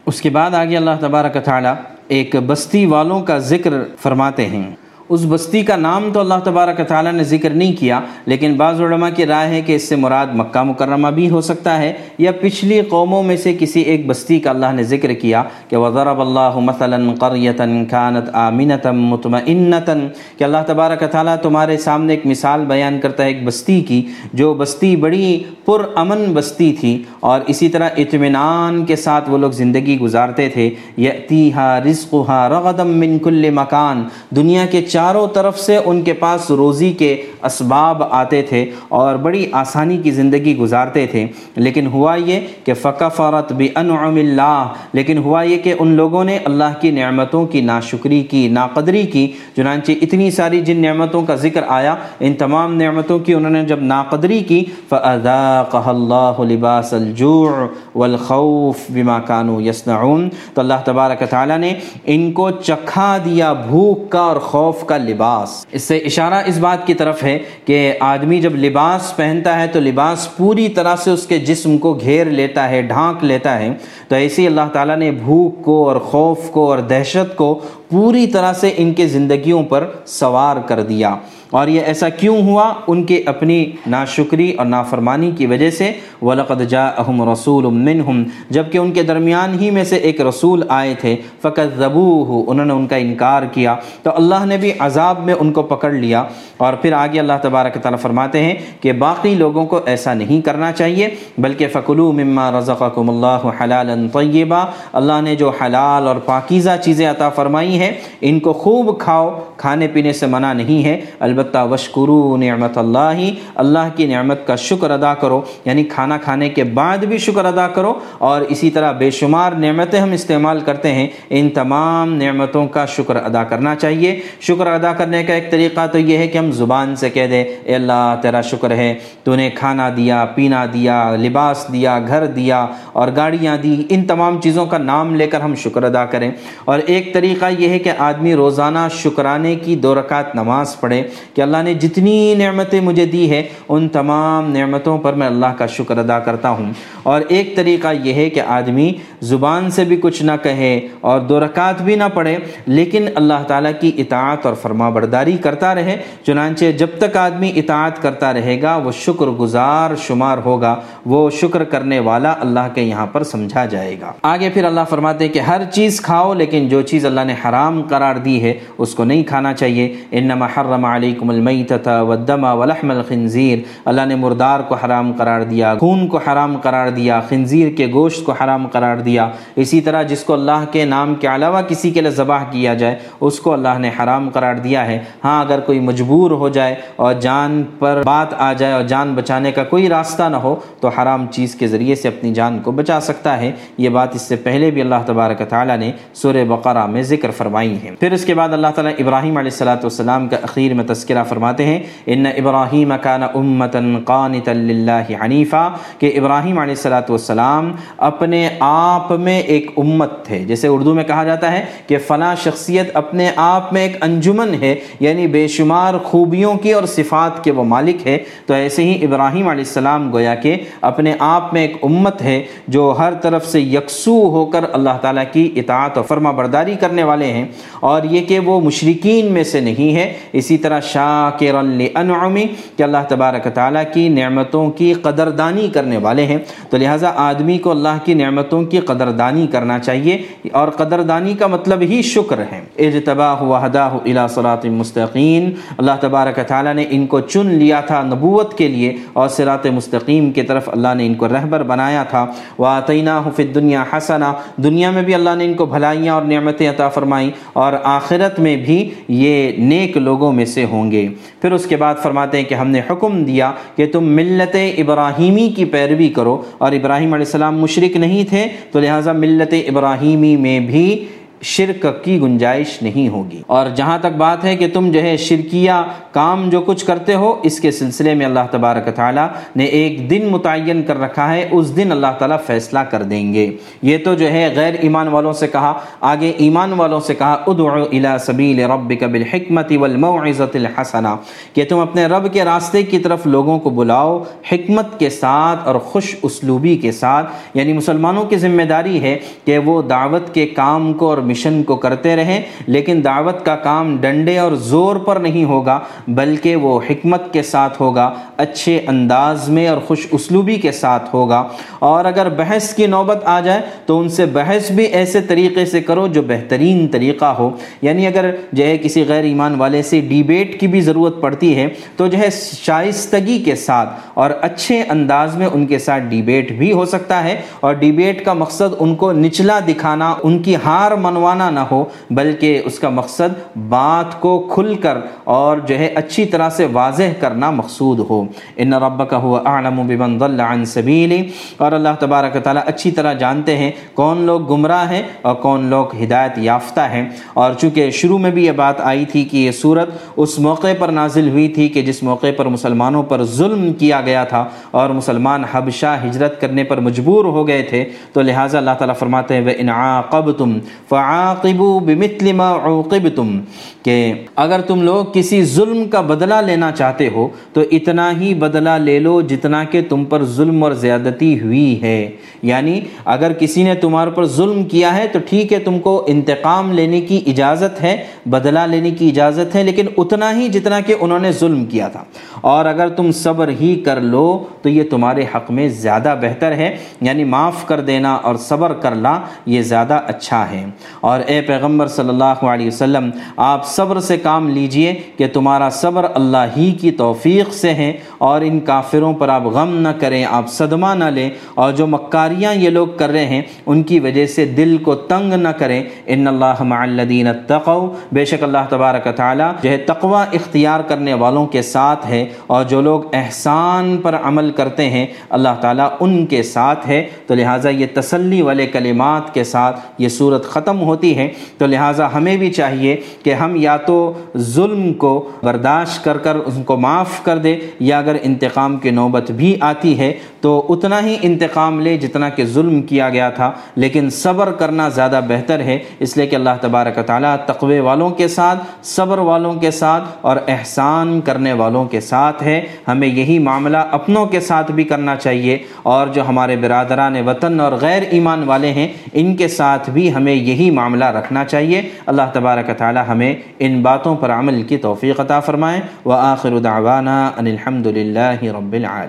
اس 0.06 0.20
کے 0.20 0.30
بعد 0.30 0.54
آگے 0.54 0.76
اللہ 0.76 1.00
تبارک 1.00 1.36
تعالیٰ 1.44 1.74
ایک 2.08 2.36
بستی 2.46 2.86
والوں 2.86 3.20
کا 3.20 3.38
ذکر 3.38 3.74
فرماتے 4.02 4.46
ہیں۔ 4.46 4.70
اس 5.14 5.24
بستی 5.28 5.62
کا 5.64 5.76
نام 5.76 6.08
تو 6.12 6.20
اللہ 6.20 6.38
تبارک 6.44 6.80
تعالیٰ 6.88 7.12
نے 7.12 7.24
ذکر 7.24 7.50
نہیں 7.50 7.72
کیا، 7.76 8.00
لیکن 8.26 8.54
بعض 8.56 8.80
علماء 8.80 9.08
کی 9.16 9.26
رائے 9.26 9.48
ہے 9.50 9.60
کہ 9.62 9.74
اس 9.76 9.88
سے 9.88 9.96
مراد 9.96 10.34
مکہ 10.36 10.62
مکرمہ 10.62 11.08
بھی 11.14 11.28
ہو 11.30 11.40
سکتا 11.40 11.76
ہے 11.78 11.92
یا 12.18 12.32
پچھلی 12.40 12.80
قوموں 12.90 13.22
میں 13.22 13.36
سے 13.36 13.54
کسی 13.58 13.80
ایک 13.80 14.06
بستی 14.06 14.38
کا 14.40 14.50
اللہ 14.50 14.72
نے 14.74 14.82
ذکر 14.92 15.12
کیا 15.20 15.42
کہ 15.68 15.76
وضرب 15.76 16.20
اللہ 16.20 16.58
مثلا 16.64 16.96
قریتا 17.20 17.64
کانت 17.90 18.28
آمنتا 18.44 18.90
مطمئنتا 18.92 19.94
کہ 20.38 20.44
اللہ 20.44 20.62
تبارک 20.66 21.02
تعالیٰ 21.12 21.36
تمہارے 21.42 21.76
سامنے 21.78 22.12
ایک 22.12 22.26
مثال 22.26 22.64
بیان 22.68 22.98
کرتا 23.00 23.22
ہے 23.22 23.28
ایک 23.28 23.44
بستی 23.44 23.80
کی، 23.88 24.02
جو 24.32 24.52
بستی 24.54 24.94
بڑی 24.96 25.42
پر 25.64 25.84
امن 25.96 26.32
بستی 26.34 26.72
تھی 26.80 27.02
اور 27.20 27.40
اسی 27.46 27.68
طرح 27.68 27.88
اطمینان 27.96 28.84
کے 28.86 28.96
ساتھ 28.96 29.30
وہ 29.30 29.38
لوگ 29.38 29.50
زندگی 29.60 29.98
گزارتے 30.00 30.48
تھے 30.54 30.68
یتیہا 30.98 31.78
رزقہا 31.84 32.48
رغدم 32.48 32.98
من 33.00 33.18
کل 33.24 33.50
مکان، 33.54 34.02
دنیا 34.36 34.66
کے 34.70 34.80
چار 34.82 35.00
چاروں 35.02 35.26
طرف 35.26 35.58
سے 35.58 35.76
ان 35.84 36.02
کے 36.02 36.12
پاس 36.12 36.50
روزی 36.50 36.92
کے 36.92 37.22
اسباب 37.42 38.02
آتے 38.10 38.42
تھے 38.42 38.70
اور 38.88 39.14
بڑی 39.14 39.46
آسانی 39.52 39.96
کی 39.96 40.10
زندگی 40.10 40.56
گزارتے 40.56 41.06
تھے۔ 41.06 41.26
لیکن 41.56 41.86
ہوا 41.86 42.14
یہ 42.14 42.40
کہ 42.64 42.74
فقفرت 42.74 43.52
بانعم 43.52 44.14
اللہ، 44.14 44.68
لیکن 44.92 45.18
ہوا 45.18 45.42
یہ 45.42 45.58
کہ 45.58 45.74
ان 45.78 45.88
لوگوں 45.88 46.24
نے 46.24 46.38
اللہ 46.44 46.80
کی 46.80 46.90
نعمتوں 46.90 47.46
کی 47.46 47.60
ناشکری 47.60 48.22
کی، 48.22 48.48
ناقدری 48.48 49.02
کی۔ 49.02 49.32
چنانچہ 49.56 49.92
اتنی 50.02 50.30
ساری 50.30 50.60
جن 50.60 50.82
نعمتوں 50.82 51.22
کا 51.22 51.34
ذکر 51.34 51.62
آیا، 51.68 51.94
ان 52.20 52.34
تمام 52.34 52.74
نعمتوں 52.74 53.18
کی 53.18 53.34
انہوں 53.34 53.50
نے 53.50 53.64
جب 53.64 53.82
ناقدری 53.82 54.40
کی 54.40 54.64
فَأَذَاقَهَ 54.88 55.88
اللَّهُ 55.88 56.46
لِبَاسَ 56.46 56.96
الْجُوعِ 56.96 57.66
وَالْخَوْفِ 57.94 58.92
بِمَا 58.92 59.18
كَانُوا 59.18 59.62
يَصْنَعُونَ۔ 59.62 60.28
تو 60.54 60.60
اللہ 60.60 60.74
تبارک 60.84 61.22
تعالیٰ 61.30 61.58
نے 61.58 61.74
ان 62.04 62.32
کو 62.32 62.50
چکھا 62.50 63.18
دیا 63.24 63.52
بھوک 63.52 64.10
کا 64.10 64.20
اور 64.20 64.36
خوف 64.36 64.84
کا۔ 64.84 64.91
لباس۔ 64.98 65.66
اس 65.72 65.82
سے 65.82 65.96
اشارہ 65.98 66.34
اس 66.46 66.58
بات 66.58 66.86
کی 66.86 66.94
طرف 66.94 67.24
ہے 67.24 67.38
کہ 67.64 67.92
آدمی 68.00 68.40
جب 68.40 68.56
لباس 68.56 69.16
پہنتا 69.16 69.60
ہے 69.60 69.66
تو 69.66 69.80
لباس 69.80 70.36
پوری 70.36 70.68
طرح 70.68 70.96
سے 70.96 71.10
اس 71.10 71.26
کے 71.26 71.38
جسم 71.38 71.78
کو 71.78 71.94
گھیر 71.94 72.24
لیتا 72.24 72.68
ہے، 72.68 72.82
ڈھانک 72.82 73.24
لیتا 73.24 73.58
ہے۔ 73.58 73.72
تو 74.08 74.14
ایسے 74.14 74.46
اللہ 74.46 74.60
تعالیٰ 74.72 74.96
نے 74.96 75.10
بھوک 75.10 75.64
کو 75.64 75.88
اور 75.88 75.96
خوف 75.96 76.50
کو 76.50 76.70
اور 76.70 76.78
دہشت 76.78 77.36
کو 77.36 77.60
پوری 77.90 78.26
طرح 78.26 78.52
سے 78.52 78.72
ان 78.76 78.92
کے 78.92 79.08
زندگیوں 79.08 79.62
پر 79.62 79.90
سوار 80.06 80.56
کر 80.56 80.82
دیا۔ 80.82 81.16
اور 81.52 81.68
یہ 81.68 81.80
ایسا 81.80 82.08
کیوں 82.08 82.42
ہوا؟ 82.42 82.74
ان 82.86 83.04
کے 83.04 83.22
اپنی 83.26 83.66
ناشکری 83.86 84.52
اور 84.52 84.66
نافرمانی 84.66 85.30
کی 85.30 85.46
وجہ 85.46 85.70
سے۔ 85.70 85.92
وَلَقَدْ 86.22 86.66
جَاءَهُمْ 86.68 87.32
رَسُولٌ 87.32 87.70
مِّنْهُمْ۔ 87.70 88.24
جبکہ 88.50 88.78
ان 88.78 88.92
کے 88.92 89.02
درمیان 89.02 89.58
ہی 89.60 89.70
میں 89.70 89.84
سے 89.84 89.96
ایک 89.96 90.20
رسول 90.20 90.62
آئے 90.68 90.94
تھے۔ 90.98 91.16
فَكَذَّبُوهُ۔ 91.42 92.44
انہوں 92.46 92.66
نے 92.66 92.72
ان 92.72 92.86
کا 92.86 92.96
انکار 92.96 93.42
کیا۔ 93.52 93.76
تو 94.02 94.10
اللہ 94.14 94.46
نے 94.46 94.56
بھی 94.56 94.72
عذاب 94.78 95.24
میں 95.24 95.34
ان 95.34 95.52
کو 95.52 95.62
پکڑ 95.62 95.90
لیا۔ 95.90 96.24
اور 96.56 96.72
پھر 96.72 96.92
آگے 96.92 97.18
اللہ 97.18 97.32
تبارک 97.42 97.74
تعالیٰ 97.74 97.98
فرماتے 97.98 98.42
ہیں 98.42 98.54
کہ 98.80 98.92
باقی 98.92 99.34
لوگوں 99.34 99.66
کو 99.66 99.80
ایسا 99.86 100.14
نہیں 100.14 100.40
کرنا 100.40 100.72
چاہیے، 100.72 101.08
بلکہ 101.38 101.68
فَكُلُوا 101.68 102.12
مِمَّا 102.12 102.58
رَزَقَكُمُ 102.58 103.08
اللَّهُ 103.08 103.52
حَلَالًا 103.60 104.08
طَيِّبًا۔ 104.08 104.64
اللہ 104.92 105.20
نے 105.22 105.36
جو 105.36 105.50
حلال 105.50 106.08
اور 106.08 106.16
پاکیزہ 106.16 106.70
چیزیں 106.84 107.10
عطا 107.10 107.28
فرمائی 107.28 107.78
ہیں، 107.78 107.92
ان 108.20 108.40
کو 108.40 108.52
خوب 108.52 109.00
کھاؤ، 109.00 109.40
کھانے 109.56 109.88
پینے 109.88 110.12
سے 110.12 110.26
منع 110.26 110.52
نہیں 110.52 110.84
ہے۔ 110.84 111.00
البتہ 111.18 111.41
البتہ 111.42 111.72
وشکرو 111.72 112.36
نعمت 112.36 112.78
اللہ 112.78 113.30
اللہ 113.54 113.88
کی 113.96 114.06
نعمت 114.06 114.46
کا 114.46 114.56
شکر 114.56 114.90
ادا 114.90 115.14
کرو۔ 115.14 115.40
یعنی 115.64 115.84
کھانا 115.84 116.18
کھانے 116.18 116.48
کے 116.48 116.64
بعد 116.64 116.98
بھی 116.98 117.18
شکر 117.18 117.44
ادا 117.44 117.68
کرو۔ 117.68 117.94
اور 118.18 118.40
اسی 118.40 118.70
طرح 118.70 118.92
بے 118.92 119.10
شمار 119.10 119.52
نعمتیں 119.52 120.00
ہم 120.00 120.12
استعمال 120.12 120.60
کرتے 120.60 120.92
ہیں۔ 120.92 121.08
ان 121.30 121.50
تمام 121.50 122.14
نعمتوں 122.14 122.66
کا 122.66 122.86
شکر 122.86 123.16
ادا 123.16 123.44
کرنا 123.44 123.74
چاہیے۔ 123.74 124.20
شکر 124.40 124.66
ادا 124.66 124.92
کرنے 124.92 125.24
کا 125.24 125.34
ایک 125.34 125.50
طریقہ 125.50 125.86
تو 125.92 125.98
یہ 125.98 126.18
ہے 126.18 126.26
کہ 126.26 126.38
ہم 126.38 126.52
زبان 126.52 126.96
سے 126.96 127.10
کہہ 127.10 127.26
دیں، 127.26 127.44
اے 127.64 127.74
اللہ 127.74 128.14
تیرا 128.22 128.40
شکر 128.40 128.70
ہے۔ 128.70 128.94
تو 129.24 129.34
نے 129.34 129.50
کھانا 129.50 129.88
دیا، 129.96 130.24
پینا 130.24 130.66
دیا، 130.72 131.16
لباس 131.16 131.66
دیا، 131.72 131.98
گھر 132.08 132.26
دیا 132.26 132.66
اور 132.92 133.08
گاڑیاں 133.16 133.56
دی۔ 133.56 133.82
ان 133.88 134.04
تمام 134.04 134.40
چیزوں 134.40 134.66
کا 134.66 134.78
نام 134.78 135.14
لے 135.14 135.26
کر 135.26 135.40
ہم 135.40 135.54
شکر 135.54 135.82
ادا 135.82 136.04
کریں۔ 136.04 136.30
اور 136.64 136.78
ایک 136.86 137.14
طریقہ 137.14 137.44
یہ 137.58 137.68
ہے 137.68 137.78
کہ 137.78 137.92
آدمی 137.98 138.34
روزانہ 138.34 138.78
شکرانے 138.90 139.56
کی 139.56 139.76
دو 139.76 139.94
رکعت 139.94 140.34
نماز 140.34 140.80
پڑھے۔ 140.80 141.02
کہ 141.34 141.42
اللہ 141.42 141.56
نے 141.64 141.74
جتنی 141.74 142.34
نعمتیں 142.34 142.80
مجھے 142.80 143.06
دی 143.06 143.30
ہے 143.30 143.48
ان 143.68 143.88
تمام 143.88 144.52
نعمتوں 144.52 144.98
پر 144.98 145.12
میں 145.12 145.26
اللہ 145.26 145.46
کا 145.58 145.66
شکر 145.66 145.98
ادا 145.98 146.18
کرتا 146.18 146.50
ہوں۔ 146.50 146.72
اور 147.02 147.20
ایک 147.28 147.56
طریقہ 147.56 147.88
یہ 148.04 148.14
ہے 148.14 148.30
کہ 148.30 148.40
آدمی 148.40 148.92
زبان 149.20 149.70
سے 149.70 149.84
بھی 149.84 149.96
کچھ 150.00 150.22
نہ 150.22 150.32
کہے 150.42 150.80
اور 151.00 151.20
دو 151.20 151.40
رکعت 151.40 151.82
بھی 151.82 151.96
نہ 151.96 152.04
پڑھے، 152.14 152.36
لیکن 152.66 153.04
اللہ 153.14 153.42
تعالیٰ 153.46 153.72
کی 153.80 153.92
اطاعت 153.98 154.46
اور 154.46 154.54
فرما 154.54 154.88
برداری 154.88 155.36
کرتا 155.36 155.74
رہے۔ 155.74 155.96
چنانچہ 156.26 156.64
جب 156.78 156.86
تک 156.98 157.16
آدمی 157.16 157.52
اطاعت 157.56 158.02
کرتا 158.02 158.32
رہے 158.32 158.62
گا، 158.62 158.76
وہ 158.76 158.92
شکر 158.92 159.26
گزار 159.26 159.90
شمار 159.96 160.38
ہوگا، 160.44 160.80
وہ 161.06 161.30
شکر 161.30 161.64
کرنے 161.64 161.98
والا 161.98 162.34
اللہ 162.40 162.68
کے 162.74 162.82
یہاں 162.82 163.06
پر 163.06 163.22
سمجھا 163.22 163.66
جائے 163.66 163.96
گا۔ 164.00 164.12
آگے 164.22 164.50
پھر 164.54 164.64
اللہ 164.64 164.80
فرماتے 164.90 165.28
کہ 165.28 165.38
ہر 165.38 165.60
چیز 165.72 166.00
کھاؤ، 166.00 166.34
لیکن 166.34 166.68
جو 166.68 166.82
چیز 166.82 167.06
اللہ 167.06 167.20
نے 167.20 167.34
حرام 167.44 167.82
قرار 167.82 168.14
دی 168.14 168.42
ہے، 168.42 168.54
اس 168.78 168.94
کو 168.94 169.04
نہیں 169.04 169.22
کھانا 169.22 169.54
چاہیے۔ 169.54 169.96
انما 170.10 170.46
حرم 170.56 170.84
علیکم 170.84 171.21
المیتۃ 171.30 171.86
والدم 171.86 172.44
ولحم 172.44 172.90
الخنزیر۔ 172.90 173.58
اللہ 173.84 174.06
نے 174.06 174.14
مردار 174.14 174.60
کو 174.60 174.74
حرام 174.74 175.12
قرار 175.12 175.42
دیا، 175.42 175.74
خون 175.80 176.06
کو 176.08 176.16
حرام 176.16 176.56
قرار 176.56 176.88
دیا، 176.88 177.20
خنزیر 177.28 177.70
کے 177.70 177.86
گوشت 177.92 178.24
کو 178.24 178.32
حرام 178.32 178.66
قرار 178.66 178.96
دیا۔ 178.96 179.28
اسی 179.56 179.80
طرح 179.80 180.02
جس 180.02 180.24
کو 180.24 180.32
اللہ 180.32 180.64
کے 180.70 180.84
نام 180.84 181.14
کے 181.14 181.26
علاوہ 181.26 181.62
کسی 181.62 181.90
کے 181.90 182.00
لیے 182.00 182.10
ذبح 182.10 182.44
کیا 182.50 182.74
جائے، 182.74 182.96
اس 183.20 183.40
کو 183.40 183.52
اللہ 183.52 183.78
نے 183.78 183.90
حرام 184.02 184.28
قرار 184.30 184.54
دیا 184.54 184.86
ہے۔ 184.86 184.98
ہاں 185.24 185.40
اگر 185.40 185.60
کوئی 185.60 185.80
مجبور 185.80 186.30
ہو 186.30 186.48
جائے 186.48 186.74
اور 186.96 187.14
جان 187.14 187.62
پر 187.78 188.02
بات 188.06 188.34
آ 188.38 188.52
جائے 188.52 188.72
اور 188.72 188.82
جان 188.82 189.14
بچانے 189.14 189.52
کا 189.52 189.64
کوئی 189.64 189.88
راستہ 189.88 190.22
نہ 190.22 190.36
ہو، 190.36 190.56
تو 190.80 190.88
حرام 190.88 191.26
چیز 191.30 191.54
کے 191.54 191.66
ذریعے 191.66 191.94
سے 191.94 192.08
اپنی 192.08 192.34
جان 192.34 192.58
کو 192.58 192.72
بچا 192.72 193.00
سکتا 193.00 193.40
ہے۔ 193.40 193.52
یہ 193.78 193.88
بات 193.88 194.14
اس 194.14 194.22
سے 194.22 194.36
پہلے 194.36 194.70
بھی 194.70 194.80
اللہ 194.80 195.02
تبارک 195.06 195.42
تعالیٰ 195.48 195.78
نے 195.78 195.92
سورہ 196.14 196.44
بقرہ 196.48 196.86
میں 196.86 197.02
ذکر 197.02 197.30
فرمائی 197.30 197.78
ہے۔ 197.84 197.90
پھر 198.00 198.12
اس 198.12 198.24
کے 198.24 198.34
بعد 198.34 198.48
اللہ 198.48 198.66
تعالیٰ 198.74 198.92
ابراہیم 198.98 199.36
علیہ 199.36 199.50
السلاۃ 199.50 199.76
والسلام 199.76 200.28
کا 200.28 200.36
اخیر 200.42 200.74
میں 200.74 200.84
تذکرہ 200.84 201.11
تذکرہ 201.12 201.24
فرماتے 201.24 201.64
ہیں، 201.64 201.78
ان 202.06 202.26
ابراہیم 202.26 202.92
کان 203.02 203.22
امتن 203.22 203.98
قانتا 204.04 204.52
للہ 204.52 205.24
حنیفہ 205.24 205.72
کہ 205.98 206.12
ابراہیم 206.16 206.58
علیہ 206.58 206.74
السلاۃ 206.74 207.08
والسلام 207.08 207.72
اپنے 207.96 208.48
آپ 208.60 209.10
میں 209.10 209.40
ایک 209.40 209.70
امت 209.76 210.24
تھے۔ 210.26 210.38
جیسے 210.38 210.68
اردو 210.68 210.94
میں 210.94 211.04
کہا 211.04 211.24
جاتا 211.24 211.52
ہے 211.52 211.64
کہ 211.86 211.98
فلاں 212.06 212.34
شخصیت 212.44 212.90
اپنے 212.94 213.30
آپ 213.36 213.72
میں 213.72 213.82
ایک 213.82 213.96
انجمن 214.00 214.54
ہے 214.62 214.74
یعنی 215.00 215.26
بے 215.26 215.46
شمار 215.48 215.94
خوبیوں 216.04 216.54
کی 216.54 216.72
اور 216.72 216.84
صفات 216.84 217.44
کے 217.44 217.50
وہ 217.50 217.64
مالک 217.64 218.06
ہے۔ 218.06 218.18
تو 218.46 218.54
ایسے 218.54 218.84
ہی 218.84 219.04
ابراہیم 219.04 219.48
علیہ 219.48 219.64
السلام 219.68 220.12
گویا 220.12 220.34
کہ 220.34 220.56
اپنے 220.80 221.14
آپ 221.18 221.52
میں 221.52 221.62
ایک 221.62 221.76
امت 221.82 222.22
ہے 222.22 222.42
جو 222.68 222.94
ہر 222.98 223.12
طرف 223.14 223.46
سے 223.46 223.60
یکسو 223.60 224.16
ہو 224.30 224.46
کر 224.46 224.64
اللہ 224.72 224.96
تعالیٰ 225.00 225.24
کی 225.32 225.50
اطاعت 225.56 225.98
و 225.98 226.02
فرما 226.02 226.30
برداری 226.30 226.74
کرنے 226.80 227.04
والے 227.04 227.32
ہیں۔ 227.32 227.46
اور 227.80 228.02
یہ 228.02 228.20
کہ 228.20 228.38
وہ 228.38 228.60
مشرقین 228.60 229.32
میں 229.32 229.44
سے 229.44 229.60
نہیں 229.60 229.94
ہے، 229.94 230.12
اسی 230.32 230.58
طرح 230.58 230.80
شاہ 230.80 231.01
شاکر 231.02 231.54
لانعمی 231.62 232.44
کہ 232.76 232.82
اللہ 232.82 233.04
تبارک 233.08 233.46
تعالیٰ 233.54 233.82
کی 233.92 234.08
نعمتوں 234.08 234.68
کی 234.78 234.92
قدردانی 235.02 235.68
کرنے 235.72 235.96
والے 236.02 236.24
ہیں۔ 236.26 236.38
تو 236.70 236.76
لہٰذا 236.76 237.12
آدمی 237.18 237.56
کو 237.58 237.70
اللہ 237.70 237.96
کی 238.04 238.14
نعمتوں 238.14 238.62
کی 238.70 238.80
قدردانی 238.90 239.46
کرنا 239.52 239.78
چاہیے، 239.78 240.18
اور 240.52 240.68
قدردانی 240.76 241.34
کا 241.38 241.46
مطلب 241.46 241.80
ہی 241.90 242.00
شکر 242.04 242.38
ہے۔ 242.52 242.60
اجتباہ 242.86 243.42
وحداہ 243.42 243.94
الى 243.94 244.26
صراط 244.34 244.66
مستقین 244.78 245.50
اللہ 245.78 245.96
تبارک 246.00 246.38
تعالیٰ 246.48 246.74
نے 246.74 246.84
ان 246.90 247.06
کو 247.06 247.20
چن 247.32 247.46
لیا 247.54 247.80
تھا 247.86 248.02
نبوت 248.02 248.56
کے 248.58 248.68
لیے، 248.68 248.94
اور 249.12 249.28
صراط 249.36 249.66
مستقیم 249.72 250.30
کی 250.32 250.42
طرف 250.50 250.68
اللہ 250.72 250.94
نے 250.96 251.06
ان 251.06 251.14
کو 251.14 251.28
رہبر 251.28 251.62
بنایا 251.72 252.02
تھا۔ 252.10 252.24
وَآتَيْنَاهُ 252.58 253.34
فِي 253.36 253.42
الدُّنْيَا 253.42 253.84
حَسَنًا 253.92 254.32
دنیا 254.64 254.90
میں 254.90 255.02
بھی 255.02 255.14
اللہ 255.14 255.34
نے 255.36 255.44
ان 255.44 255.54
کو 255.54 255.66
بھلائیاں 255.74 256.14
اور 256.14 256.24
نعمتیں 256.32 256.68
عطا 256.70 256.88
فرمائیں، 256.96 257.30
اور 257.62 257.72
آخرت 257.96 258.38
میں 258.40 258.56
بھی 258.66 258.78
یہ 259.22 259.60
نیک 259.70 259.96
لوگوں 259.96 260.32
میں 260.32 260.44
سے 260.46 260.64
ہوں 260.70 260.90
گے۔ 260.90 260.91
پھر 261.40 261.52
اس 261.52 261.64
کے 261.64 261.76
بعد 261.76 261.94
فرماتے 262.02 262.36
ہیں 262.36 262.44
کہ 262.44 262.54
ہم 262.54 262.68
نے 262.68 262.80
حکم 262.90 263.24
دیا 263.24 263.52
کہ 263.76 263.86
تم 263.92 264.04
ملت 264.04 264.56
ابراہیمی 264.78 265.52
کی 265.56 265.64
پیروی 265.64 266.08
کرو۔ 266.08 266.42
اور 266.58 266.72
ابراہیم 266.72 267.14
علیہ 267.14 267.26
السلام 267.26 267.58
مشرق 267.58 267.96
نہیں 267.96 268.24
تھے، 268.24 268.46
تو 268.70 268.80
لہٰذا 268.80 269.12
ملت 269.12 269.54
ابراہیمی 269.68 270.36
میں 270.36 270.60
بھی 270.60 271.04
شرک 271.42 271.86
کی 272.04 272.20
گنجائش 272.20 272.82
نہیں 272.82 273.08
ہوگی۔ 273.08 273.42
اور 273.46 273.66
جہاں 273.66 273.98
تک 273.98 274.16
بات 274.16 274.44
ہے 274.44 274.56
کہ 274.56 274.66
تم 274.72 274.90
جو 274.90 275.02
ہے 275.02 275.16
شرکیہ 275.16 275.70
کام 276.12 276.50
جو 276.50 276.60
کچھ 276.60 276.84
کرتے 276.84 277.14
ہو، 277.14 277.40
اس 277.42 277.60
کے 277.60 277.70
سلسلے 277.70 278.14
میں 278.14 278.26
اللہ 278.26 278.40
تبارک 278.50 278.96
تعالیٰ 278.96 279.26
نے 279.56 279.64
ایک 279.64 280.10
دن 280.10 280.28
متعین 280.30 280.82
کر 280.82 281.00
رکھا 281.00 281.34
ہے، 281.34 281.48
اس 281.50 281.76
دن 281.76 281.92
اللہ 281.92 282.06
تعالیٰ 282.18 282.36
فیصلہ 282.46 282.78
کر 282.78 283.02
دیں 283.02 283.34
گے۔ 283.34 283.56
یہ 283.82 283.98
تو 284.04 284.14
جو 284.14 284.32
ہے 284.32 284.52
غیر 284.56 284.74
ایمان 284.80 285.08
والوں 285.08 285.32
سے 285.32 285.46
کہا، 285.46 285.78
آگے 286.00 286.32
ایمان 286.36 286.72
والوں 286.72 287.00
سے 287.00 287.14
کہا، 287.14 287.32
ادعو 287.46 287.82
الى 287.82 288.08
سبیل 288.20 288.60
ربک 288.60 289.04
بالحکمت 289.04 289.72
والموعظت 289.80 290.56
الحسنہ۔ 290.56 291.08
کہ 291.54 291.64
تم 291.68 291.78
اپنے 291.78 292.06
رب 292.06 292.32
کے 292.32 292.44
راستے 292.44 292.82
کی 292.82 292.98
طرف 292.98 293.26
لوگوں 293.26 293.58
کو 293.58 293.70
بلاؤ، 293.70 294.22
حکمت 294.52 294.98
کے 294.98 295.10
ساتھ 295.10 295.68
اور 295.68 295.74
خوش 295.74 296.16
اسلوبی 296.22 296.76
کے 296.76 296.92
ساتھ۔ 296.92 297.32
یعنی 297.54 297.72
مسلمانوں 297.72 298.24
کی 298.24 298.36
ذمہ 298.36 298.62
داری 298.62 299.02
ہے 299.02 299.18
کہ 299.44 299.58
وہ 299.58 299.82
دعوت 299.82 300.34
کے 300.34 300.46
کام 300.46 300.92
کو 300.92 301.08
اور 301.08 301.18
مشن 301.32 301.62
کو 301.62 301.76
کرتے 301.76 302.16
رہیں، 302.16 302.42
لیکن 302.66 303.00
دعوت 303.04 303.44
کا 303.44 303.56
کام 303.56 303.96
ڈنڈے 304.00 304.38
اور 304.38 304.52
زور 304.52 304.96
پر 304.96 305.16
نہیں 305.16 305.44
ہوگا، 305.44 305.80
بلکہ 306.08 306.56
وہ 306.56 306.80
حکمت 306.90 307.32
کے 307.32 307.42
ساتھ 307.42 307.82
ہوگا، 307.82 308.14
اچھے 308.36 308.80
انداز 308.86 309.48
میں 309.48 309.68
اور 309.68 309.78
خوش 309.78 310.06
اسلوبی 310.10 310.56
کے 310.56 310.72
ساتھ 310.72 311.14
ہوگا۔ 311.14 311.48
اور 311.78 312.04
اگر 312.04 312.28
بحث 312.28 312.74
کی 312.74 312.86
نوبت 312.86 313.18
آ 313.24 313.40
جائے، 313.40 313.60
تو 313.86 314.00
ان 314.00 314.08
سے 314.08 314.26
بحث 314.26 314.70
بھی 314.70 314.84
ایسے 314.84 315.20
طریقے 315.20 315.64
سے 315.64 315.80
کرو 315.80 316.06
جو 316.06 316.22
بہترین 316.22 316.88
طریقہ 316.88 317.24
ہو۔ 317.24 317.50
یعنی 317.82 318.06
اگر 318.06 318.30
جو 318.52 318.64
ہے 318.64 318.78
کسی 318.78 319.04
غیر 319.08 319.24
ایمان 319.24 319.54
والے 319.54 319.82
سے 319.82 320.00
ڈیبیٹ 320.00 320.60
کی 320.60 320.66
بھی 320.66 320.80
ضرورت 320.80 321.20
پڑتی 321.20 321.56
ہے، 321.56 321.66
تو 321.96 322.06
جو 322.06 322.18
ہے 322.18 322.28
شائستگی 322.52 323.42
کے 323.44 323.54
ساتھ 323.54 324.00
اور 324.14 324.30
اچھے 324.40 324.82
انداز 324.88 325.36
میں 325.36 325.46
ان 325.46 325.66
کے 325.66 325.78
ساتھ 325.78 326.02
ڈیبیٹ 326.02 326.52
بھی 326.52 326.72
ہو 326.72 326.84
سکتا 326.84 327.24
ہے۔ 327.24 327.40
اور 327.60 327.74
ڈیبیٹ 327.74 328.24
کا 328.24 328.32
مقصد 328.32 328.74
ان 328.78 328.94
کو 328.94 329.12
نچلا 329.12 329.58
دکھانا، 329.68 330.14
ان 330.22 330.38
کی 330.38 330.56
ہار 330.64 330.90
منوا 330.90 331.21
منوانا 331.22 331.50
نہ 331.50 331.60
ہو، 331.60 331.84
بلکہ 332.10 332.62
اس 332.64 332.78
کا 332.78 332.88
مقصد 332.88 333.56
بات 333.68 334.20
کو 334.20 334.48
کھل 334.54 334.74
کر 334.74 334.98
اور 335.24 335.56
جو 335.56 335.78
ہے 335.78 335.86
اچھی 335.86 336.24
طرح 336.24 336.48
سے 336.48 336.66
واضح 336.72 337.02
کرنا 337.20 337.50
مقصود 337.50 337.98
ہو۔ 337.98 338.24
ان 338.56 338.72
ربک 338.72 339.14
هو 339.24 339.36
اعلم 339.36 339.86
بمن 339.86 340.18
ضل 340.18 340.40
عن 340.40 340.64
سبیلی۔ 340.64 341.28
اور 341.56 341.72
اللہ 341.72 341.88
تبارک 342.00 342.36
تعالیٰ 342.44 342.62
اچھی 342.66 342.90
طرح 342.90 343.12
جانتے 343.12 343.56
ہیں 343.56 343.70
کون 343.94 344.20
لوگ 344.20 344.54
گمراہ 344.54 344.90
ہیں 344.90 345.02
اور 345.22 345.34
کون 345.34 345.64
لوگ 345.64 345.86
ہدایت 346.02 346.38
یافتہ 346.38 346.80
ہیں۔ 346.80 347.08
اور 347.34 347.52
چونکہ 347.52 347.90
شروع 347.90 348.18
میں 348.18 348.30
بھی 348.30 348.46
یہ 348.46 348.52
بات 348.52 348.80
آئی 348.80 349.04
تھی 349.04 349.24
کہ 349.24 349.36
یہ 349.36 349.50
صورت 349.50 349.88
اس 350.16 350.38
موقع 350.38 350.66
پر 350.78 350.88
نازل 350.88 351.28
ہوئی 351.28 351.48
تھی 351.48 351.68
کہ 351.68 351.82
جس 351.82 352.02
موقع 352.02 352.26
پر 352.36 352.46
مسلمانوں 352.46 353.02
پر 353.02 353.24
ظلم 353.24 353.72
کیا 353.72 354.00
گیا 354.00 354.24
تھا 354.24 354.44
اور 354.70 354.90
مسلمان 354.90 355.44
حبشہ 355.52 355.98
ہجرت 356.04 356.40
کرنے 356.40 356.64
پر 356.64 356.80
مجبور 356.80 357.24
ہو 357.24 357.48
گئے 357.48 357.62
تھے، 357.62 357.84
تو 358.12 358.20
لہٰذا 358.20 358.58
اللہ 358.58 358.70
تعالیٰ 358.78 358.96
فرماتے 358.96 359.34
ہیں 359.34 359.44
وہ 359.44 359.50
انعاقب 359.58 360.32
تم 360.32 360.58
فعاقبو 361.02 361.78
بمثل 361.78 362.32
ما 362.32 362.56
عوقبتم 362.62 363.40
کہ 363.82 364.12
اگر 364.36 364.60
تم 364.60 364.82
لوگ 364.82 365.04
کسی 365.12 365.44
ظلم 365.44 365.88
کا 365.88 366.00
بدلہ 366.00 366.34
لینا 366.34 366.72
چاہتے 366.72 367.08
ہو 367.08 367.28
تو 367.52 367.60
اتنا 367.70 368.20
ہی 368.20 368.34
بدلہ 368.34 368.70
لے 368.70 368.98
لو 368.98 369.20
جتنا 369.20 369.64
کہ 369.64 369.82
تم 369.88 370.04
پر 370.04 370.24
ظلم 370.24 370.64
اور 370.64 370.72
زیادتی 370.72 371.40
ہوئی 371.40 371.82
ہے۔ 371.82 372.10
یعنی 372.42 372.80
اگر 373.04 373.32
کسی 373.32 373.62
نے 373.62 373.74
تمہارے 373.74 374.10
پر 374.10 374.24
ظلم 374.24 374.64
کیا 374.64 374.96
ہے 374.96 375.08
تو 375.12 375.18
ٹھیک 375.28 375.52
ہے، 375.52 375.58
تم 375.58 375.78
کو 375.78 376.04
انتقام 376.06 376.72
لینے 376.72 377.00
کی 377.00 377.20
اجازت 377.26 377.82
ہے، 377.82 378.04
بدلہ 378.26 378.58
لینے 378.58 378.90
کی 378.90 379.08
اجازت 379.08 379.56
ہے، 379.56 379.62
لیکن 379.62 379.86
اتنا 379.96 380.36
ہی 380.36 380.48
جتنا 380.48 380.80
کہ 380.80 380.94
انہوں 381.00 381.18
نے 381.18 381.32
ظلم 381.32 381.64
کیا 381.64 381.88
تھا۔ 381.88 382.04
اور 382.40 382.64
اگر 382.64 382.88
تم 382.88 383.12
صبر 383.12 383.48
ہی 383.60 383.82
کر 383.84 384.00
لو 384.00 384.44
تو 384.62 384.68
یہ 384.68 384.82
تمہارے 384.90 385.24
حق 385.34 385.50
میں 385.50 385.68
زیادہ 385.68 386.14
بہتر 386.22 386.52
ہے۔ 386.52 386.76
یعنی 387.00 387.24
معاف 387.24 387.66
کر 387.66 387.80
دینا 387.80 388.14
اور 388.14 388.34
صبر 388.34 388.72
کر 388.72 388.94
لا، 388.94 389.20
یہ 389.46 389.62
زیادہ 389.62 390.00
اچھا 390.06 390.50
ہے۔ 390.50 390.64
اور 391.02 391.20
اے 391.26 391.40
پیغمبر 391.40 391.86
صلی 391.86 392.08
اللہ 392.08 392.24
علیہ 392.24 392.66
وسلم، 392.66 393.10
آپ 393.36 393.66
صبر 393.66 394.00
سے 394.00 394.16
کام 394.16 394.48
لیجیے 394.48 394.94
کہ 395.16 395.26
تمہارا 395.32 395.70
صبر 395.70 396.06
اللہ 396.14 396.44
ہی 396.56 396.72
کی 396.72 396.90
توفیق 396.90 397.54
سے 397.54 397.74
ہے 397.74 397.92
اور 398.18 398.40
ان 398.40 398.60
کافروں 398.60 399.14
پر 399.14 399.28
آپ 399.28 399.44
غم 399.44 399.76
نہ 399.76 399.88
کریں، 399.88 400.24
آپ 400.24 400.48
صدمہ 400.48 400.94
نہ 400.94 401.04
لیں۔ 401.04 401.30
اور 401.54 401.72
جو 401.72 401.86
مکاریاں 401.86 402.54
یہ 402.54 402.70
لوگ 402.70 402.86
کر 402.96 403.08
رہے 403.08 403.26
ہیں، 403.26 403.42
ان 403.66 403.82
کی 403.82 404.00
وجہ 404.00 404.26
سے 404.26 404.44
دل 404.44 404.76
کو 404.76 404.94
تنگ 404.94 405.32
نہ 405.32 405.48
کریں۔ 405.48 405.84
ان 406.06 406.26
اللہ 406.26 406.62
مع 406.62 406.82
الذین 406.82 407.26
اتقوا۔ 407.26 407.94
بے 408.12 408.24
شک 408.24 408.42
اللہ 408.42 408.58
تبارک 408.68 409.16
تعالی 409.16 409.44
جو 409.62 409.70
ہے 409.70 409.76
تقوی 409.76 410.36
اختیار 410.36 410.80
کرنے 410.80 411.14
والوں 411.14 411.46
کے 411.46 411.62
ساتھ 411.62 412.06
ہے 412.06 412.24
اور 412.46 412.64
جو 412.64 412.80
لوگ 412.80 413.02
احسان 413.12 413.96
پر 414.02 414.16
عمل 414.22 414.50
کرتے 414.50 414.90
ہیں، 414.90 415.06
اللہ 415.30 415.54
تعالیٰ 415.60 415.88
ان 416.00 416.26
کے 416.26 416.42
ساتھ 416.42 416.88
ہے۔ 416.88 417.08
تو 417.26 417.34
لہٰذا 417.34 417.68
یہ 417.68 417.86
تسلی 417.94 418.42
والے 418.42 418.66
کلمات 418.66 419.34
کے 419.34 419.44
ساتھ 419.44 419.80
یہ 419.98 420.08
صورت 420.08 420.44
ختم 420.44 420.80
ہو 420.80 420.91
ہوتی 420.92 421.16
ہے 421.16 421.28
تو 421.58 421.66
لہٰذا 421.66 422.14
ہمیں 422.14 422.36
بھی 422.36 422.50
چاہیے 422.50 422.96
کہ 423.24 423.34
ہم 423.34 423.56
یا 423.56 423.76
تو 423.76 424.12
ظلم 424.36 424.92
کو 424.92 425.30
برداشت 425.42 426.04
کر 426.04 426.18
کر 426.18 426.36
ان 426.46 426.62
کو 426.62 426.76
معاف 426.76 427.22
کر 427.22 427.38
دے 427.38 427.58
یا 427.80 427.98
اگر 427.98 428.16
انتقام 428.22 428.76
کی 428.76 428.90
نوبت 428.90 429.30
بھی 429.30 429.56
آتی 429.60 429.98
ہے 429.98 430.12
تو 430.40 430.66
اتنا 430.68 431.06
ہی 431.06 431.16
انتقام 431.22 431.80
لے 431.80 431.96
جتنا 431.96 432.28
کہ 432.28 432.44
ظلم 432.44 432.82
کیا 432.82 433.08
گیا 433.08 433.30
تھا۔ 433.30 433.52
لیکن 433.76 434.10
صبر 434.10 434.52
کرنا 434.52 434.88
زیادہ 434.88 435.20
بہتر 435.28 435.60
ہے، 435.60 435.78
اس 435.98 436.16
لیے 436.16 436.26
کہ 436.26 436.36
اللہ 436.36 436.50
تبارک 436.60 437.06
تعالیٰ 437.06 437.36
تقوی 437.46 437.80
والوں 437.80 438.10
کے 438.10 438.28
ساتھ، 438.28 438.58
صبر 438.82 439.18
والوں 439.18 439.54
کے 439.54 439.70
ساتھ 439.70 440.04
اور 440.20 440.36
احسان 440.48 441.20
کرنے 441.20 441.52
والوں 441.52 441.84
کے 441.84 442.00
ساتھ 442.00 442.42
ہے۔ 442.42 442.60
ہمیں 442.88 443.08
یہی 443.08 443.38
معاملہ 443.38 443.76
اپنوں 443.90 444.26
کے 444.26 444.40
ساتھ 444.40 444.72
بھی 444.72 444.84
کرنا 444.84 445.16
چاہیے۔ 445.16 445.58
اور 445.82 446.06
جو 446.06 446.28
ہمارے 446.28 446.56
برادران 446.56 447.28
وطن 447.28 447.60
اور 447.60 447.72
غیر 447.80 448.02
ایمان 448.10 448.42
والے 448.44 448.70
ہیں، 448.70 448.88
ان 449.12 449.36
کے 449.36 449.48
ساتھ 449.48 449.90
بھی 449.90 450.14
ہمیں 450.14 450.34
یہی 450.34 450.70
معاملہ 450.70 450.81
رکھنا 450.90 451.44
چاہیے۔ 451.44 451.88
اللہ 452.06 452.22
تبارک 452.32 452.78
تعالیٰ 452.78 453.04
ہمیں 453.08 453.34
ان 453.58 453.82
باتوں 453.82 454.16
پر 454.16 454.30
عمل 454.30 454.62
کی 454.62 454.76
توفیق 454.76 455.20
عطا 455.20 455.40
فرمائیں 455.40 455.80
وآخر 456.04 456.58
دعوانا 456.58 457.30
ان 457.36 457.46
الحمد 457.46 457.86
للہ 457.86 458.42
رب 458.42 458.72
العالمين 458.72 458.92